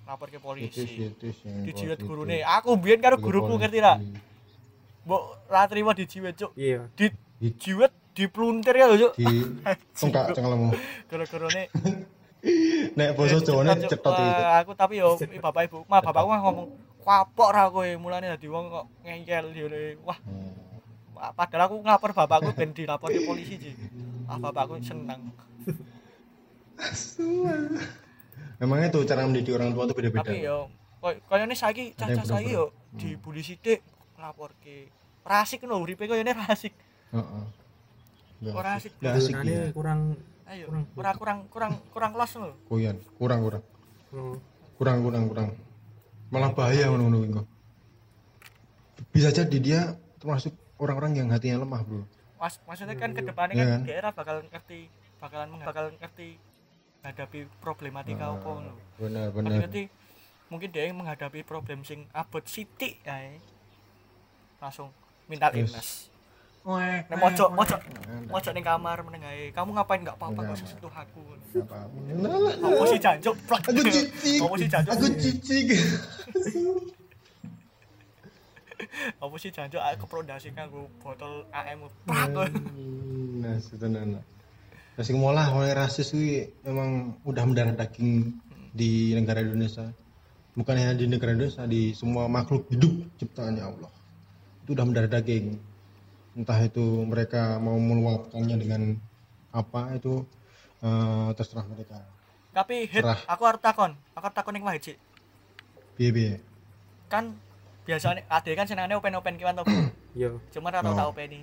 lapor 0.04 0.28
ke 0.28 0.38
polisi. 0.40 1.12
Dijiwet 1.64 2.00
gurune. 2.04 2.44
Aku 2.44 2.76
biyen 2.76 3.00
karo 3.00 3.16
guruku 3.16 3.56
ngerti 3.56 3.78
ra? 3.80 3.96
Mbok 5.04 5.22
ra 5.48 5.68
trimo 5.68 5.92
dijiwet, 5.92 6.36
Cuk. 6.36 6.52
iya 6.56 6.88
Di 6.96 7.12
jiwet 7.60 7.92
dipluntir 8.14 8.74
ya 8.78 8.86
lho, 8.86 8.96
Cuk. 8.96 9.12
di 9.18 9.26
tengkak 9.98 10.32
cengelmu 10.32 10.70
Gara-garane 11.10 11.66
nek 12.98 13.16
basa 13.16 13.40
Jawane 13.40 13.72
cetot 13.88 14.12
itu 14.14 14.22
Wah, 14.38 14.60
Aku 14.62 14.72
tapi 14.76 15.00
yo 15.00 15.16
bapak 15.40 15.66
ibu, 15.66 15.82
mah 15.88 16.00
bapakku 16.00 16.28
mah 16.30 16.40
ngomong 16.44 16.68
kapok 17.04 17.50
ra 17.52 17.68
kowe 17.68 17.84
mulane 18.00 18.32
dadi 18.32 18.48
wong 18.48 18.72
kok 18.72 18.86
ngeyel 19.04 19.46
yo. 19.52 19.66
Wah, 20.04 20.16
Wah, 21.14 21.30
padahal 21.36 21.68
aku 21.68 21.74
ngelapor 21.84 22.10
bapakku 22.16 22.52
ben 22.52 22.72
dilapor 22.72 23.08
ke 23.08 23.24
polisi 23.24 23.56
sih. 23.60 23.74
Ah 24.28 24.36
bapakku 24.40 24.76
seneng. 24.80 25.20
memangnya 28.58 28.88
tuh 28.94 29.02
cara 29.04 29.26
mendidik 29.26 29.54
orang 29.54 29.74
tua 29.74 29.84
tuh 29.86 29.96
beda-beda 29.96 30.24
Tapi 30.26 30.42
yo 30.46 30.68
koy 31.02 31.20
koyone 31.28 31.52
saiki 31.52 31.92
cacah 31.94 32.24
saiki 32.24 32.56
yo 32.56 32.70
bener-bener. 32.72 32.98
dibully 32.98 33.42
sithik 33.44 33.80
nglaporke. 34.16 34.88
Rasik 35.24 35.64
lho 35.64 35.80
uripe 35.80 36.04
koyone 36.04 36.32
rasik. 36.32 36.72
Heeh. 37.12 37.44
Ora 38.52 38.70
asik. 38.76 38.92
Nggak 39.00 39.14
asik 39.16 39.34
ya. 39.40 39.72
kurang 39.72 40.00
Ayo, 40.44 40.68
Kurang. 40.68 40.84
ora 40.92 41.10
kurang 41.16 41.38
kurang 41.48 41.72
kurang 41.88 42.12
los 42.12 42.32
lho. 42.36 42.52
Koyan, 42.68 43.00
kurang 43.16 43.40
kurang. 43.40 43.64
oh, 44.12 44.36
Kurang 44.76 45.00
kurang 45.00 45.24
kurang. 45.24 45.48
Malah 46.28 46.52
bahaya 46.52 46.92
ngono-ngono 46.92 47.18
iku. 47.24 47.42
Bisa 49.08 49.30
jadi 49.30 49.56
dia 49.56 49.80
termasuk 50.20 50.52
orang-orang 50.76 51.16
yang 51.16 51.28
hatinya 51.30 51.64
lemah, 51.64 51.80
Bro. 51.80 52.04
Mas, 52.36 52.60
maksudnya 52.68 52.92
kan 52.92 53.16
ke 53.16 53.22
depannya 53.22 53.54
Iya 53.54 53.64
kan 53.64 53.72
kan? 53.72 53.80
daerah 53.88 54.12
bakal 54.12 54.36
ngerti 54.44 54.80
bakalan 55.16 55.48
bakal 55.64 55.84
ngerti 55.96 56.28
hadapi 57.00 57.38
problematika 57.58 58.28
apa 58.28 58.44
ngono. 58.44 58.72
Benar, 59.00 59.26
benar. 59.32 59.64
ngerti 59.64 59.88
mungkin 60.46 60.68
dia 60.68 60.84
yang 60.84 61.00
menghadapi 61.00 61.40
problem 61.40 61.80
sing 61.82 62.04
abot 62.12 62.44
sithik 62.44 63.00
ae. 63.04 63.40
Langsung 64.60 64.92
mental 65.24 65.52
Yes. 65.52 65.60
illness. 65.62 65.88
Nek 66.64 67.18
mojok 67.20 67.48
mojok 67.52 67.80
mojok 68.32 68.52
ning 68.56 68.64
kamar 68.64 68.98
meneng 69.04 69.22
ae. 69.28 69.52
Kamu 69.52 69.76
ngapain 69.76 70.00
enggak 70.00 70.16
apa-apa 70.16 70.40
Nggak 70.40 70.56
kok 70.56 70.68
sentuh 70.72 70.92
aku. 70.92 71.22
Apa? 71.60 71.76
Nah, 72.16 72.56
Apa 72.56 72.84
sih 72.88 72.98
jancuk? 72.98 73.34
Plak. 73.44 73.62
Aku 73.68 73.82
cicik. 73.84 74.40
Apa 74.40 74.54
sih 74.56 74.68
jancuk? 74.72 74.92
Aku 74.96 75.06
cicik. 75.20 75.66
Apa 79.20 79.34
sih 79.36 79.50
jancuk 79.52 79.82
aku 79.84 79.96
keprondasi 80.08 80.48
kanggo 80.56 80.88
botol 81.04 81.44
AM. 81.52 81.84
Plak. 82.08 82.32
Nah. 82.32 83.60
Nah, 84.94 85.02
sing 85.02 85.18
molah 85.20 85.50
oleh 85.52 85.74
rasis 85.74 86.14
kuwi 86.14 86.48
memang 86.64 87.18
udah 87.28 87.44
mendarah 87.44 87.76
daging 87.76 88.40
di 88.72 89.12
negara 89.12 89.44
Indonesia. 89.44 89.84
Bukan 90.54 90.74
hanya 90.78 90.94
di 90.94 91.10
negara 91.10 91.34
Indonesia, 91.34 91.66
di 91.66 91.92
semua 91.98 92.30
makhluk 92.30 92.70
hidup 92.70 92.94
ciptaannya 93.18 93.62
Allah. 93.62 93.90
Itu 94.62 94.78
udah 94.78 94.86
mendarah 94.86 95.10
daging. 95.10 95.73
Entah 96.34 96.58
itu 96.60 96.82
mereka 97.04 97.56
mau 97.56 97.74
meluapkannya 97.74 98.56
dengan 98.56 98.82
apa 99.50 99.94
itu 99.94 100.26
eh, 100.80 101.28
terserah 101.32 101.62
mereka. 101.64 102.02
Tapi 102.50 102.86
hit, 102.86 103.02
aku 103.02 103.42
harus 103.44 103.58
takon. 103.58 103.94
Aku 104.12 104.24
harus 104.24 104.36
takon 104.36 104.52
ning 104.52 104.62
Wahid 104.62 104.82
sih. 104.84 104.96
Piye 105.94 106.10
piye. 106.10 106.32
Kan 107.06 107.38
biasanya 107.82 108.26
ade 108.28 108.50
kan 108.52 108.66
senengane 108.66 108.94
open-open 108.94 109.34
kiwan 109.34 109.54
to. 109.54 109.62
iya 110.18 110.30
Cuma 110.50 110.70
ora 110.70 110.82
tau 110.82 110.94
Oh. 111.00 111.10
openi. 111.10 111.42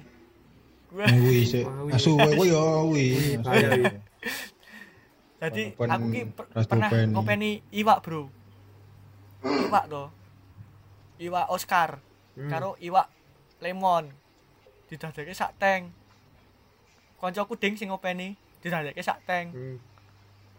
Gue 0.88 1.08
Wih, 1.08 1.48
wih. 1.48 1.96
Asu 1.96 2.16
kowe 2.16 2.44
yo 2.44 2.92
wih. 2.92 3.40
Wih. 3.48 3.96
Jadi 5.42 5.64
Open 5.74 5.90
aku 5.90 6.06
ki 6.06 6.22
per- 6.30 6.50
pernah 6.68 6.88
openi. 6.88 7.12
ngopeni 7.12 7.52
iwak, 7.74 8.00
Bro. 8.04 8.22
Iwak 9.68 9.86
to. 9.88 10.04
Iwak 11.18 11.48
Oscar 11.48 11.90
Hmm. 12.32 12.48
karo 12.48 12.80
iwak 12.80 13.12
lemon. 13.60 14.08
Didadekake 14.92 15.32
sak 15.32 15.56
tank. 15.56 15.88
Kancaku 17.18 17.56
ding 17.56 17.80
sing 17.80 17.88
ngopeni 17.88 18.36
didadekake 18.60 19.00
sak 19.00 19.24
tank. 19.24 19.56
Hmm. 19.56 19.80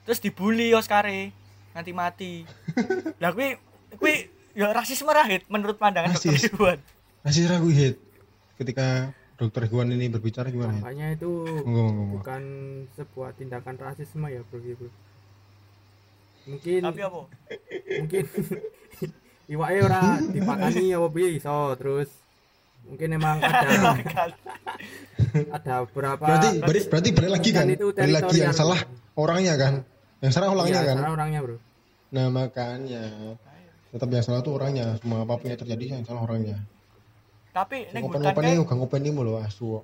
Terus 0.08 0.18
dibully 0.18 0.72
Oscare 0.72 1.30
nganti 1.76 1.92
mati. 1.92 2.32
Lah 3.22 3.36
kuwi 3.36 3.60
kuwi 4.00 4.26
ya 4.56 4.72
rasisme 4.72 5.12
rahit 5.12 5.44
menurut 5.52 5.76
pandangan 5.76 6.16
dokter 6.16 6.32
Rasis. 6.32 6.48
Iwan. 6.56 6.80
Masih 7.22 7.44
ragu 7.46 7.68
hit. 7.68 8.00
Ketika 8.56 9.12
dokter 9.36 9.66
Iwan 9.66 9.90
ini 9.90 10.06
berbicara 10.06 10.54
gimana 10.54 10.70
hit? 10.70 10.82
makanya 10.86 11.06
itu 11.18 11.30
bukan 12.14 12.42
sebuah 12.94 13.34
tindakan 13.34 13.74
rasisme 13.74 14.30
ya 14.30 14.38
bro 14.46 14.62
gitu 14.62 14.86
mungkin 16.46 16.80
Tapi 16.86 17.00
apa? 17.02 17.20
mungkin 18.06 18.24
iwake 19.52 19.78
ora 19.82 20.02
dipakani 20.22 20.94
apa 20.94 21.06
piye 21.10 21.28
iso 21.42 21.74
terus 21.74 22.21
mungkin 22.84 23.08
emang 23.18 23.36
ada 23.38 23.68
ada 25.50 25.74
beberapa 25.86 26.24
Berarti 26.24 26.48
berarti, 26.58 26.80
berarti 26.88 27.08
balik 27.12 27.30
lagi 27.32 27.50
kan? 27.50 27.64
Kan 27.64 27.72
itu 27.72 27.86
Balik 27.92 28.14
lagi 28.18 28.36
yang 28.38 28.52
salah 28.52 28.80
orangnya 29.14 29.54
kan? 29.56 29.74
Yang 30.20 30.32
salah 30.32 30.48
orangnya 30.50 30.76
Iya, 30.76 30.88
kan? 30.88 30.96
salah 30.98 31.12
orangnya 31.12 31.40
bro 31.40 31.56
Nah 32.12 32.26
makanya 32.28 33.02
tetap 33.88 34.08
yang 34.08 34.24
salah 34.24 34.40
tuh 34.40 34.52
orangnya. 34.56 34.96
Semua 34.98 35.20
apa 35.20 35.36
pun 35.36 35.48
yang 35.48 35.56
terjadi 35.58 35.84
yang 35.96 36.04
salah 36.04 36.22
orangnya. 36.22 36.60
Tapi 37.52 37.88
hutan 37.88 38.20
ngopen 38.20 38.40
kae 38.40 38.52
ini 38.52 38.62
gak 38.62 38.76
ngopen 38.76 39.00
ini 39.00 39.10
mulu 39.10 39.32
asu. 39.36 39.80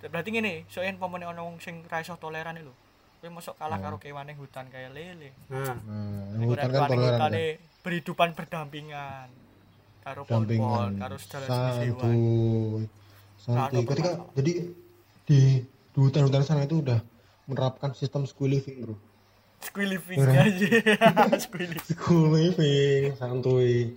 berarti 0.00 0.28
ngene, 0.30 0.64
soalnya 0.68 0.94
pemene 0.96 1.26
ono 1.26 1.40
wong 1.44 1.56
sing 1.58 1.82
ra 1.84 1.98
iso 1.98 2.14
toleran 2.14 2.56
lho. 2.56 2.72
Kowe 3.18 3.28
mosok 3.28 3.56
kalah 3.56 3.76
Hmm. 3.76 3.84
karo 3.84 3.96
kewan 3.98 4.28
hutan 4.30 4.68
kaya 4.68 4.88
lele. 4.88 5.32
nah 5.48 5.74
Nah, 5.74 6.36
Ning 6.36 6.46
hutan 6.46 6.68
kan 6.68 6.86
toleran 6.86 7.20
kan. 7.20 7.32
berhidupan 7.80 8.28
berdampingan 8.32 9.28
karo 10.04 10.20
Dampingan. 10.28 11.00
karo 11.00 11.16
hewan. 11.80 12.18
Santuy. 13.40 13.84
Ketika 13.88 14.10
jadi 14.36 14.52
di 15.24 15.38
di 15.64 15.98
hutan-hutan 16.00 16.44
sana 16.44 16.68
itu 16.68 16.84
udah 16.84 17.00
menerapkan 17.48 17.96
sistem 17.96 18.28
school 18.28 18.52
living 18.52 18.84
bro. 18.84 18.96
Squid 19.64 19.88
living 19.96 20.20
aja. 20.20 20.44
Living. 21.56 21.80
School 21.88 22.36
living 22.36 23.16
santuy. 23.16 23.96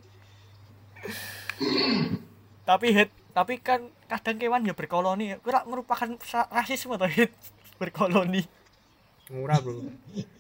Tapi 2.64 2.88
hit, 2.92 3.12
tapi 3.36 3.60
kan 3.60 3.92
kadang 4.08 4.40
kewan 4.40 4.64
ya 4.64 4.72
berkoloni. 4.72 5.36
Ora 5.44 5.68
merupakan 5.68 6.08
rasisme 6.52 6.96
to 6.96 7.08
hit 7.12 7.36
berkoloni. 7.78 8.48
murah 9.28 9.60
bro 9.60 9.84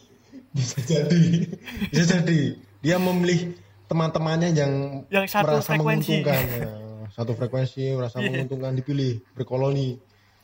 bisa 0.55 0.79
jadi 0.79 1.43
bisa 1.91 2.23
jadi 2.23 2.55
dia 2.79 2.95
memilih 2.95 3.51
teman-temannya 3.87 4.49
yang 4.51 4.73
Yang 5.07 5.25
satu 5.31 5.43
merasa 5.47 5.69
frekuensi. 5.69 6.11
menguntungkan 6.13 6.43
ya. 6.45 6.67
satu 7.15 7.31
frekuensi 7.33 7.83
merasa 7.93 8.17
Iya. 8.17 8.27
menguntungkan 8.29 8.73
dipilih 8.73 9.11
berkoloni 9.33 9.97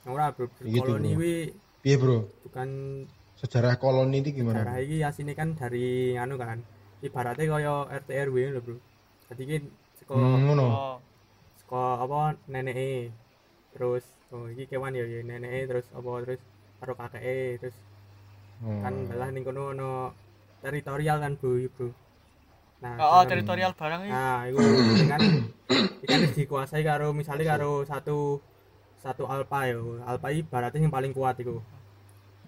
murah 0.03 0.31
bro 0.31 0.47
Gitu, 0.57 0.79
koloni 0.79 1.11
bro. 1.11 1.19
wi 1.19 1.35
iya 1.81 1.95
bro 1.95 2.19
bukan 2.41 2.69
sejarah 3.35 3.75
koloni 3.75 4.19
itu 4.19 4.31
gimana 4.33 4.63
darah 4.63 4.79
iki 4.79 4.99
asine 4.99 5.31
kan 5.31 5.51
dari 5.53 5.87
anu 6.13 6.35
kan 6.35 6.63
ibaratnya 6.99 7.45
kaya 7.49 7.73
RT 7.93 8.09
RW 8.27 8.37
lho 8.49 8.59
bro 8.59 8.75
jadi 9.27 9.43
ki 9.45 9.57
saka 9.97 10.13
hmm, 10.13 10.39
ngono 10.45 10.65
Oh, 10.65 10.95
saka 11.57 11.83
apa 11.99 12.19
neneke 12.47 13.11
terus 13.71 14.03
oh 14.29 14.47
iki 14.47 14.67
kewan 14.67 14.91
ya 14.91 15.03
ya 15.03 15.19
neneke 15.21 15.67
terus 15.67 15.87
apa 15.91 16.11
terus 16.23 16.41
karo 16.79 16.93
kakeke 16.93 17.37
terus 17.59 17.75
Hmm. 18.63 18.79
kan 18.79 18.95
dalah 19.05 19.27
ning 19.27 19.43
kono 19.43 19.75
ono 19.75 20.15
teritorial 20.61 21.19
kan 21.19 21.35
bro 21.35 21.51
bro 21.69 21.91
nah 22.83 22.93
oh, 22.99 23.23
dalam- 23.23 23.29
teritorial 23.31 23.71
barang 23.71 24.01
iki. 24.03 24.11
nah 24.11 24.43
iku 24.43 24.59
ini 24.59 25.05
kan 25.07 25.19
kan 26.03 26.17
wis 26.19 26.35
dikuasai 26.35 26.83
karo 26.83 27.15
misalnya 27.15 27.45
karo 27.47 27.87
satu 27.87 28.43
satu 28.99 29.23
alpa 29.25 29.71
ya 29.71 29.79
alpa 30.03 30.27
iki 30.29 30.43
ibaratnya 30.43 30.83
yang 30.83 30.91
paling 30.91 31.15
kuat 31.15 31.39
iku 31.39 31.63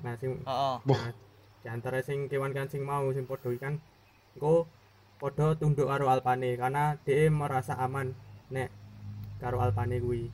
nah 0.03 0.11
sing 0.19 0.35
Heeh. 0.43 0.75
Boh. 0.83 0.91
Nah, 0.93 1.15
di 1.63 1.67
antara 1.71 1.97
sing 1.99 2.27
kewan 2.27 2.51
kan 2.51 2.67
sing 2.67 2.83
mau 2.83 3.07
sing 3.09 3.23
padha 3.23 3.47
iki 3.47 3.57
kan 3.57 3.79
engko 4.35 4.67
padha 5.15 5.55
tunduk 5.55 5.87
karo 5.87 6.05
alpane 6.05 6.53
karena 6.53 6.99
dia 7.01 7.31
merasa 7.31 7.73
aman 7.75 8.11
nek 8.51 8.67
karo 9.39 9.57
alpane 9.57 9.97
kuwi. 9.97 10.27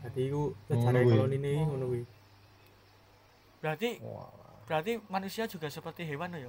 Dadi 0.00 0.20
iku 0.26 0.56
sejarah 0.66 0.98
Ngono 0.98 1.04
kuwi. 1.04 1.14
koloni 1.14 1.36
ini 1.36 1.52
ngono 1.60 1.84
kuwi. 1.86 2.02
Berarti 3.60 3.88
berarti 4.64 4.92
manusia 5.06 5.44
juga 5.44 5.68
seperti 5.68 6.02
hewan 6.02 6.32
ya. 6.32 6.48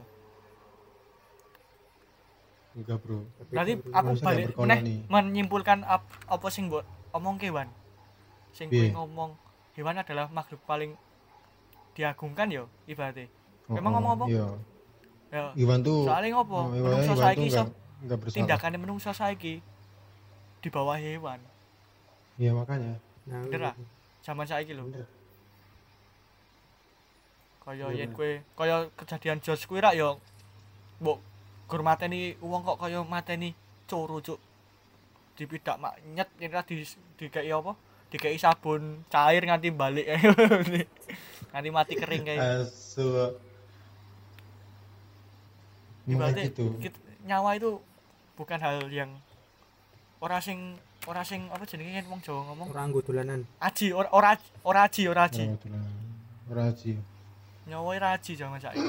Enggak 2.78 2.98
bro 3.02 3.26
Tapi 3.38 3.50
Berarti 3.52 3.74
aku 3.90 4.10
balik 4.22 4.46
meneh 4.56 4.80
menyimpulkan 5.10 5.82
ap, 5.84 6.06
apa 6.30 6.48
sing 6.50 6.70
mbok 6.70 6.86
omong 7.12 7.42
kewan. 7.42 7.66
Sing 8.54 8.70
Piye? 8.70 8.94
ngomong 8.94 9.34
hewan 9.74 9.98
adalah 9.98 10.30
makhluk 10.30 10.62
paling 10.66 10.94
diagungkan 11.94 12.48
ya 12.50 12.64
ibaratnya. 12.86 13.26
Oh, 13.70 13.78
Emang 13.78 13.94
oh, 13.94 13.96
ngomong 13.98 14.12
apa? 14.16 14.26
iya 14.30 14.48
Ya. 15.30 15.54
Iwan 15.54 15.86
tuh 15.86 16.10
Soalnya 16.10 16.42
ngopo? 16.42 16.58
oh, 16.58 16.74
Iwan, 16.74 16.90
Menungso 16.90 17.14
Iwan 17.14 17.22
saiki 17.22 17.46
iso 17.46 17.62
enggak 17.62 17.70
enggak 18.02 18.18
bersalah 18.18 18.38
tindakannya 18.42 18.80
menungso 18.82 19.12
saiki 19.14 19.54
di 20.60 20.70
bawah 20.74 20.98
hewan. 20.98 21.38
iya 22.42 22.50
makanya 22.50 22.98
Nah, 23.30 23.46
Bener 23.46 23.62
lah. 23.62 23.76
zaman 24.26 24.50
saiki 24.50 24.74
lho 24.74 24.90
kaya 27.62 27.86
Iya, 27.94 28.02
yen 28.06 28.12
kowe 28.16 28.32
kaya 28.58 28.90
kejadian 28.98 29.38
George 29.38 29.70
kuwi 29.70 29.78
rak 29.78 29.94
ya 29.94 30.18
mbok 30.98 31.22
gur 31.70 31.86
mateni 31.86 32.34
wong 32.42 32.66
kok 32.66 32.82
kaya 32.82 33.06
mateni 33.06 33.54
coro 33.86 34.18
cuk 34.18 34.42
dipidak 35.38 35.78
mak 35.78 36.02
nyet 36.18 36.30
yen 36.42 36.52
di 36.66 36.82
dikei 37.16 37.54
apa 37.54 37.78
dikei 38.10 38.42
sabun 38.42 39.06
cair 39.06 39.46
nganti 39.46 39.70
balik 39.70 40.10
nganti 41.54 41.70
mati 41.70 41.94
kering 41.94 42.26
kayak 42.26 42.66
Asu. 42.66 43.38
Ibaratnya 46.10 46.50
kayak 46.50 46.82
gitu. 46.82 47.00
nyawa 47.30 47.54
itu 47.54 47.78
bukan 48.34 48.58
hal 48.58 48.90
yang 48.90 49.14
ora 50.18 50.42
sing 50.42 50.82
ora 51.06 51.22
sing 51.22 51.46
apa 51.54 51.70
jenenge 51.70 52.02
yen 52.02 52.06
wong 52.10 52.20
Jawa 52.26 52.50
ngomong 52.50 52.68
orang 52.74 52.90
anggo 52.90 53.06
dolanan 53.06 53.46
aji 53.62 53.94
ora 53.94 54.10
ora 54.10 54.34
ora 54.66 54.90
aji 54.90 55.06
ora 55.06 55.30
aji. 55.30 55.46
Ora 56.50 56.74
aji. 56.74 56.98
nyawa 57.70 57.94
ora 57.94 58.10
aji 58.18 58.32
zaman 58.34 58.58
saiki 58.58 58.82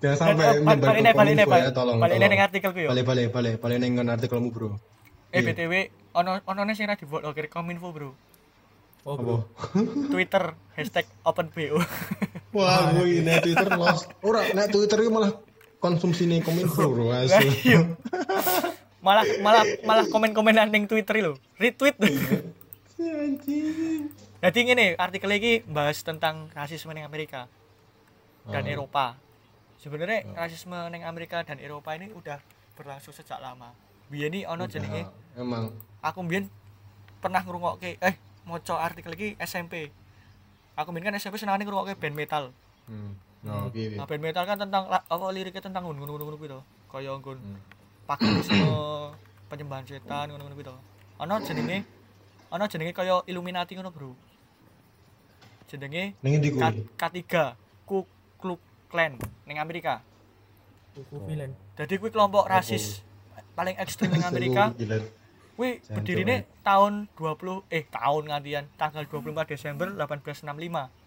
Jangan 0.00 0.16
sampai 0.16 0.46
Eh, 0.46 0.62
menyebar 0.62 0.94
balik 0.94 0.94
ke 0.94 1.02
nih, 1.02 1.10
balik 1.12 1.34
nih, 1.34 1.42
Kominfo 1.42 1.42
ya, 1.42 1.46
balik 1.50 1.74
tolong. 1.74 1.98
balik 1.98 2.16
tolong. 2.22 2.38
artikelku 2.38 2.78
yo. 2.78 2.88
Balik 2.94 3.04
balik 3.04 3.26
balik 3.34 3.54
balik 3.58 3.78
ning 3.82 3.92
artikelmu 3.98 4.48
bro. 4.54 4.78
Eh 5.34 5.42
Iya. 5.42 5.50
BTW 5.50 5.72
ono 6.14 6.38
ono 6.46 6.60
sing 6.70 6.86
ra 6.86 6.94
diblokir 6.94 7.50
Kominfo, 7.50 7.90
Bro. 7.90 8.10
oh 9.00 9.16
bro 9.16 9.36
Twitter 10.06 10.54
hashtag 10.78 11.10
OpenBO. 11.26 11.82
Wah, 12.54 12.94
gue 12.94 13.10
ini 13.10 13.34
Twitter 13.42 13.74
lost. 13.74 14.06
Ora, 14.22 14.46
nek 14.50 14.70
Twitter 14.70 15.02
itu 15.02 15.10
malah 15.10 15.34
konsumsi 15.80 16.28
nih 16.28 16.44
kominfo 16.44 16.86
bro. 16.86 17.10
Asu. 17.10 17.40
iya. 17.64 17.80
malah 19.04 19.24
malah 19.40 19.64
malah 19.82 20.04
komen-komenan 20.06 20.68
ning 20.68 20.84
Twitter 20.84 21.16
lho. 21.18 21.40
Retweet. 21.56 21.96
Jadi 24.40 24.58
ngene, 24.64 24.96
artikel 24.96 25.32
ini 25.36 25.60
bahas 25.64 26.00
tentang 26.00 26.48
rasisme 26.52 26.92
ning 26.92 27.04
Amerika 27.04 27.48
dan 28.48 28.64
Oh. 28.64 28.72
Eropa. 28.72 29.16
Sebenarnya 29.80 30.28
rasisme 30.36 30.76
ning 30.92 31.04
Amerika 31.04 31.40
dan 31.44 31.56
Eropa 31.56 31.96
ini 31.96 32.12
udah 32.12 32.40
berlangsung 32.76 33.12
sejak 33.12 33.40
lama. 33.40 33.72
Biyen 34.12 34.32
ini 34.32 34.40
ono 34.44 34.68
jenenge 34.68 35.08
Emang. 35.32 35.70
aku 36.02 36.18
mbien 36.24 36.50
pernah 37.20 37.40
ngrungokke 37.40 37.96
eh 38.00 38.14
maca 38.44 38.80
artikel 38.80 39.16
iki 39.16 39.28
SMP. 39.40 39.88
Aku 40.76 40.92
mbien 40.92 41.08
kan 41.08 41.16
SMP 41.16 41.40
senengane 41.40 41.64
ngrungokke 41.64 41.96
band 41.96 42.16
metal. 42.16 42.44
Hmm. 42.84 43.16
Oh, 43.40 43.72
oke. 43.72 43.82
Nah, 43.96 44.04
band 44.04 44.20
metal 44.20 44.44
kan 44.44 44.60
tentang 44.60 44.84
apa 44.84 45.24
liriknya 45.32 45.64
tentang 45.64 45.88
ngono-ngono 45.88 46.36
kuwi 46.36 46.52
to. 46.52 46.60
Kaya 46.92 47.16
nggon 47.16 47.40
Hmm. 47.40 47.56
paganisme, 48.04 48.68
penyembahan 49.48 49.84
setan 49.88 50.28
ngono-ngono 50.28 50.60
to. 50.60 50.76
Ana 51.16 51.40
jenenge 51.40 51.88
ana 52.52 52.68
jenenge 52.68 52.92
kaya 52.92 53.24
Illuminati 53.24 53.72
ngono, 53.80 53.88
Bro. 53.88 54.12
Jenenge 55.72 56.18
K, 56.20 56.52
kuwi? 56.52 56.84
K3 57.00 57.18
Ku 57.88 58.04
Klux 58.36 58.60
Klan 58.92 59.16
ning 59.48 59.56
Amerika. 59.56 60.04
kuku 60.90 61.22
villain 61.22 61.54
Jadi 61.78 62.02
kuwi 62.02 62.10
kelompok 62.10 62.50
rasis 62.50 63.00
paling 63.54 63.78
ekstrim 63.78 64.10
ning 64.10 64.26
Amerika. 64.26 64.74
Kuwi 65.54 65.80
berdirinya 65.86 66.42
tahun 66.60 67.06
20 67.14 67.62
eh 67.70 67.86
tahun 67.88 68.22
ngantian 68.28 68.64
tanggal 68.76 69.06
24 69.06 69.48
Desember 69.48 69.88
1865. 69.94 70.99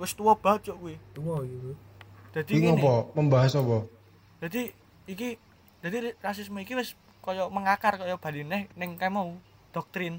Wis 0.00 0.12
tua 0.18 0.34
banget 0.34 0.70
cuk 0.72 0.76
kuwi. 0.82 0.96
tua 1.14 1.42
gitu 1.46 1.70
Iki 2.34 2.58
ngene. 2.58 2.82
ngopo? 2.82 3.14
Membahas 3.14 3.54
apa? 3.54 3.86
Jadi 4.42 4.74
iki 5.06 5.38
jadi 5.84 6.18
rasisme 6.18 6.58
iki 6.66 6.74
wis 6.74 6.98
kaya 7.22 7.46
mengakar 7.48 7.94
kaya 7.96 8.18
bali 8.18 8.42
neh 8.42 8.66
ning 8.74 8.98
kae 8.98 9.08
mau 9.08 9.38
doktrin. 9.70 10.18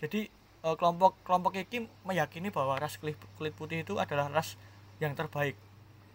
Jadi 0.00 0.32
eh, 0.64 0.74
kelompok 0.80 1.20
kelompok 1.26 1.52
iki 1.54 1.84
meyakini 2.08 2.48
bahwa 2.48 2.80
ras 2.80 2.96
kulit, 2.96 3.20
kulit 3.36 3.52
putih 3.52 3.84
itu 3.84 4.00
adalah 4.00 4.32
ras 4.32 4.56
yang 4.98 5.12
terbaik. 5.12 5.54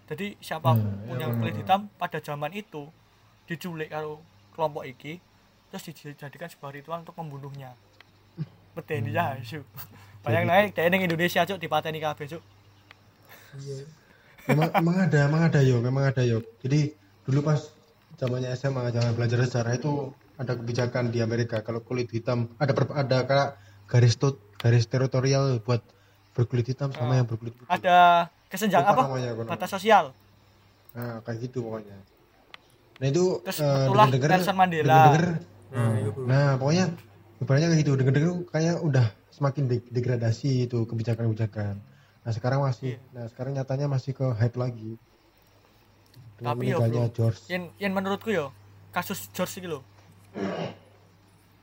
Jadi 0.09 0.33
siapa 0.41 0.73
pun 0.73 0.81
Hmm, 0.81 1.21
yang 1.21 1.29
ya, 1.33 1.37
kulit 1.37 1.53
hmm. 1.53 1.61
hitam 1.61 1.81
pada 2.01 2.17
zaman 2.17 2.49
itu 2.57 2.89
diculik 3.45 3.93
karo 3.93 4.17
kelompok 4.57 4.83
iki 4.89 5.21
terus 5.69 5.85
dijadikan 5.93 6.49
sebuah 6.49 6.73
ritual 6.73 7.05
untuk 7.05 7.13
membunuhnya. 7.21 7.77
Medeni 8.73 9.13
ya, 9.13 9.37
Cuk. 9.37 9.65
Bayang 10.25 10.49
naik 10.49 10.73
ning 10.73 11.05
Indonesia 11.05 11.45
cuk 11.45 11.61
dipateni 11.61 12.01
kabeh 12.01 12.25
cuk. 12.25 12.43
Iya 13.57 13.85
memang, 14.47 14.69
memang 14.75 14.95
ada, 15.03 15.19
memang 15.23 15.41
ada 15.43 15.59
yo, 15.61 15.77
memang 15.79 16.03
ada 16.05 16.21
yo. 16.21 16.41
Jadi 16.59 16.93
dulu 17.23 17.43
pas 17.43 17.61
zamannya 18.15 18.49
SMA, 18.51 18.89
zaman 18.89 19.13
belajar 19.13 19.37
sejarah 19.41 19.73
itu 19.73 20.09
ada 20.35 20.53
kebijakan 20.53 21.07
di 21.07 21.19
Amerika 21.19 21.59
kalau 21.59 21.79
kulit 21.79 22.07
hitam 22.07 22.49
ada 22.55 22.71
per, 22.71 22.89
ada 22.91 23.17
kayak 23.23 23.49
garis 23.85 24.15
tut, 24.15 24.41
garis 24.55 24.85
teritorial 24.85 25.59
buat 25.59 25.83
berkulit 26.31 26.65
hitam 26.65 26.89
sama 26.89 27.13
Ah. 27.13 27.17
yang 27.17 27.27
berkulit 27.27 27.53
putih. 27.53 27.69
Ada 27.69 27.97
kesenjangan 28.47 28.91
apa? 28.91 29.01
namanya. 29.05 29.31
Batas 29.45 29.69
sosial. 29.69 30.15
Nah, 30.91 31.21
kayak 31.21 31.37
gitu 31.43 31.61
pokoknya. 31.61 31.97
Nah 32.97 33.07
itu 33.07 33.23
Terus 33.43 33.59
eh, 33.59 33.85
itulah 33.85 34.05
denger-denger- 34.07 34.31
Nelson 34.35 34.55
Mandela. 34.55 34.87
denger-denger, 34.87 35.25
nah 35.69 35.87
bro 36.09 36.23
Nah, 36.25 36.49
pokoknya 36.57 36.85
ibaratnya 37.37 37.67
kayak 37.69 37.79
gitu. 37.79 37.91
Denger-denger 37.95 38.31
kayak 38.49 38.75
udah 38.79 39.05
semakin 39.29 39.63
de- 39.67 39.87
degradasi 39.87 40.65
itu 40.65 40.83
kebijakan-kebijakan. 40.83 41.79
Nah, 42.29 42.37
sekarang 42.37 42.61
masih 42.61 42.93
Iya. 42.93 43.09
nah 43.09 43.25
sekarang 43.25 43.57
nyatanya 43.57 43.89
masih 43.89 44.13
ke 44.13 44.21
hype 44.21 44.53
lagi. 44.53 45.01
Dengan 46.37 46.53
Tapi 46.53 46.69
ya, 46.69 46.77
bro, 46.77 47.09
George. 47.09 47.41
Yen 47.49 47.73
yen 47.75 47.89
menurutku 47.89 48.29
yo 48.29 48.53
kasus 48.93 49.33
George 49.33 49.57
iki 49.57 49.65
lho. 49.65 49.81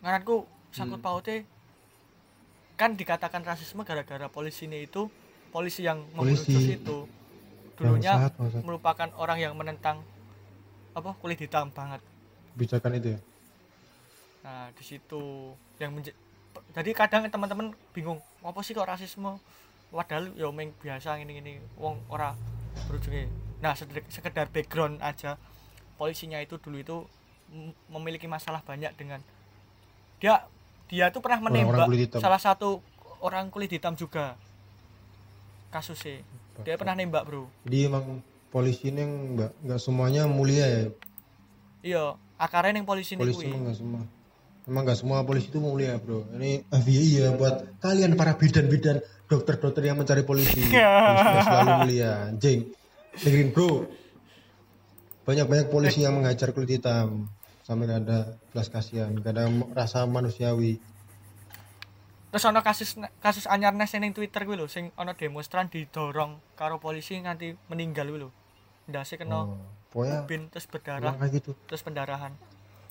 Ngaranku 0.02 0.42
sangkut 0.74 0.98
Hmm. 0.98 1.06
paute 1.06 1.46
kan 2.74 2.98
dikatakan 2.98 3.46
rasisme 3.46 3.86
gara-gara 3.86 4.26
polisi 4.26 4.66
ini 4.66 4.84
itu 4.84 5.06
polisi 5.48 5.86
yang 5.86 6.02
membunuh 6.10 6.34
Polisi. 6.34 6.50
George 6.50 6.72
itu 6.76 6.98
dulunya 7.78 8.12
Bangsat, 8.18 8.32
bangsat. 8.34 8.62
merupakan 8.66 9.08
orang 9.14 9.38
yang 9.38 9.54
menentang 9.54 10.02
apa 10.92 11.14
kulit 11.14 11.38
hitam 11.38 11.70
banget. 11.70 12.02
kebijakan 12.58 12.90
itu 12.96 13.08
ya. 13.14 13.20
Nah, 14.42 14.72
di 14.72 14.82
situ 14.82 15.22
yang 15.76 15.94
menje- 15.94 16.16
jadi 16.72 16.90
kadang 16.90 17.28
teman-teman 17.28 17.70
bingung, 17.92 18.18
apa 18.40 18.64
sih 18.64 18.72
kok 18.72 18.82
rasisme 18.82 19.36
padahal 19.90 20.34
yo 20.34 20.50
meng 20.52 20.74
biasa 20.82 21.16
ngene-ngene 21.20 21.62
wong 21.78 22.00
ora 22.10 22.34
berujungnya. 22.90 23.30
Nah 23.62 23.72
sekedar 24.10 24.50
background 24.52 25.00
aja 25.00 25.40
polisinya 25.96 26.38
itu 26.42 26.60
dulu 26.60 26.76
itu 26.76 26.96
memiliki 27.88 28.26
masalah 28.28 28.60
banyak 28.60 28.92
dengan 28.98 29.22
dia 30.18 30.44
dia 30.86 31.10
tuh 31.10 31.22
pernah 31.22 31.40
menembak 31.42 31.88
salah 32.18 32.38
satu 32.38 32.82
orang 33.22 33.48
kulit 33.50 33.72
hitam 33.72 33.96
juga 33.96 34.36
kasusnya. 35.72 36.22
Dia 36.64 36.80
pernah 36.80 36.96
nembak 36.96 37.24
bro. 37.28 37.44
Jadi 37.68 37.78
emang 37.84 38.24
polisi 38.48 38.88
ini 38.88 39.02
nggak 39.04 39.66
nggak 39.66 39.80
semuanya 39.80 40.24
mulia 40.24 40.64
ya. 40.64 40.84
iya 41.84 42.04
akarnya 42.40 42.82
yang 42.82 42.88
polisi 42.88 43.14
ini 43.14 43.22
Polisi 43.22 43.44
kuwi 43.44 43.52
emang 43.52 43.62
nggak 43.68 43.76
semua. 43.76 44.02
Emang 44.66 44.82
nggak 44.82 44.98
semua 44.98 45.22
polisi 45.22 45.46
itu 45.46 45.62
mulia 45.62 45.94
bro. 45.96 46.26
Ini 46.34 46.66
FBI 46.68 47.22
ya 47.22 47.30
buat 47.38 47.78
kalian 47.78 48.18
para 48.18 48.34
bidan-bidan 48.34 48.98
dokter-dokter 49.30 49.86
yang 49.86 49.94
mencari 49.96 50.26
polisi. 50.26 50.58
polisi 50.66 50.74
nggak 50.74 51.46
selalu 51.46 51.72
mulia. 51.86 52.12
Anjing. 52.34 52.60
Dengerin 53.22 53.50
bro. 53.54 53.86
Banyak-banyak 55.22 55.70
polisi 55.70 56.02
yang 56.02 56.18
menghajar 56.18 56.50
kulit 56.50 56.78
hitam. 56.78 57.30
Sampai 57.62 57.90
ada 57.90 58.38
belas 58.50 58.66
kasihan, 58.66 59.10
nggak 59.10 59.32
ada 59.32 59.44
rasa 59.74 60.06
manusiawi. 60.06 60.78
terus 62.26 62.52
ono 62.52 62.60
kasus 62.60 63.00
kasus 63.16 63.48
anyar 63.48 63.72
nes 63.72 63.88
ning 63.96 64.12
Twitter 64.12 64.44
kuwi 64.44 64.60
lho 64.60 64.68
sing 64.68 64.92
ono 65.00 65.16
demonstran 65.16 65.72
didorong 65.72 66.36
karo 66.52 66.76
polisi 66.76 67.16
nganti 67.16 67.56
meninggal 67.72 68.12
kuwi 68.12 68.20
lho 68.20 68.30
ndase 68.92 69.16
kena 69.16 69.48
Oh, 69.48 69.56
pokoknya 69.88 70.28
bin 70.28 70.52
terus 70.52 70.68
berdarah 70.68 71.16
kayak 71.16 71.32
gitu. 71.32 71.56
terus 71.64 71.80
pendarahan 71.80 72.36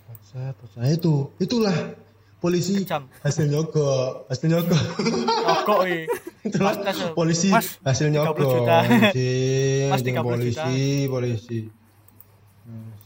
Bangsat. 0.06 0.56
Nah 0.76 0.88
itu, 0.88 1.14
itulah 1.38 1.76
polisi 2.38 2.86
Kejam. 2.86 3.10
hasil 3.20 3.46
nyogok, 3.48 4.30
hasil 4.30 4.48
nyogok. 4.48 4.82
nyogok 5.02 5.60
kuwi 5.66 6.06
itulah 6.48 6.74
Mas, 6.78 7.00
polisi 7.12 7.50
Mas, 7.50 7.68
hasil 7.82 8.08
30 8.08 8.14
nyogok. 8.14 8.38
juta. 8.38 8.78
Anjing, 8.86 9.90
Mas, 9.90 10.00
anjing 10.00 10.16
30 10.16 10.22
polisi, 10.22 10.78
polisi. 11.08 11.60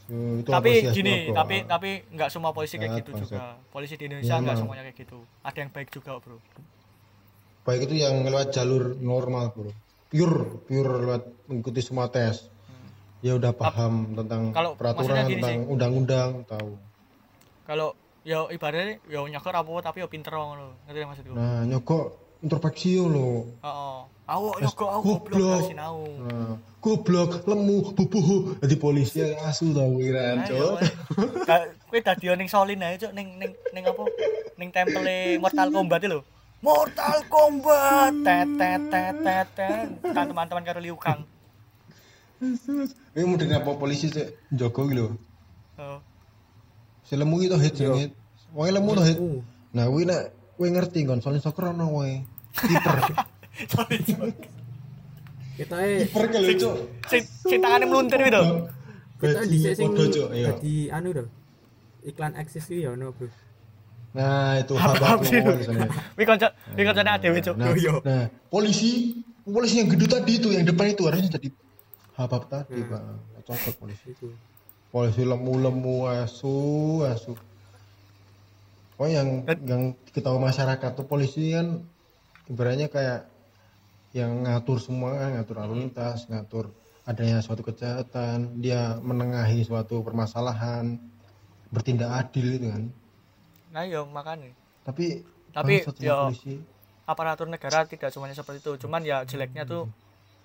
Nah, 0.10 0.42
itu 0.42 0.50
tapi 0.50 0.72
gini 0.90 1.14
nyogok. 1.24 1.36
tapi 1.38 1.56
tapi 1.64 1.90
nggak 2.10 2.30
semua 2.30 2.50
polisi 2.50 2.76
kayak 2.76 3.00
gitu 3.00 3.12
bangsat. 3.14 3.30
juga 3.30 3.44
polisi 3.70 3.94
di 3.94 4.04
Indonesia 4.06 4.36
nggak 4.36 4.50
emang. 4.50 4.60
semuanya 4.60 4.84
kayak 4.84 4.98
gitu 4.98 5.18
ada 5.40 5.58
yang 5.58 5.70
baik 5.70 5.90
juga 5.90 6.12
bro 6.18 6.38
baik 7.62 7.82
itu 7.86 7.96
yang 7.96 8.16
lewat 8.24 8.50
jalur 8.50 8.98
normal 8.98 9.54
bro 9.54 9.70
pure 10.10 10.66
pure 10.66 10.94
lewat 11.00 11.24
mengikuti 11.46 11.80
semua 11.80 12.10
tes 12.10 12.50
ya 13.22 13.38
udah 13.38 13.54
paham 13.54 14.18
tentang 14.18 14.50
Hmm. 14.50 14.56
Kalau 14.58 14.72
peraturan 14.74 15.30
tentang 15.30 15.70
undang-undang 15.70 16.30
tahu 16.44 16.74
kalau 17.70 17.94
ya 18.26 18.50
ibaratnya 18.50 18.98
ya 19.06 19.22
nyokor 19.22 19.54
apa 19.54 19.70
tapi 19.86 20.02
ya 20.02 20.10
pinter 20.10 20.34
ngono 20.34 20.82
ngerti 20.90 20.98
gak 20.98 21.10
maksudku 21.14 21.34
nah 21.38 21.62
nyogok 21.70 22.06
introspeksi 22.42 22.98
lo 22.98 23.46
heeh 23.62 24.00
aku 24.26 24.46
Mas, 24.50 24.62
nyogok 24.66 24.90
aku 24.90 25.02
goblok. 25.06 25.30
goblok 25.30 25.60
kasih 25.62 25.78
nau 25.78 26.02
nah, 26.26 26.54
goblok 26.82 27.32
lemu 27.46 27.78
bubuh 27.94 28.28
jadi 28.66 28.76
polisi 28.82 29.22
yang 29.22 29.38
asu 29.46 29.70
tau 29.70 29.94
kiraan 30.02 30.50
cok 30.50 30.76
Kowe 31.90 32.00
dadi 32.06 32.26
ning 32.38 32.50
Solin 32.50 32.86
ae 32.86 33.02
cuk 33.02 33.14
ning 33.18 33.42
ning 33.42 33.50
ning 33.74 33.82
apa? 33.82 34.06
Ning 34.62 34.70
temple 34.70 35.42
Mortal 35.42 35.74
Kombat 35.74 36.06
itu 36.06 36.14
lho. 36.14 36.22
Mortal 36.62 37.26
Kombat 37.26 38.14
tet 38.22 38.46
tet 38.62 38.82
tet. 39.26 39.50
Kan 40.14 40.30
teman-teman 40.30 40.62
karo 40.62 40.78
Liu 40.78 40.94
Kang. 40.94 41.26
ini 43.18 43.26
mau 43.26 43.42
dengan 43.42 43.66
apa 43.66 43.74
polisi 43.76 44.14
cek 44.14 44.54
jogo 44.54 44.86
gitu 44.88 45.18
Oh. 45.80 46.04
Si 47.10 47.18
lemu 47.18 47.36
itu 47.42 47.58
hit 47.58 47.74
jenenge 47.74 48.14
wae 48.54 48.70
lemu 48.70 48.90
tuh 48.94 49.06
hit. 49.10 49.18
Nah 49.74 49.90
kuwi 49.90 50.06
nek 50.06 50.30
kowe 50.54 50.68
ngerti 50.70 51.10
kon 51.10 51.18
soalnya 51.26 51.42
soccer 51.42 51.74
ono 51.74 51.90
wae 51.98 52.22
kiper. 52.54 52.98
Kita 55.60 55.76
eh 55.82 56.06
kiper 56.06 56.24
kalau 56.30 56.54
cok 56.54 56.76
Sing 57.10 57.24
sing 57.26 57.60
tangane 57.66 57.90
mluntir 57.90 58.22
kuwi 58.22 58.30
to. 58.30 58.44
kita 59.20 59.44
di 59.52 59.58
sing 59.76 59.92
Podo, 59.92 60.08
Cuk, 60.08 60.32
iya. 60.32 60.56
jadi 60.56 60.96
anu 60.96 61.12
dah 61.12 61.28
iklan 62.08 62.40
eksis 62.40 62.72
iki 62.72 62.88
ya 62.88 62.96
ono 62.96 63.12
bro. 63.12 63.28
Nah, 64.16 64.58
itu 64.64 64.74
sana. 64.80 65.86
Kuwi 66.16 66.24
kanca 66.24 66.48
kuwi 66.72 66.88
kancane 66.88 67.10
adewe 67.20 67.40
cuk. 67.44 67.56
Nah, 67.60 67.76
nah, 68.08 68.26
polisi, 68.48 69.20
polisi 69.44 69.84
yang 69.84 69.92
gendut 69.92 70.08
tadi 70.08 70.40
itu, 70.40 70.56
yang 70.56 70.64
depan 70.64 70.96
itu 70.96 71.04
harusnya 71.04 71.36
jadi 71.36 71.52
habab 72.16 72.48
tadi, 72.48 72.80
Pak. 72.80 73.02
Nggak 73.04 73.44
Cocok 73.44 73.74
polisi. 73.76 74.08
itu 74.16 74.32
Polisi 74.90 75.22
lemu-lemu 75.22 76.10
asu, 76.10 77.02
asu. 77.06 77.38
Oh, 79.00 79.08
yang 79.08 79.46
yang 79.64 79.96
diketahui 80.10 80.44
masyarakat 80.44 80.92
tuh 80.98 81.08
polisi 81.08 81.56
kan 81.56 81.80
ibaratnya 82.52 82.92
kayak 82.92 83.30
yang 84.12 84.44
ngatur 84.44 84.82
semua, 84.82 85.16
kan, 85.16 85.38
ngatur 85.38 85.56
lalu 85.62 85.86
lintas, 85.86 86.26
ngatur 86.28 86.74
adanya 87.06 87.40
suatu 87.46 87.62
kejahatan, 87.62 88.60
dia 88.62 88.98
menengahi 89.02 89.62
suatu 89.66 90.02
permasalahan, 90.02 90.98
bertindak 91.70 92.10
adil 92.10 92.58
itu 92.58 92.68
kan. 92.70 92.84
Nah, 93.70 93.86
yo 93.86 94.10
makane. 94.10 94.54
Tapi 94.82 95.22
Tapi, 95.54 95.86
sama 95.86 96.02
yo, 96.02 96.18
polisi. 96.30 96.58
Aparatur 97.10 97.50
negara 97.50 97.86
tidak 97.90 98.14
semuanya 98.14 98.38
seperti 98.38 98.62
itu. 98.62 98.86
Cuman 98.86 99.02
ya 99.02 99.26
jeleknya 99.26 99.66
tuh 99.66 99.90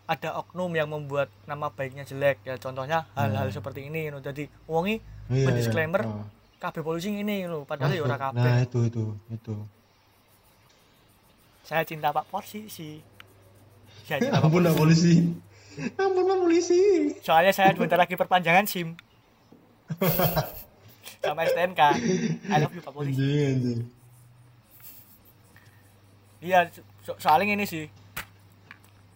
ada 0.04 0.36
oknum 0.36 0.68
yang 0.70 0.84
membuat 0.86 1.28
nama 1.42 1.68
baiknya 1.68 2.02
jelek 2.02 2.42
ya 2.42 2.56
contohnya 2.56 3.08
hal-hal 3.14 3.48
seperti 3.48 3.88
ini 3.88 4.08
no. 4.08 4.18
jadi 4.18 4.46
wongi 4.64 5.00
Iya, 5.26 5.48
iya. 5.48 5.56
disclaimer 5.56 6.04
Oh. 6.04 6.28
kabeh 6.58 6.80
polisi 6.80 7.08
ini 7.10 7.44
lo 7.44 7.64
padahal 7.64 7.88
ya 7.90 8.02
ora 8.02 8.16
kabeh 8.18 8.36
Nah, 8.38 8.60
itu 8.60 8.78
itu 8.84 9.04
itu. 9.28 9.56
saya 11.62 11.80
cinta 11.82 12.08
Pak 12.08 12.28
Polisi 12.28 12.68
sih 12.68 13.00
saya 14.04 14.20
cinta 14.22 14.36
Pak 14.36 14.44
Ampun 14.44 14.60
Pak 14.62 14.76
polisi. 14.76 15.24
Ampun 15.96 16.22
Pak 16.22 16.38
polisi. 16.38 16.80
soalnya 17.18 17.50
saya 17.50 17.72
bentar 17.72 17.96
lagi 17.96 18.12
perpanjangan 18.14 18.64
SIM 18.64 18.92
sama 21.18 21.40
STNK 21.42 21.80
I 22.44 22.56
love 22.58 22.70
you 22.70 22.80
Pak 22.80 22.92
Polisi 22.92 23.80
iya 26.38 26.68
so- 27.00 27.16
soalnya 27.16 27.54
ini 27.54 27.64
sih 27.64 27.88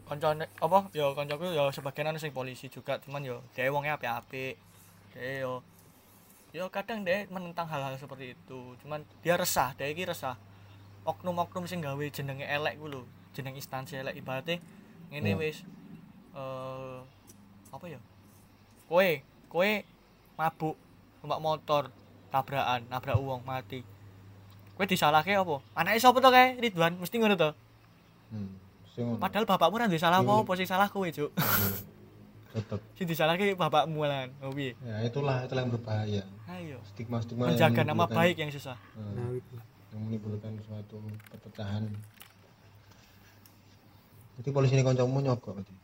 koncone 0.09 0.49
apa? 0.59 0.79
Ya 0.97 1.13
koncoku 1.13 1.53
ya 1.53 1.69
sebagian 1.71 2.17
sing 2.17 2.33
polisi 2.33 2.73
juga 2.73 2.97
cuman 2.99 3.23
yo 3.23 3.45
dia 3.53 3.69
wongnya 3.69 4.01
apik-apik. 4.01 4.57
Dia 5.15 5.45
yo 5.45 5.61
yo 6.57 6.73
kadang 6.73 7.05
dia 7.05 7.29
menentang 7.29 7.69
hal-hal 7.69 7.95
seperti 8.01 8.33
itu 8.33 8.75
cuman 8.81 9.05
dia 9.21 9.37
resah 9.37 9.77
dia 9.77 9.93
iki 9.93 10.09
resah. 10.09 10.41
Oknum-oknum 11.05 11.69
sing 11.69 11.85
gawe 11.85 12.05
jenenge 12.09 12.49
elek 12.49 12.81
ku 12.81 12.89
lho 12.89 13.05
jeneng 13.37 13.55
instansi 13.55 14.01
elek 14.01 14.17
ibaratnya 14.17 14.59
ngene 15.13 15.37
Hmm. 15.37 15.41
wis 15.45 15.63
eh 16.35 16.99
apa 17.69 17.85
ya? 17.87 18.01
Kowe 18.89 19.09
kowe 19.53 19.71
mabuk 20.41 20.77
numpak 21.21 21.41
motor 21.45 21.83
tabrakan 22.33 22.85
nabrak 22.89 23.17
uang 23.21 23.45
mati. 23.45 23.85
Kowe 24.77 24.85
disalahke 24.89 25.37
apa? 25.37 25.61
Anake 25.77 26.01
sapa 26.01 26.21
to 26.21 26.31
kae? 26.33 26.57
Ridwan 26.61 26.97
mesti 26.97 27.17
ngono 27.21 27.37
to? 27.37 27.51
Hmm. 28.33 28.68
Padahal 28.99 29.47
bapakmu 29.47 29.77
ra 29.79 29.87
duwe 29.87 30.01
salah 30.01 30.21
apa 30.21 30.53
sing 30.55 30.67
salah 30.67 30.89
kowe 30.91 31.07
cuk 31.07 31.31
Tetep. 32.49 32.81
sing 32.97 33.07
disalahke 33.07 33.55
bapakmu 33.55 34.03
lan 34.03 34.33
oh 34.41 34.51
piye 34.51 34.73
Ya 34.81 35.05
itulah 35.05 35.45
itulah 35.45 35.63
yang 35.63 35.71
berbahaya. 35.71 36.23
ayo 36.49 36.81
Stigma 36.89 37.21
stigma 37.21 37.47
menjaga 37.47 37.85
nama 37.85 38.09
baik 38.09 38.41
yang 38.41 38.51
susah 38.51 38.75
nah 38.97 39.29
itu 39.31 39.55
yang 39.89 40.01
menimbulkan 40.05 40.53
suatu 40.65 41.01
perpecahan. 41.33 41.89
Jadi 44.39 44.49
polisi 44.53 44.77
ini 44.77 44.85
kancamu 44.85 45.19
nyogok 45.19 45.57
berarti. 45.57 45.75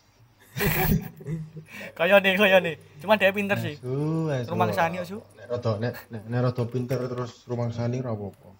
kaya 1.99 2.23
nih 2.23 2.39
kaya 2.39 2.59
nih 2.63 2.75
cuman 3.03 3.17
dia 3.19 3.35
pinter 3.35 3.59
sih. 3.59 3.75
Rumah 3.83 4.71
sani, 4.71 5.03
asu. 5.03 5.19
Nek 5.35 5.51
rada 5.51 5.73
nek 5.83 5.95
nek 6.13 6.23
nek 6.31 6.41
rada 6.45 6.63
pinter 6.69 7.01
terus 7.11 7.43
rumah 7.51 7.73
sani 7.75 7.99
ora 7.99 8.15
apa-apa. 8.15 8.51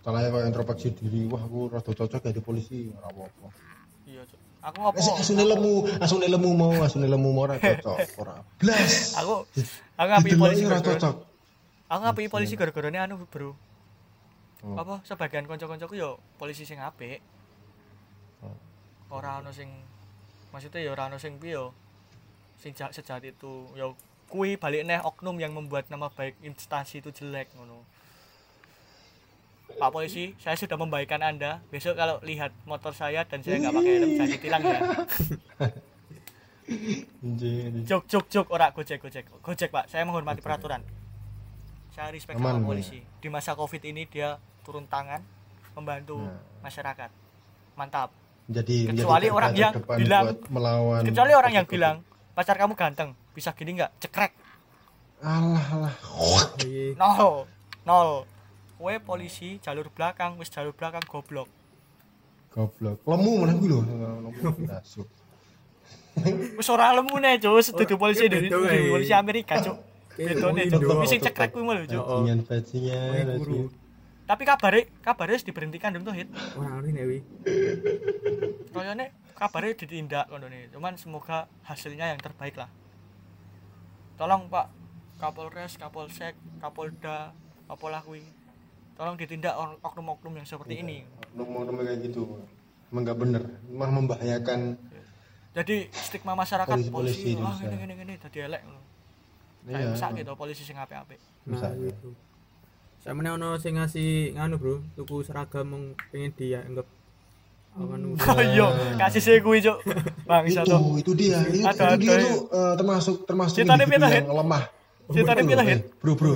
Setelahnya 0.00 0.28
kok 0.30 0.42
introspeksi 0.48 0.88
diri, 0.96 1.28
wah 1.28 1.38
aku 1.38 1.68
rada 1.68 1.92
cocok 1.92 2.20
jadi 2.24 2.40
polisi, 2.40 2.88
ora 2.90 3.06
apa-apa. 3.06 3.46
iya 4.08 4.24
cuk 4.24 4.40
aku 4.60 4.76
ngopo 4.76 5.00
asune 5.16 5.44
lemu, 5.44 5.72
asune 6.00 6.26
lemu 6.26 6.50
mau, 6.52 6.72
asune 6.80 7.06
lemu 7.06 7.28
mau 7.30 7.44
ora 7.44 7.56
cocok, 7.56 7.98
ora. 8.18 8.40
Blas. 8.56 9.12
aku 9.14 9.44
aku 9.94 10.08
Didelok 10.20 10.40
polisi 10.40 10.62
ora 10.64 10.80
cocok. 10.80 11.14
aku 11.86 12.00
ngapain 12.00 12.28
polisi 12.28 12.54
gara-gara 12.56 12.88
anu 12.98 13.24
bro 13.26 13.52
Oh. 14.60 14.76
apa 14.76 15.00
sebagian 15.04 15.48
kanca-kancaku 15.48 15.96
yo 15.96 16.20
polisi 16.36 16.64
sing 16.64 16.76
apik 16.76 17.24
Oh. 18.44 18.52
ora 19.10 19.40
ono 19.40 19.52
sing 19.52 19.72
maksudnya 20.50 20.80
ya 20.80 20.92
ora 20.92 21.08
ono 21.08 21.16
sing 21.16 21.40
piye 21.40 21.56
yo 21.56 21.72
sing 22.56 22.72
ja- 22.74 22.92
sejati 22.92 23.32
itu 23.32 23.48
yo 23.72 23.96
kui 24.28 24.56
balik 24.56 24.84
neh 24.84 25.00
oknum 25.00 25.36
yang 25.36 25.52
membuat 25.52 25.88
nama 25.88 26.08
baik 26.08 26.36
instansi 26.40 27.00
itu 27.00 27.08
jelek 27.10 27.48
ngono 27.56 27.88
Pak 29.76 29.90
polisi, 29.90 30.34
saya 30.36 30.54
sudah 30.54 30.74
membaikkan 30.74 31.20
Anda. 31.20 31.62
Besok 31.68 31.94
kalau 31.94 32.18
lihat 32.20 32.50
motor 32.64 32.90
saya 32.90 33.22
dan 33.22 33.40
saya 33.40 33.58
nggak 33.58 33.72
pakai 33.72 33.92
helm, 33.94 34.10
jangan 34.12 34.30
ditilang 34.30 34.62
ya. 34.62 34.80
Jok, 37.84 38.02
jok, 38.06 38.24
jok, 38.26 38.46
ora 38.48 38.70
gojek, 38.70 38.98
gojek, 38.98 39.26
gojek 39.36 39.68
pak. 39.68 39.86
Saya 39.86 40.02
menghormati 40.02 40.38
peraturan. 40.38 40.82
Saya 41.90 42.10
respect 42.10 42.38
Aman, 42.38 42.56
sama 42.56 42.60
ya. 42.60 42.66
polisi. 42.66 42.98
Di 43.18 43.28
masa 43.28 43.52
covid 43.52 43.82
ini 43.82 44.06
dia 44.06 44.38
turun 44.62 44.86
tangan 44.86 45.18
membantu 45.72 46.18
Nah. 46.20 46.38
masyarakat. 46.62 47.10
Mantap. 47.74 48.10
Jadi 48.46 48.86
Kecuali 48.86 49.26
orang 49.26 49.52
yang 49.52 49.72
bilang- 49.78 50.34
melawan 50.46 51.02
kecuali 51.02 51.32
orang 51.32 51.52
yang 51.52 51.66
bilang 51.66 51.96
pacar 52.32 52.54
kamu 52.54 52.74
ganteng 52.74 53.14
bisa 53.30 53.52
gini 53.52 53.78
nggak 53.78 53.94
cekrek 54.00 54.32
alah 55.20 55.62
alah 55.70 55.94
nol 56.96 57.46
nol 57.84 58.10
Kowe 58.80 58.96
polisi 59.04 59.60
jalur 59.60 59.92
belakang 59.92 60.40
wis 60.40 60.48
jalur 60.48 60.72
belakang 60.72 61.04
goblok. 61.04 61.52
Goblok. 62.48 62.96
Lemu 63.04 63.32
mana 63.44 63.52
gue 63.52 63.68
loh 63.68 63.84
wis 66.56 66.68
ora 66.68 66.96
lemu 66.96 67.14
nih 67.20 67.36
cuk. 67.38 67.60
Sedudu 67.60 67.94
Ora, 67.96 68.02
polisi 68.02 68.24
dari 68.26 68.48
iya. 68.48 68.88
polisi 68.88 69.12
Amerika 69.12 69.60
cuk. 69.60 69.76
Bedone 70.16 70.64
Indo. 70.64 70.80
cuk. 70.80 70.96
Wis 71.04 71.08
sing 71.12 71.20
Tetep. 71.20 71.36
cekrek 71.36 71.50
kuwi 71.52 71.64
lho 71.68 71.84
cuk. 71.86 72.04
Bajingan 72.04 72.40
bajingan 72.48 72.96
Wah, 72.96 73.36
guru. 73.36 73.54
bajingan. 73.68 73.78
tapi 74.30 74.46
kabare 74.46 74.80
kabare 75.02 75.34
wis 75.34 75.42
diberhentikan 75.42 75.90
dong 75.90 76.06
tuh 76.06 76.14
hit 76.14 76.30
Orang 76.54 76.86
ini 76.86 77.02
wi. 77.02 77.18
koyone 78.70 79.10
kabare 79.34 79.74
ditindak 79.74 80.30
kono 80.30 80.46
nih 80.46 80.70
cuman 80.70 80.94
semoga 80.94 81.50
hasilnya 81.68 82.08
yang 82.08 82.20
terbaik 82.22 82.56
lah. 82.56 82.70
Tolong 84.16 84.48
pak. 84.48 84.72
Kapolres 85.20 85.76
kapolsek 85.76 86.32
kapolda 86.64 87.36
apalah 87.68 88.00
kuwi 88.00 88.24
tolong 89.00 89.16
ditindak 89.16 89.56
oknum-oknum 89.80 90.36
yang 90.36 90.44
seperti 90.44 90.84
ini. 90.84 91.08
ngomong-ngomong 91.32 91.88
kayak 91.88 92.04
gitu. 92.04 92.36
Emang 92.92 93.02
nggak 93.08 93.16
bener. 93.16 93.42
Malah 93.72 93.92
membahayakan 93.96 94.60
jadi 95.50 95.88
stigma 95.90 96.36
masyarakat 96.36 96.76
polisi, 96.94 97.34
di 97.34 97.42
ah 97.42 97.50
Indonesia. 97.58 97.66
ini 97.66 97.82
ini 97.82 97.94
ini 98.06 98.14
tadi 98.20 98.38
elek 98.38 98.60
ngono. 98.62 98.80
Iya, 99.66 99.72
kayak 99.72 99.88
rusak 99.96 100.10
gitu 100.20 100.32
polisi 100.36 100.62
sing 100.62 100.76
apik-apik. 100.76 101.18
Bisa, 101.42 101.66
Nah, 101.66 101.72
iya. 101.74 101.90
gitu. 101.90 102.08
Saya 103.00 103.12
mana 103.16 103.34
ono 103.34 103.56
sing 103.56 103.80
ngasih 103.80 104.36
nganu 104.36 104.54
bro, 104.60 104.74
tuku 104.94 105.24
seragam 105.24 105.64
mong 105.64 105.84
pengen 106.12 106.30
dia 106.36 106.60
anggap 106.60 106.84
oh 107.70 107.86
iya 108.52 108.66
kasih 109.00 109.22
saya 109.24 109.38
kuwi 109.40 109.64
cuk. 109.64 109.78
Bang 110.28 110.44
itu 110.44 110.60
itu 111.00 111.12
dia 111.16 111.38
itu, 111.48 111.64
Ada- 111.64 111.96
itu 111.96 112.02
dia 112.04 112.12
ada- 112.12 112.22
tuh 112.22 112.36
eh, 112.50 112.74
termasuk 112.76 113.16
termasuk 113.24 113.56
individu 113.64 114.06
yang 114.06 114.28
lemah. 114.28 114.62
Ceritanya 115.10 115.42
Bro, 115.42 115.50
pindah, 115.50 115.66
eh, 115.66 115.70
Hit. 115.74 115.82
bro. 115.98 116.12
Bro 116.14 116.32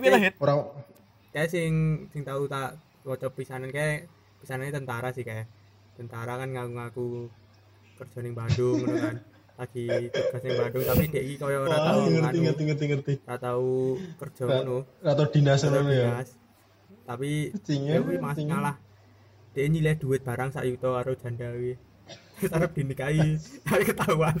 pilih 0.00 0.20
hit 0.22 0.34
orang 0.40 0.58
Kayak 1.36 1.52
sing 1.52 1.72
sing 2.16 2.24
tahu 2.24 2.48
tak 2.48 2.80
waca 3.04 3.28
pisanan 3.28 3.68
kayak 3.68 4.08
pisanannya 4.40 4.72
tentara 4.72 5.12
sih 5.12 5.20
kayak. 5.20 5.44
Tentara 5.92 6.40
kan 6.40 6.48
ngaku-ngaku 6.48 7.28
kerja 8.00 8.24
ning 8.24 8.32
Bandung 8.32 8.80
ngono 8.80 8.96
kan. 8.96 9.16
Lagi 9.60 10.08
tugas 10.08 10.40
ning 10.40 10.56
Bandung 10.56 10.84
tapi 10.88 11.04
DI 11.12 11.36
koyo 11.36 11.68
ora 11.68 11.76
Wah, 11.76 11.80
tahu 11.92 12.00
ngerti 12.08 12.38
ngerti 12.40 12.62
ngerti 12.72 12.84
ngerti 12.88 13.12
ora 13.28 13.36
tahu 13.36 14.00
kerja 14.16 14.42
ngono. 14.48 14.78
atau 15.04 15.24
dinas 15.28 15.60
Ora 15.60 15.84
ngono 15.84 15.92
ya 15.92 16.08
dinas. 16.08 16.30
Tapi 17.04 17.30
Kucingnya, 17.52 18.00
ya 18.00 18.16
masih 18.16 18.44
ngalah. 18.48 18.76
Dia 19.52 19.68
nyileh 19.68 19.94
duit 20.00 20.24
barang 20.24 20.56
sak 20.56 20.64
yuto 20.64 20.96
karo 20.96 21.12
janda 21.20 21.52
kuwi. 21.52 21.76
Arep 22.56 22.72
dinikahi, 22.72 23.36
tapi 23.68 23.84
ketahuan. 23.84 24.36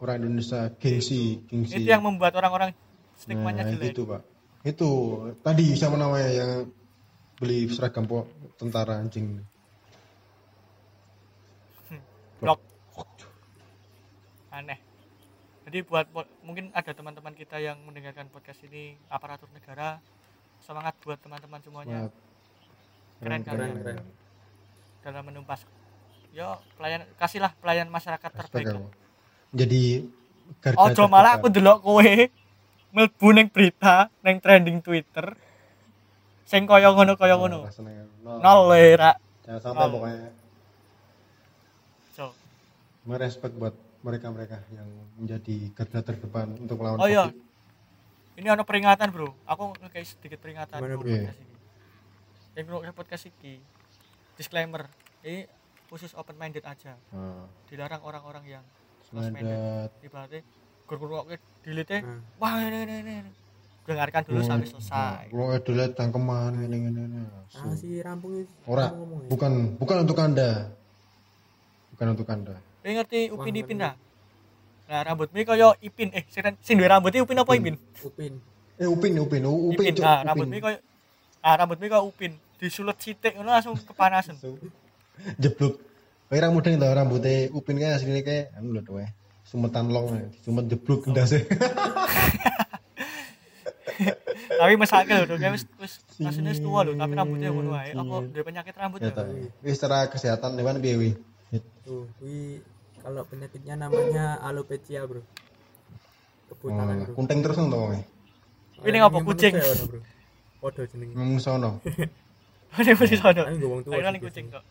orang 0.00 0.24
Indonesia 0.24 0.72
gengsi 0.80 1.44
gengsi. 1.44 1.84
Itu 1.84 1.92
yang 1.92 2.02
membuat 2.02 2.32
orang-orang 2.40 2.72
stigmanya 3.20 3.68
nah, 3.68 3.72
jelek. 3.76 3.92
itu 3.92 4.02
pak. 4.08 4.22
Itu 4.64 4.90
tadi 5.44 5.76
siapa 5.76 5.96
namanya 5.96 6.30
yang 6.32 6.50
beli 7.36 7.68
seragam 7.68 8.08
po 8.08 8.28
tentara 8.56 9.00
anjing? 9.00 9.40
Blok. 12.40 12.60
Aneh. 14.48 14.80
Jadi 15.68 15.86
buat 15.86 16.08
mungkin 16.42 16.72
ada 16.72 16.90
teman-teman 16.96 17.36
kita 17.36 17.60
yang 17.60 17.78
mendengarkan 17.84 18.26
podcast 18.32 18.64
ini 18.66 18.96
aparatur 19.12 19.46
negara 19.52 20.00
semangat 20.64 20.96
buat 21.04 21.20
teman-teman 21.20 21.60
semuanya. 21.62 22.08
Wah, 22.08 22.28
Keren, 23.20 23.44
keren, 23.44 23.70
keren. 23.84 23.98
Dalam 25.04 25.24
menumpas. 25.26 25.64
Yo 26.30 26.46
pelayan 26.78 27.02
kasihlah 27.18 27.52
pelayan 27.58 27.90
masyarakat 27.90 28.30
terbaik. 28.30 28.70
Jadi 29.50 30.06
garda 30.62 30.78
ojo 30.78 31.02
malah 31.10 31.38
aku 31.38 31.50
delok 31.50 31.82
kowe 31.82 32.12
mlebu 32.94 33.28
ning 33.34 33.46
berita 33.50 34.06
ning 34.22 34.38
trending 34.38 34.78
Twitter. 34.78 35.34
Sing 36.46 36.66
kaya 36.66 36.90
ngono 36.94 37.18
kaya 37.18 37.34
ngono. 37.34 37.66
Nol. 38.22 38.60
le 38.70 38.82
ra 38.94 39.12
jangan 39.42 39.60
sampai 39.62 39.84
Nol. 39.86 39.92
pokoknya. 39.98 40.28
So 42.14 42.24
merespek 43.06 43.52
buat 43.58 43.74
mereka-mereka 44.00 44.64
yang 44.72 44.88
menjadi 45.20 45.56
garda 45.76 46.00
terdepan 46.00 46.56
untuk 46.56 46.80
melawan 46.80 46.98
oh 47.02 47.08
iya. 47.10 47.26
Ini 48.38 48.48
ada 48.48 48.64
peringatan 48.64 49.12
bro. 49.12 49.36
Aku 49.44 49.76
ngekei 49.82 50.06
sedikit 50.06 50.40
peringatan 50.40 50.80
Gimana, 50.80 50.96
bro 50.96 51.04
bro? 51.04 51.10
podcast 51.10 51.36
ini. 51.36 51.54
Yang 52.56 52.64
ngrungokne 52.64 52.92
podcast 52.96 53.24
iki 53.28 53.54
disclaimer 54.40 54.88
ini 55.20 55.44
khusus 55.86 56.16
open 56.16 56.32
minded 56.34 56.64
aja 56.64 56.96
Nah, 57.12 57.44
dilarang 57.68 58.00
orang-orang 58.00 58.44
yang 58.48 58.64
Semangat. 59.04 59.92
ibaratnya 60.00 60.40
gur-gur 60.88 61.28
delete 61.60 62.00
Nah. 62.00 62.24
wah 62.40 62.56
ini 62.58 62.78
ini 62.80 62.94
ini 62.98 63.12
ini. 63.20 63.30
dengarkan 63.84 64.22
dulu 64.22 64.40
sampai 64.40 64.64
selesai 64.64 65.22
Kalau 65.28 65.50
edule 65.50 65.84
tangkeman 65.92 66.52
ini 66.62 66.76
ini 66.80 67.00
ini. 67.02 67.20
Ah 67.50 67.74
si 67.74 67.98
rampung 67.98 68.38
itu. 68.38 68.52
Ora, 68.64 68.86
ngomong 68.88 69.26
ya. 69.26 69.28
bukan 69.28 69.52
bukan 69.76 69.96
untuk 70.00 70.16
anda, 70.16 70.50
bukan 71.90 72.06
untuk 72.14 72.28
anda. 72.28 72.54
Ini 72.80 72.92
ngerti 72.96 73.20
Upin 73.28 73.50
Ipin 73.52 73.76
dah. 73.76 73.98
Nah, 74.86 75.00
rambutmu 75.02 75.42
kaya 75.42 75.74
Ipin. 75.80 76.14
Eh, 76.14 76.22
sing 76.28 76.42
sing 76.60 76.74
duwe 76.78 76.86
rambutnya 76.86 77.20
Upin 77.20 77.34
apa 77.36 77.50
Ipin? 77.52 77.74
Upin. 78.00 78.38
Eh 78.78 78.86
upin 78.86 79.12
upin 79.18 79.42
upin 79.42 79.74
Ipin. 79.74 79.92
Cuk, 79.98 80.06
Ah, 80.06 80.22
upin. 80.22 80.26
rambutmu 80.28 80.56
kaya 80.60 80.78
Ah, 81.42 81.54
rambutmu 81.58 81.84
kaya 81.84 82.02
Upin. 82.04 82.32
Disulut 82.60 83.00
sithik 83.00 83.40
ngono 83.40 83.56
langsung 83.56 83.72
kepanasan. 83.72 84.36
jeblok. 85.40 85.80
Kayak 86.28 86.46
rambut 86.46 86.62
itu 86.68 86.86
rambutnya 86.86 87.50
upin 87.56 87.80
kayak 87.80 87.98
aslinya 87.98 88.22
kayak 88.22 88.54
anu 88.54 88.76
lho 88.76 88.82
tuh 88.84 89.02
Sumetan 89.48 89.90
long, 89.90 90.14
sumet 90.46 90.70
jeblok 90.70 91.10
ndase. 91.10 91.42
tapi 94.60 94.76
mesake 94.76 95.10
lho, 95.10 95.34
kayak 95.40 95.52
wis 95.58 95.64
wis 95.80 95.92
asline 96.22 96.54
wis 96.54 96.60
tua 96.62 96.86
lho, 96.86 96.94
tapi 96.94 97.12
rambutnya 97.18 97.50
ngono 97.50 97.74
wae. 97.74 97.90
Apa 97.96 98.14
duwe 98.30 98.44
penyakit 98.46 98.74
rambut 98.78 99.02
Ya. 99.02 99.10
Wis 99.64 99.80
secara 99.80 100.06
kesehatan 100.06 100.54
dewan 100.54 100.78
piye 100.78 100.94
wi? 101.00 101.10
Tuh, 101.82 102.06
wi 102.22 102.62
kalau 103.00 103.24
penyakitnya 103.26 103.74
namanya 103.74 104.38
alopecia, 104.44 105.08
Bro. 105.08 105.24
Kebutakan, 106.52 106.94
Oh, 106.94 107.04
Bro. 107.08 107.14
Kunteng 107.16 107.40
terus 107.40 107.56
nang 107.58 107.72
wong. 107.72 108.04
Ini 108.84 108.96
ngapa, 109.00 109.18
kucing? 109.24 109.56
Podo 110.60 110.84
jenenge. 110.84 111.16
Ngomong 111.16 111.40
sono. 111.40 111.70
Ini 112.78 112.94
mesti 112.94 113.16
sono. 113.18 113.42
Gue 113.50 113.66
wong 113.66 113.82
tua. 113.82 113.98
Sih 113.98 114.20
kucing 114.22 114.46
kok. 114.52 114.64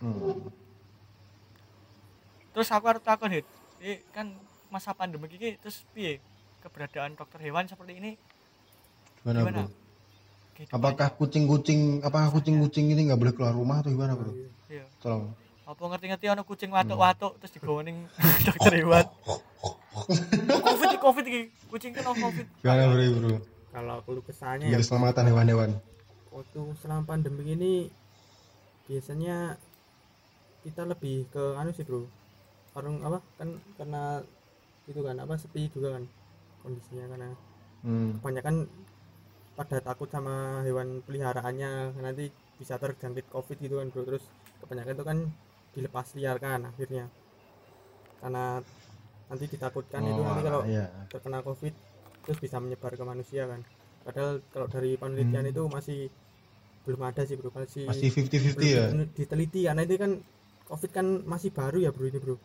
Hmm. 0.00 0.48
Terus 2.56 2.68
aku 2.72 2.84
harus 2.88 3.02
takon, 3.04 3.34
Hit. 3.34 3.46
Ini 3.82 4.00
kan 4.10 4.32
masa 4.68 4.92
pandemi 4.92 5.32
ini 5.32 5.56
terus 5.56 5.84
piye 5.96 6.20
keberadaan 6.60 7.16
dokter 7.16 7.40
hewan 7.40 7.64
seperti 7.64 7.96
ini 7.96 8.20
Gimana, 9.24 9.40
gimana? 9.44 9.60
bro? 9.64 9.66
Apakah 10.74 11.14
kucing-kucing 11.14 12.02
apakah 12.02 12.34
kucing-kucing 12.34 12.90
ini 12.90 13.08
nggak 13.08 13.20
boleh 13.20 13.32
keluar 13.32 13.54
rumah 13.54 13.80
atau 13.80 13.94
gimana 13.94 14.18
bro? 14.18 14.32
Iya. 14.68 14.84
Tolong. 15.00 15.32
apa 15.68 15.84
ngerti-ngerti 15.84 16.32
ana 16.32 16.48
kucing 16.48 16.72
watuk-watuk 16.72 17.36
terus 17.44 17.52
digawa 17.52 17.84
ning 17.84 18.08
dokter 18.48 18.72
hewan 18.72 19.04
covid 20.64 20.88
iki 20.88 20.98
covid 21.00 21.24
iki 21.28 21.40
kucing 21.68 21.92
kena 21.92 22.12
covid 22.12 22.46
Gimana 22.60 22.82
bro 22.88 23.04
bro? 23.20 23.36
Kalau 23.68 24.20
kesahnya 24.24 24.64
Biar 24.68 24.80
ya 24.80 24.84
keselamatan 24.84 25.24
hewan-hewan. 25.28 25.70
Waktu 26.38 26.60
selama 26.78 27.02
pandemi 27.04 27.42
ini 27.54 27.72
biasanya 28.86 29.58
kita 30.62 30.82
lebih 30.86 31.26
ke 31.34 31.42
anu 31.58 31.70
sih 31.74 31.84
bro 31.86 32.06
orang 32.78 33.02
apa 33.02 33.18
kan 33.38 33.48
karena 33.76 34.22
itu 34.88 35.00
kan 35.02 35.16
apa 35.18 35.34
sepi 35.36 35.68
juga 35.68 35.98
kan 35.98 36.04
kondisinya 36.62 37.06
karena 37.10 37.30
Hmm. 37.78 38.18
kebanyakan 38.18 38.66
pada 39.54 39.78
takut 39.78 40.10
sama 40.10 40.66
hewan 40.66 40.98
peliharaannya 41.06 41.94
nanti 42.02 42.26
bisa 42.58 42.74
terjangkit 42.74 43.30
covid 43.30 43.54
gitu 43.62 43.78
kan 43.78 43.86
bro 43.94 44.02
terus 44.02 44.26
kebanyakan 44.58 44.98
itu 44.98 45.06
kan 45.06 45.18
dilepas 45.78 46.06
liarkan 46.18 46.74
akhirnya 46.74 47.06
karena 48.18 48.58
nanti 49.30 49.44
ditakutkan 49.46 50.02
itu 50.10 50.20
nanti 50.26 50.42
kalau 50.42 50.62
iya. 50.66 50.90
terkena 51.06 51.38
covid 51.46 51.70
terus 52.26 52.38
bisa 52.42 52.58
menyebar 52.58 52.98
ke 52.98 53.04
manusia 53.06 53.46
kan 53.46 53.62
padahal 54.02 54.42
kalau 54.50 54.66
dari 54.66 54.98
penelitian 54.98 55.46
Hmm. 55.46 55.52
itu 55.54 55.62
masih 55.70 56.00
belum 56.88 57.02
ada 57.04 57.20
sih 57.22 57.36
bro 57.36 57.52
masih, 57.52 57.84
Masih 57.84 58.08
50-50 58.08 58.56
belum 58.56 58.64
ya? 58.64 59.06
diteliti 59.12 59.60
karena 59.62 59.84
itu 59.84 59.94
kan 59.94 60.12
covid 60.64 60.90
kan 60.90 61.06
masih 61.22 61.52
baru 61.52 61.78
ya 61.78 61.90
bro 61.92 62.04
ini 62.04 62.16
bro 62.16 62.36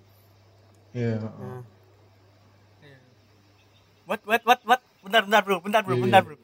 Iya. 0.91 1.23
nah 1.23 1.63
what 4.03 4.19
what 4.23 4.43
what 4.43 4.59
what 4.63 4.81
bentar 4.99 5.23
bentar 5.23 5.41
bro 5.41 5.57
bentar 5.57 5.81
bro 5.81 5.95
Iya. 5.95 6.03
bentar 6.03 6.21
bro 6.21 6.35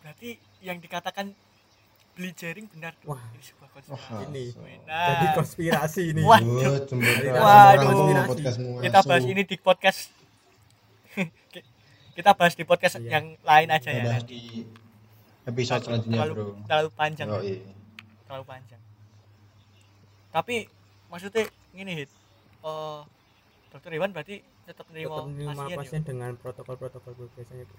berarti 0.00 0.30
yang 0.62 0.78
dikatakan 0.78 1.34
beli 2.14 2.30
jaring 2.32 2.70
benar 2.70 2.94
wah 3.02 3.20
ini 3.34 3.42
sebuah 3.42 3.68
Wah, 3.68 3.74
konspirasi 3.76 4.24
ini. 4.24 4.44
Nah, 4.88 5.04
jadi 5.12 5.26
konspirasi 5.36 6.02
ini 6.08 6.22
Wah. 6.24 6.40
Waduh, 6.40 6.80
cemburu 6.88 7.28
Waduh. 7.28 8.24
podcastmu. 8.24 8.70
kita 8.80 8.98
bahas 9.04 9.24
ini 9.26 9.42
di 9.44 9.56
podcast 9.58 10.00
kita 12.16 12.30
bahas 12.32 12.54
di 12.54 12.64
podcast 12.64 12.96
Iya. 12.96 13.10
yang 13.12 13.26
lain 13.42 13.68
aja 13.68 13.90
ya 13.90 14.02
bahas 14.06 14.24
nanti. 14.24 14.64
Episode 15.46 15.82
selanjutnya 15.86 16.18
terlalu 16.26 16.34
bro. 16.34 16.52
terlalu 16.66 16.90
panjang 16.92 17.28
oh, 17.30 17.42
iya. 17.42 17.62
terlalu 18.26 18.44
panjang. 18.44 18.80
Tapi 20.34 20.56
maksudnya 21.08 21.44
gini 21.72 21.92
hit. 22.04 22.10
Eh 22.66 23.00
dokter 23.70 23.90
Iwan 23.94 24.10
berarti 24.10 24.42
tetap 24.66 24.86
nerima 24.90 25.30
pasien, 25.54 25.78
pasien 25.78 26.02
dengan 26.02 26.34
protokol-protokol 26.34 27.30
biasanya 27.38 27.62
itu 27.62 27.76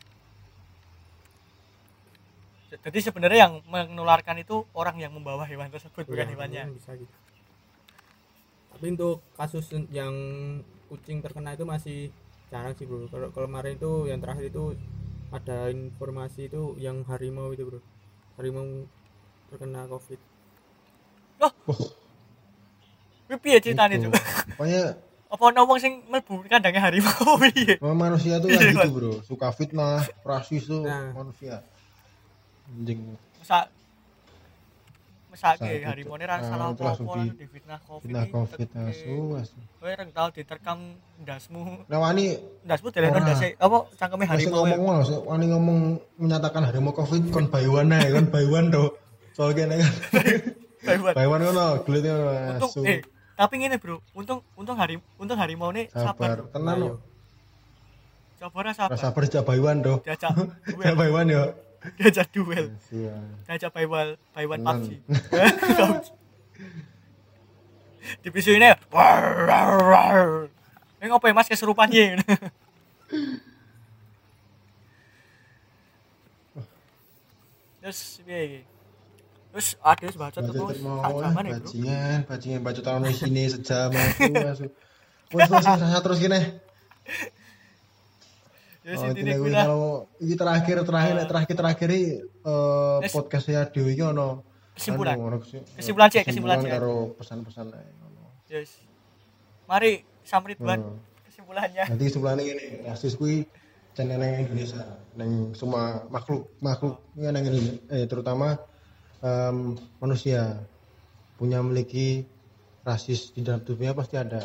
jadi 2.68 3.00
sebenarnya 3.00 3.40
yang 3.48 3.54
menularkan 3.72 4.44
itu 4.44 4.68
orang 4.76 5.00
yang 5.00 5.16
membawa 5.16 5.48
hewan 5.48 5.72
tersebut 5.72 6.04
bukan 6.04 6.28
Iya, 6.28 6.34
hewannya. 6.36 6.64
mungkin 6.68 6.80
bisa 6.84 6.92
gitu. 7.00 7.16
Tapi 8.76 8.86
untuk 8.92 9.24
kasus 9.40 9.66
yang 9.88 10.14
kucing 10.92 11.24
terkena 11.24 11.56
itu 11.56 11.64
masih 11.64 12.12
jarang 12.52 12.76
sih 12.76 12.84
bro. 12.84 13.08
Kalau 13.08 13.32
kemarin 13.32 13.80
itu 13.80 13.92
yang 14.12 14.20
terakhir 14.20 14.52
itu 14.52 14.76
ada 15.28 15.68
informasi 15.68 16.48
itu 16.48 16.76
yang 16.78 17.04
harimau 17.06 17.52
itu 17.52 17.64
bro. 17.64 17.80
Harimau 18.36 18.88
terkena 19.50 19.84
covid. 19.86 20.20
Kuwi 23.28 23.38
piye 23.44 23.60
ceritanya 23.60 24.00
Itu. 24.00 24.08
itu 24.08 24.20
pokoknya 24.56 24.84
apa 25.34 25.44
ono 25.52 25.62
wong 25.68 25.80
sing 25.84 25.94
mlebu 26.08 26.48
kandangnya 26.48 26.80
harimau? 26.88 27.36
Piye? 27.44 27.76
Manusia 27.84 28.40
tuh 28.40 28.48
kayak 28.48 28.72
gitu 28.72 28.90
bro. 28.90 29.14
Suka 29.22 29.52
fitnah 29.52 30.00
rasis 30.24 30.64
tuh 30.66 30.88
Nah. 30.88 31.12
manusia. 31.12 31.60
Anjing. 32.72 33.20
Masa 33.44 33.68
Sakit, 35.38 35.86
harimau 35.86 36.18
ini 36.18 36.26
rasa 36.26 36.42
Ah, 36.42 36.50
salah 36.50 36.66
apa-apa 36.74 36.98
di- 36.98 37.06
lalu 37.06 37.34
difitnah 37.38 37.80
covid 37.80 38.04
fitnah 38.04 38.26
covid 38.28 38.68
asu 38.82 39.16
asu 39.38 39.58
kowe 39.78 39.92
reng 39.92 40.10
tau 40.10 40.28
diterkam 40.30 40.80
ndasmu 41.20 41.86
nah 41.86 42.00
wani 42.00 42.26
ndasmu 42.62 42.90
deleno 42.90 43.14
Ora. 43.14 43.26
ndase 43.28 43.48
apa 43.56 43.78
cangkeme 43.94 44.24
Masih 44.24 44.34
harimau 44.34 44.66
ngomong 44.66 44.82
ya? 44.82 44.98
mas, 44.98 45.10
wani 45.24 45.46
ngomong 45.48 45.80
menyatakan 46.18 46.64
harimau 46.64 46.90
covid 46.92 47.30
kon 47.30 47.46
bayuan 47.48 47.94
ae 47.94 48.10
kon 48.10 48.28
bayuan 48.28 48.68
do. 48.68 48.98
Soal 49.32 49.54
kene 49.54 49.78
kan. 49.78 49.94
Bayuan. 50.88 51.14
Bayuan 51.14 51.40
ngono, 51.40 51.66
glute 51.84 52.08
ngono 52.08 52.32
untung 52.52 52.72
asu. 52.74 52.82
eh 52.84 53.00
tapi 53.34 53.54
ngene 53.58 53.78
bro 53.78 54.02
untung 54.12 54.42
untung 54.54 54.74
harim 54.76 54.98
untung 55.16 55.38
harimau 55.38 55.70
ini 55.70 55.86
sabar 55.88 56.42
Sabar, 56.42 56.50
tenan 56.50 56.76
lo. 56.80 56.88
sabar 58.38 58.66
sabar 58.72 58.98
sabar 58.98 59.24
jak 59.26 59.44
bayuan 59.44 59.82
do. 59.82 60.02
diajak 60.02 60.34
Jak 60.34 60.74
duel 60.74 60.96
bayuan 61.02 61.30
yo. 61.30 61.44
Diajak 61.96 62.28
duel 62.36 62.76
Iya. 62.92 63.16
diajak 63.48 63.72
bayuan 63.72 64.60
Tenan. 64.60 64.78
PUBG 64.84 66.12
di 68.24 68.30
pisu 68.32 68.56
ini 68.56 68.68
ini 71.00 71.08
ya 71.32 71.36
mas 71.36 71.48
kesurupan 71.48 71.92
ya 71.92 72.16
terus 77.82 78.20
iki 78.28 78.62
terus 79.54 79.68
ada 79.80 80.04
wis 80.06 80.18
bacot 80.20 80.42
Bacot 80.44 80.54
terus 80.54 80.78
ya 80.78 80.84
bro 80.84 80.96
bajingan, 81.64 82.20
bajingan 82.28 82.62
bacot 82.62 82.84
tahun 82.84 83.02
sini 83.10 83.44
sejam. 83.50 83.90
Wes 85.34 85.50
wes 85.50 85.66
wes, 85.66 86.00
terus 86.04 86.20
kene. 86.22 86.40
Ya 88.88 88.96
Oh, 88.96 89.12
ini 89.12 89.20
gue 89.28 89.36
gue 89.36 89.52
kalau 89.52 89.84
ini 90.18 90.34
terakhir 90.34 90.78
terakhir 90.82 91.16
terakhir 91.28 91.56
terakhir 91.60 91.88
ini 91.92 92.04
eh, 92.24 92.98
Nes- 93.04 93.12
podcastnya 93.12 93.68
Dewi 93.68 93.94
ini 93.94 94.04
ono 94.06 94.48
Kesimpulan. 94.72 95.18
anu, 95.18 95.28
ono 95.28 95.38
kesi- 95.42 95.66
Kesimpulan 95.76 96.08
sih, 96.08 96.22
kesimpulan 96.24 96.58
sih. 96.64 96.70
karo 96.70 96.96
pesan-pesan 97.14 97.66
ngono. 97.68 98.24
yes 98.48 98.80
mari 99.68 99.92
samrit 100.24 100.56
buat 100.56 100.80
Hmm. 100.80 101.04
kesimpulannya 101.28 101.84
Nanti 101.84 102.04
kesimpulannya 102.08 102.44
ini 102.46 102.66
rasis 102.82 103.14
kui 103.14 103.44
channel 103.92 104.16
nang 104.16 104.40
Indonesia, 104.40 104.84
nang 105.14 105.32
semua 105.52 106.08
makhluk 106.08 106.48
makhluk 106.60 106.96
ya 107.18 107.28
nang 107.28 107.44
Indonesia, 107.44 107.76
eh 107.90 108.06
terutama 108.06 108.56
em, 109.20 109.74
manusia 109.98 110.64
punya 111.36 111.60
memiliki 111.60 112.24
rasis 112.82 113.34
di 113.34 113.42
dalam 113.42 113.60
tubuhnya 113.60 113.92
pasti 113.92 114.16
ada. 114.16 114.40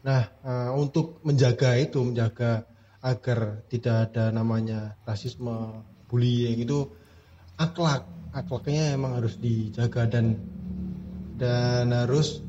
Nah 0.00 0.24
eh, 0.40 0.70
untuk 0.72 1.20
menjaga 1.20 1.76
itu 1.76 2.00
menjaga 2.00 2.64
agar 3.04 3.60
tidak 3.68 4.10
ada 4.10 4.32
namanya 4.32 4.96
rasisme, 5.04 5.84
bullying 6.08 6.64
itu 6.64 6.88
akhlak. 7.60 8.08
Akhlaknya 8.34 8.96
emang 8.96 9.20
harus 9.20 9.36
dijaga 9.38 10.08
dan 10.08 10.40
dan 11.36 11.92
harus 11.92 12.40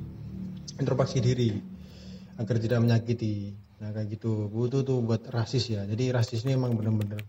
introspeksi 0.80 1.20
diri 1.20 1.52
agar 2.40 2.56
tidak 2.58 2.80
menyakiti. 2.82 3.54
Nah 3.84 3.92
kayak 3.92 4.16
gitu. 4.16 4.48
Butuh 4.48 4.82
tuh 4.82 5.04
buat 5.04 5.28
rasis 5.28 5.76
ya. 5.76 5.84
Jadi 5.84 6.10
rasis 6.16 6.48
ini 6.48 6.56
emang 6.56 6.74
bener-bener 6.80 7.20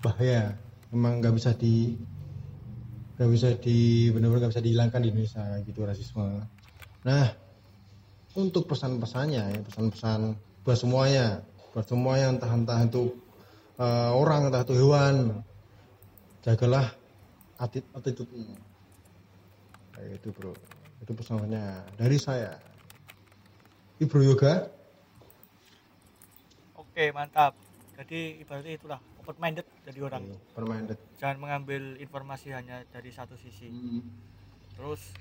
bahaya. 0.00 0.56
Emang 0.90 1.20
nggak 1.20 1.34
bisa 1.36 1.52
di 1.52 1.94
nggak 3.20 3.30
bisa 3.30 3.48
di 3.60 4.08
bener-bener 4.10 4.48
nggak 4.48 4.52
bisa 4.56 4.64
dihilangkan 4.64 5.00
di 5.04 5.08
Indonesia 5.12 5.44
gitu 5.62 5.84
rasisme. 5.84 6.42
Nah 7.04 7.26
untuk 8.32 8.64
pesan-pesannya 8.64 9.42
ya 9.52 9.60
pesan-pesan 9.60 10.20
buat 10.64 10.78
semuanya 10.80 11.44
buat 11.72 11.88
semuanya 11.88 12.36
entah 12.36 12.52
entah 12.52 12.80
itu 12.84 13.16
eh, 13.80 14.10
orang 14.12 14.52
entah 14.52 14.62
itu 14.62 14.76
hewan. 14.76 15.40
Jagalah 16.44 16.92
atit 17.56 17.86
attitude 17.96 18.28
kayak 19.96 20.18
gitu 20.20 20.28
bro. 20.36 20.52
Itu 21.00 21.16
pesannya 21.16 21.86
dari 21.96 22.18
saya. 22.20 22.60
Ibro 24.02 24.20
Yoga. 24.20 24.68
Oke 26.76 27.08
mantap. 27.14 27.56
Jadi 27.96 28.42
ibaratnya 28.42 28.74
itulah 28.74 29.00
open 29.22 29.36
minded 29.38 29.66
jadi 29.86 30.00
orang. 30.02 30.22
Permainan 30.52 30.98
jangan 31.22 31.38
mengambil 31.38 31.94
informasi 32.02 32.50
hanya 32.50 32.82
dari 32.90 33.14
satu 33.14 33.38
sisi. 33.38 33.70
Terus 34.74 35.14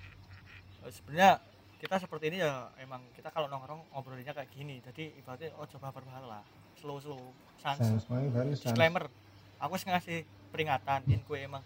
eh, 0.81 0.91
sebenarnya 0.91 1.39
kita 1.81 1.97
seperti 1.97 2.29
ini 2.29 2.45
ya 2.45 2.69
emang 2.77 3.01
kita 3.17 3.33
kalau 3.33 3.49
nongkrong 3.49 3.89
ngobrolnya 3.89 4.37
kayak 4.37 4.53
gini 4.53 4.77
jadi 4.85 5.17
ibaratnya 5.17 5.49
oh 5.57 5.65
coba 5.65 5.89
baper 5.89 6.05
lah. 6.21 6.45
Slow 6.77 7.01
slow. 7.01 7.33
Sans. 7.57 7.81
Disclaimer 8.53 9.09
aku 9.57 9.73
ngasih 9.81 10.21
peringatan 10.53 11.09
in 11.09 11.25
kue 11.25 11.41
emang 11.41 11.65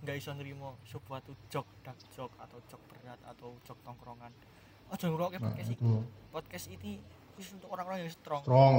nggak 0.00 0.16
iso 0.16 0.32
nerimo 0.32 0.80
sebuah 0.88 1.20
tuh 1.20 1.36
jok 1.52 1.68
dark 1.84 2.00
jok 2.16 2.32
atau 2.40 2.56
jok 2.72 2.80
berat 2.88 3.20
atau 3.28 3.52
jok 3.68 3.76
tongkrongan. 3.84 4.32
Oh 4.88 4.96
jangan 4.96 5.12
ngerokok 5.20 5.32
nah, 5.36 5.44
podcast 5.52 5.70
itu. 5.76 5.84
ini. 5.84 6.00
Podcast 6.32 6.66
ini 6.72 6.92
khusus 7.36 7.52
untuk 7.60 7.68
orang-orang 7.68 8.08
yang 8.08 8.12
strong. 8.16 8.42
Strong. 8.48 8.76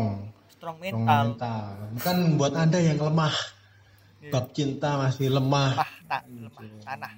Strong 0.49 0.49
strong 0.49 0.77
mental. 0.81 1.21
mental. 1.37 1.65
Bukan 1.93 2.17
buat 2.41 2.53
anda 2.57 2.81
yang 2.81 2.97
lemah. 2.97 3.35
Iya. 4.21 4.37
bab 4.37 4.53
cinta 4.53 5.01
masih 5.01 5.33
lemah. 5.33 5.77
Lemah 5.77 5.93
tak 6.09 6.23
lemah. 6.29 6.61
Tanah. 6.85 7.13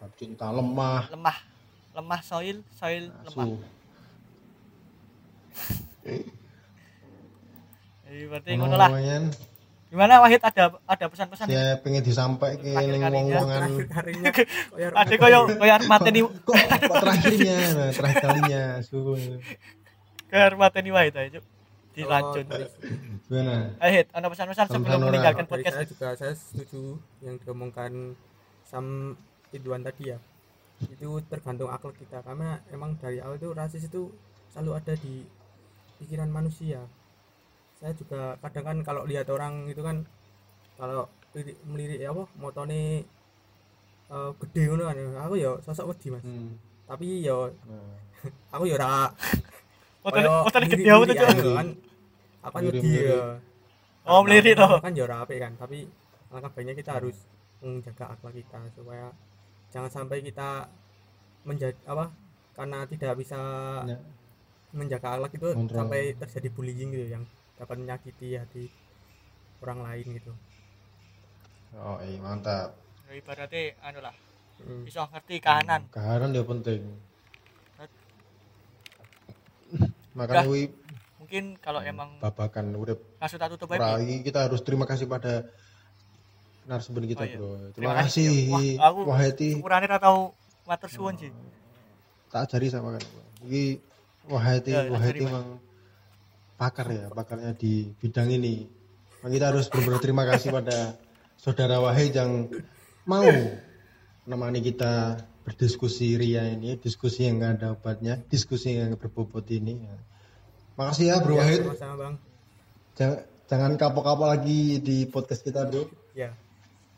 Bab 0.00 0.12
cinta 0.16 0.46
lemah. 0.52 1.00
Lemah 1.12 1.51
lemah 1.92 2.20
soil 2.24 2.56
soil 2.72 3.04
lemah. 3.12 3.46
asu 3.46 3.60
jadi 8.08 8.24
berarti 8.28 8.50
ngono 8.56 8.76
lah. 8.76 8.90
gimana 9.92 10.24
Wahid? 10.24 10.40
Ada 10.40 10.72
ada 10.88 11.04
pesan-pesan 11.04 11.52
saya 11.52 11.76
pengen 11.84 12.00
disampaikan 12.00 12.64
kalinya. 12.64 13.08
wong-wongan. 13.12 13.60
Harinya 13.92 14.32
ada 15.04 15.14
koyo 15.20 15.52
koyo 15.52 15.72
arep 15.76 15.88
mateni 15.88 16.24
kok 16.24 16.56
terakhirnya? 16.88 17.56
Nah, 17.76 17.90
terakhir 17.92 18.20
kalinya 18.24 18.80
su 18.80 18.96
koyo 20.32 20.42
arep 20.48 20.56
mateni 20.56 20.88
Wahid. 20.88 21.12
Aja 21.12 21.40
dilanjut. 21.92 22.46
Gimana? 23.28 23.76
Ayo 23.84 23.92
Hid 24.00 24.08
ada 24.16 24.26
pesan-pesan 24.32 24.66
sebelum 24.72 25.00
meninggalkan 25.12 25.44
podcast 25.44 25.76
saya 25.76 25.88
juga 25.88 26.08
saya 26.16 26.32
setuju 26.32 26.96
yang 27.20 27.36
diomongkan 27.36 28.16
Sam 28.64 29.16
Ridwan 29.52 29.84
tadi 29.84 30.16
ya 30.16 30.18
itu 30.84 31.08
tergantung 31.26 31.68
akal 31.68 31.92
kita 31.92 32.18
karena 32.20 32.60
emang 32.68 32.96
dari 32.96 33.18
awal 33.18 33.36
itu 33.36 33.50
rasis 33.52 33.86
itu 33.86 34.10
selalu 34.48 34.70
ada 34.74 34.94
di 34.94 35.22
pikiran 35.98 36.28
manusia 36.28 36.82
saya 37.76 37.92
juga 37.92 38.38
kadang 38.38 38.64
kan 38.64 38.76
kalau 38.82 39.02
lihat 39.04 39.26
orang 39.26 39.66
itu 39.66 39.80
kan 39.80 40.02
kalau 40.74 41.06
lirik- 41.32 41.60
melirik 41.64 41.98
ya 41.98 42.10
apa 42.10 42.24
motone 42.34 43.02
eh, 44.08 44.30
gede 44.38 44.62
ngono 44.66 44.82
kan 44.84 44.96
aku 45.20 45.34
ya 45.36 45.50
sosok 45.60 45.90
wedi 45.90 46.08
mas 46.10 46.22
hmm. 46.22 46.52
tapi 46.86 47.22
ya 47.22 47.50
nah. 47.66 47.94
aku 48.54 48.64
ya 48.66 48.74
ora 48.76 49.10
motor 50.04 50.62
gede 50.64 50.84
apa 50.86 51.04
tuh 51.04 51.16
kan 51.16 51.68
apa 52.42 52.56
Melirik- 52.58 52.74
wedi 52.74 52.88
melirik. 52.88 53.10
ya 53.12 53.24
Oh, 54.02 54.18
melirik 54.26 54.58
toh. 54.58 54.82
kan 54.82 54.90
ya 54.92 55.06
ora 55.06 55.22
apik 55.22 55.38
kan 55.38 55.54
tapi 55.54 55.86
langkah 56.26 56.50
baiknya 56.50 56.74
kita 56.74 56.90
harus 56.98 57.14
menjaga 57.62 58.04
akhlak 58.10 58.34
kita 58.34 58.58
supaya 58.74 59.14
jangan 59.72 59.90
sampai 59.90 60.20
kita 60.20 60.68
menjadi 61.42 61.74
apa 61.88 62.12
karena 62.52 62.84
tidak 62.84 63.16
bisa 63.16 63.40
Ya. 63.82 63.96
menjaga 64.70 65.16
akhlak 65.16 65.32
itu 65.32 65.48
Kontrol. 65.52 65.78
sampai 65.80 66.00
terjadi 66.14 66.48
bullying 66.48 66.90
gitu 66.92 67.06
yang 67.10 67.24
dapat 67.56 67.76
menyakiti 67.76 68.36
hati 68.36 68.68
orang 69.60 69.80
lain 69.80 70.06
gitu. 70.16 70.32
Oh 71.74 71.96
iya 72.00 72.20
mantap. 72.20 72.76
Ya, 73.08 73.16
ibaratnya 73.16 73.72
anu 73.80 74.00
lah 74.00 74.14
Hmm. 74.62 74.84
bisa 74.86 75.02
ngerti 75.08 75.40
kahanan. 75.40 75.88
Kahanan 75.90 76.30
dia 76.30 76.44
penting. 76.44 76.84
Makanya 80.12 80.44
wi 80.44 80.68
mungkin 81.16 81.56
kalau 81.58 81.80
emang 81.80 82.20
babakan 82.20 82.76
urip. 82.76 83.00
Langsung 83.16 83.40
tak 83.40 83.48
tutup 83.56 83.72
aja. 83.72 83.96
Kita 83.98 84.44
harus 84.44 84.60
terima 84.60 84.84
kasih 84.84 85.08
pada 85.08 85.48
narasumber 86.62 87.02
kita 87.04 87.22
Oh, 87.22 87.26
iya. 87.26 87.36
bro. 87.36 87.48
Terima, 87.50 87.70
Terima 87.74 87.92
kasih 88.06 88.28
kasih. 88.30 88.50
Wah, 88.50 88.86
aku 88.86 88.98
Waheti 89.08 89.48
tahu 89.98 90.20
matur 90.62 90.90
suwun 90.90 91.14
sih 91.18 91.30
tak 92.30 92.48
ajari 92.48 92.70
sama 92.70 92.96
kan 92.96 93.02
iki 93.44 93.82
Waheti 94.30 94.70
Ya, 94.70 94.86
tak 94.86 94.94
Waheti 94.94 95.10
ajari, 95.10 95.20
Mas. 95.26 95.30
emang 95.34 95.46
pakar 96.54 96.86
ya 96.88 97.04
pakarnya 97.10 97.52
di 97.58 97.90
bidang 97.98 98.30
ini. 98.30 98.70
Nah, 99.22 99.28
kita 99.28 99.50
harus 99.50 99.66
benar-benar 99.66 100.00
terima 100.00 100.22
kasih 100.26 100.48
pada 100.62 100.94
saudara 101.34 101.82
Wahid 101.82 102.14
yang 102.14 102.46
mau 103.02 103.26
menemani 104.22 104.62
kita 104.62 105.18
berdiskusi 105.42 106.14
ria 106.14 106.46
ini 106.46 106.78
diskusi 106.78 107.26
yang 107.26 107.42
nggak 107.42 107.52
ada 107.58 107.68
obatnya 107.74 108.14
diskusi 108.30 108.78
yang 108.78 108.94
berbobot 108.94 109.42
ini. 109.50 109.82
Ya. 109.82 109.96
makasih 110.78 111.06
ya 111.10 111.16
bro 111.18 111.34
Ya, 111.34 111.42
Wahid. 111.42 111.60
sama-sama 111.66 111.94
bang. 111.98 112.14
Jangan, 112.94 113.18
jangan 113.50 113.72
kapok-kapok 113.74 114.26
lagi 114.30 114.60
di 114.78 114.96
podcast 115.10 115.42
kita 115.42 115.66
bro. 115.66 115.90
Ya 116.14 116.30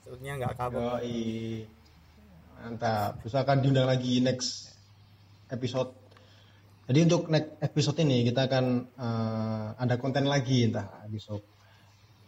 sebetulnya 0.05 0.33
nggak 0.45 0.55
kabur 0.61 1.01
Yoi. 1.01 1.65
Mantap. 2.61 3.25
Usahakan 3.25 3.65
diundang 3.65 3.89
lagi 3.89 4.21
next 4.21 4.77
episode. 5.49 5.97
Jadi 6.85 7.09
untuk 7.09 7.33
next 7.33 7.57
episode 7.65 7.97
ini 8.05 8.29
kita 8.29 8.45
akan 8.45 8.65
eh, 8.85 9.67
ada 9.81 9.97
konten 9.97 10.29
lagi 10.29 10.69
entah 10.69 11.09
besok. 11.09 11.41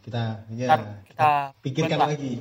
Kita 0.01 0.49
ya 0.57 0.73
kita, 0.73 0.77
kita 1.13 1.29
pikirkan 1.61 2.01
lagi 2.01 2.35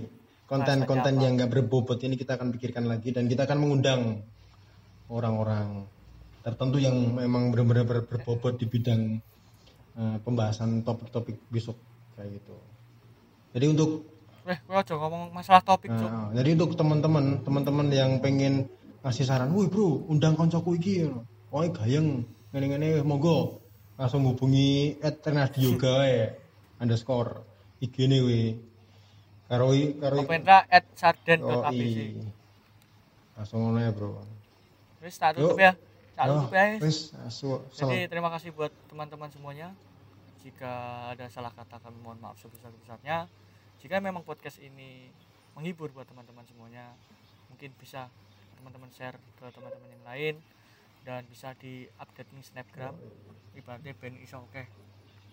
konten-konten 0.47 1.19
yang 1.19 1.35
nggak 1.35 1.51
berbobot 1.51 1.99
ini 1.99 2.15
kita 2.15 2.39
akan 2.39 2.55
pikirkan 2.55 2.87
lagi 2.87 3.11
dan 3.11 3.27
kita 3.27 3.43
akan 3.43 3.57
mengundang 3.59 4.23
orang-orang 5.11 5.83
tertentu 6.45 6.77
yang 6.77 6.93
memang 6.93 7.49
benar-benar 7.49 7.83
ber- 7.83 8.07
berbobot 8.07 8.55
di 8.55 8.71
bidang 8.71 9.19
eh, 9.99 10.17
pembahasan 10.23 10.87
topik-topik 10.87 11.35
besok 11.51 11.75
kayak 12.15 12.39
gitu. 12.39 12.55
Jadi 13.51 13.65
untuk 13.67 14.14
eh 14.45 14.59
gue 14.61 14.75
aja 14.77 14.93
ngomong 14.93 15.33
masalah 15.33 15.61
topik. 15.65 15.89
Nah, 15.89 16.29
jadi 16.29 16.53
untuk 16.53 16.77
teman-teman, 16.77 17.41
teman-teman 17.41 17.89
yang 17.89 18.21
pengen 18.21 18.69
ngasih 19.01 19.25
saran, 19.25 19.49
"Wih, 19.57 19.65
Bro, 19.69 20.05
undang 20.05 20.37
koncoku 20.37 20.77
iki." 20.77 21.09
Woi, 21.49 21.73
gayeng, 21.73 22.21
ngene-ngene 22.53 23.01
monggo. 23.01 23.61
Langsung 23.97 24.27
hubungi 24.27 25.01
@renadio 25.01 25.73
gawe 25.81 26.13
underscore 26.81 27.41
IG 27.81 28.05
ne 28.05 28.19
we. 28.21 28.41
Karo 29.45 29.73
karo 30.01 30.15
komentar 30.25 30.65
at 30.69 30.85
sarden 30.97 31.39
oh. 31.45 31.61
Langsung 33.35 33.59
ngono 33.61 33.79
ya, 33.81 33.91
Bro. 33.93 34.21
wis 35.05 35.21
tak 35.21 35.37
tutup 35.37 35.61
ya 35.61 35.77
tak 36.17 36.25
Oh, 36.33 36.49
tutup 36.49 36.53
ya 36.57 36.81
wis. 36.81 37.13
Jadi 37.77 38.09
terima 38.09 38.33
kasih 38.33 38.49
buat 38.55 38.73
teman-teman 38.89 39.29
semuanya. 39.29 39.69
Jika 40.41 40.73
ada 41.13 41.25
salah 41.29 41.53
kata 41.53 41.77
kami 41.81 41.97
mohon 42.01 42.17
maaf 42.21 42.37
sebesar-besarnya. 42.41 43.29
Jika 43.83 43.99
memang 44.03 44.23
podcast 44.23 44.59
ini 44.63 45.09
menghibur 45.55 45.91
buat 45.91 46.07
teman-teman 46.07 46.43
semuanya, 46.47 46.91
mungkin 47.51 47.71
bisa 47.79 48.11
teman-teman 48.59 48.89
share 48.91 49.17
ke 49.39 49.45
teman-teman 49.51 49.89
yang 49.91 50.05
lain 50.05 50.35
dan 51.05 51.21
bisa 51.29 51.53
di 51.61 51.85
update 52.01 52.33
nih 52.33 52.41
snapgram 52.41 52.97
ibaratnya 53.53 53.93
ben 53.93 54.17
iso 54.25 54.41
oke 54.41 54.65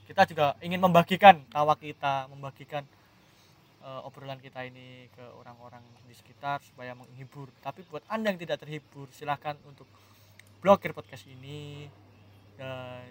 kita 0.04 0.28
juga 0.28 0.52
ingin 0.60 0.76
membagikan 0.76 1.40
tawa 1.48 1.72
kita 1.80 2.28
membagikan 2.28 2.84
eh, 3.80 4.00
obrolan 4.06 4.36
kita 4.36 4.66
ini 4.68 5.08
ke 5.14 5.24
orang-orang 5.40 5.80
di 6.04 6.12
sekitar 6.12 6.60
supaya 6.60 6.92
menghibur. 6.92 7.48
Tapi 7.64 7.86
buat 7.88 8.04
anda 8.10 8.28
yang 8.28 8.36
tidak 8.36 8.60
terhibur 8.60 9.08
silahkan 9.14 9.56
untuk 9.64 9.86
blokir 10.60 10.92
podcast 10.92 11.24
ini 11.24 11.88
dan 12.60 13.08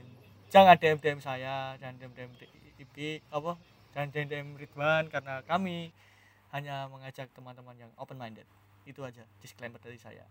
jangan 0.53 0.77
DM 0.77 0.99
DM 1.01 1.19
saya 1.19 1.75
dan 1.81 1.97
DM 1.97 2.13
DM 2.13 2.31
IP 2.77 3.25
apa 3.33 3.57
dan 3.91 4.07
JNDM 4.11 4.55
Ridwan 4.55 5.11
karena 5.11 5.43
kami 5.43 5.91
hanya 6.51 6.87
mengajak 6.91 7.31
teman-teman 7.31 7.75
yang 7.75 7.91
open 7.99 8.19
minded. 8.19 8.47
Itu 8.83 9.03
aja 9.03 9.23
disclaimer 9.39 9.79
dari 9.79 9.99
saya. 9.99 10.23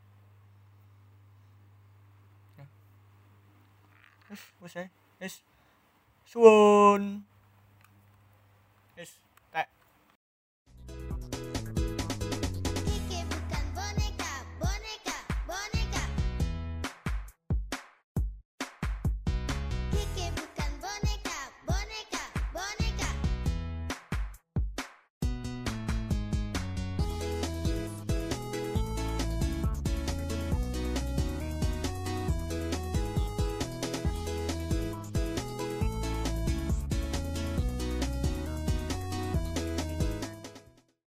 Ya. 2.56 2.66
Wis, 4.28 4.42
wis, 4.60 4.74
eh. 4.76 4.88
wis. 5.20 5.34
Suwun. 6.28 7.24
Wis. 8.96 9.10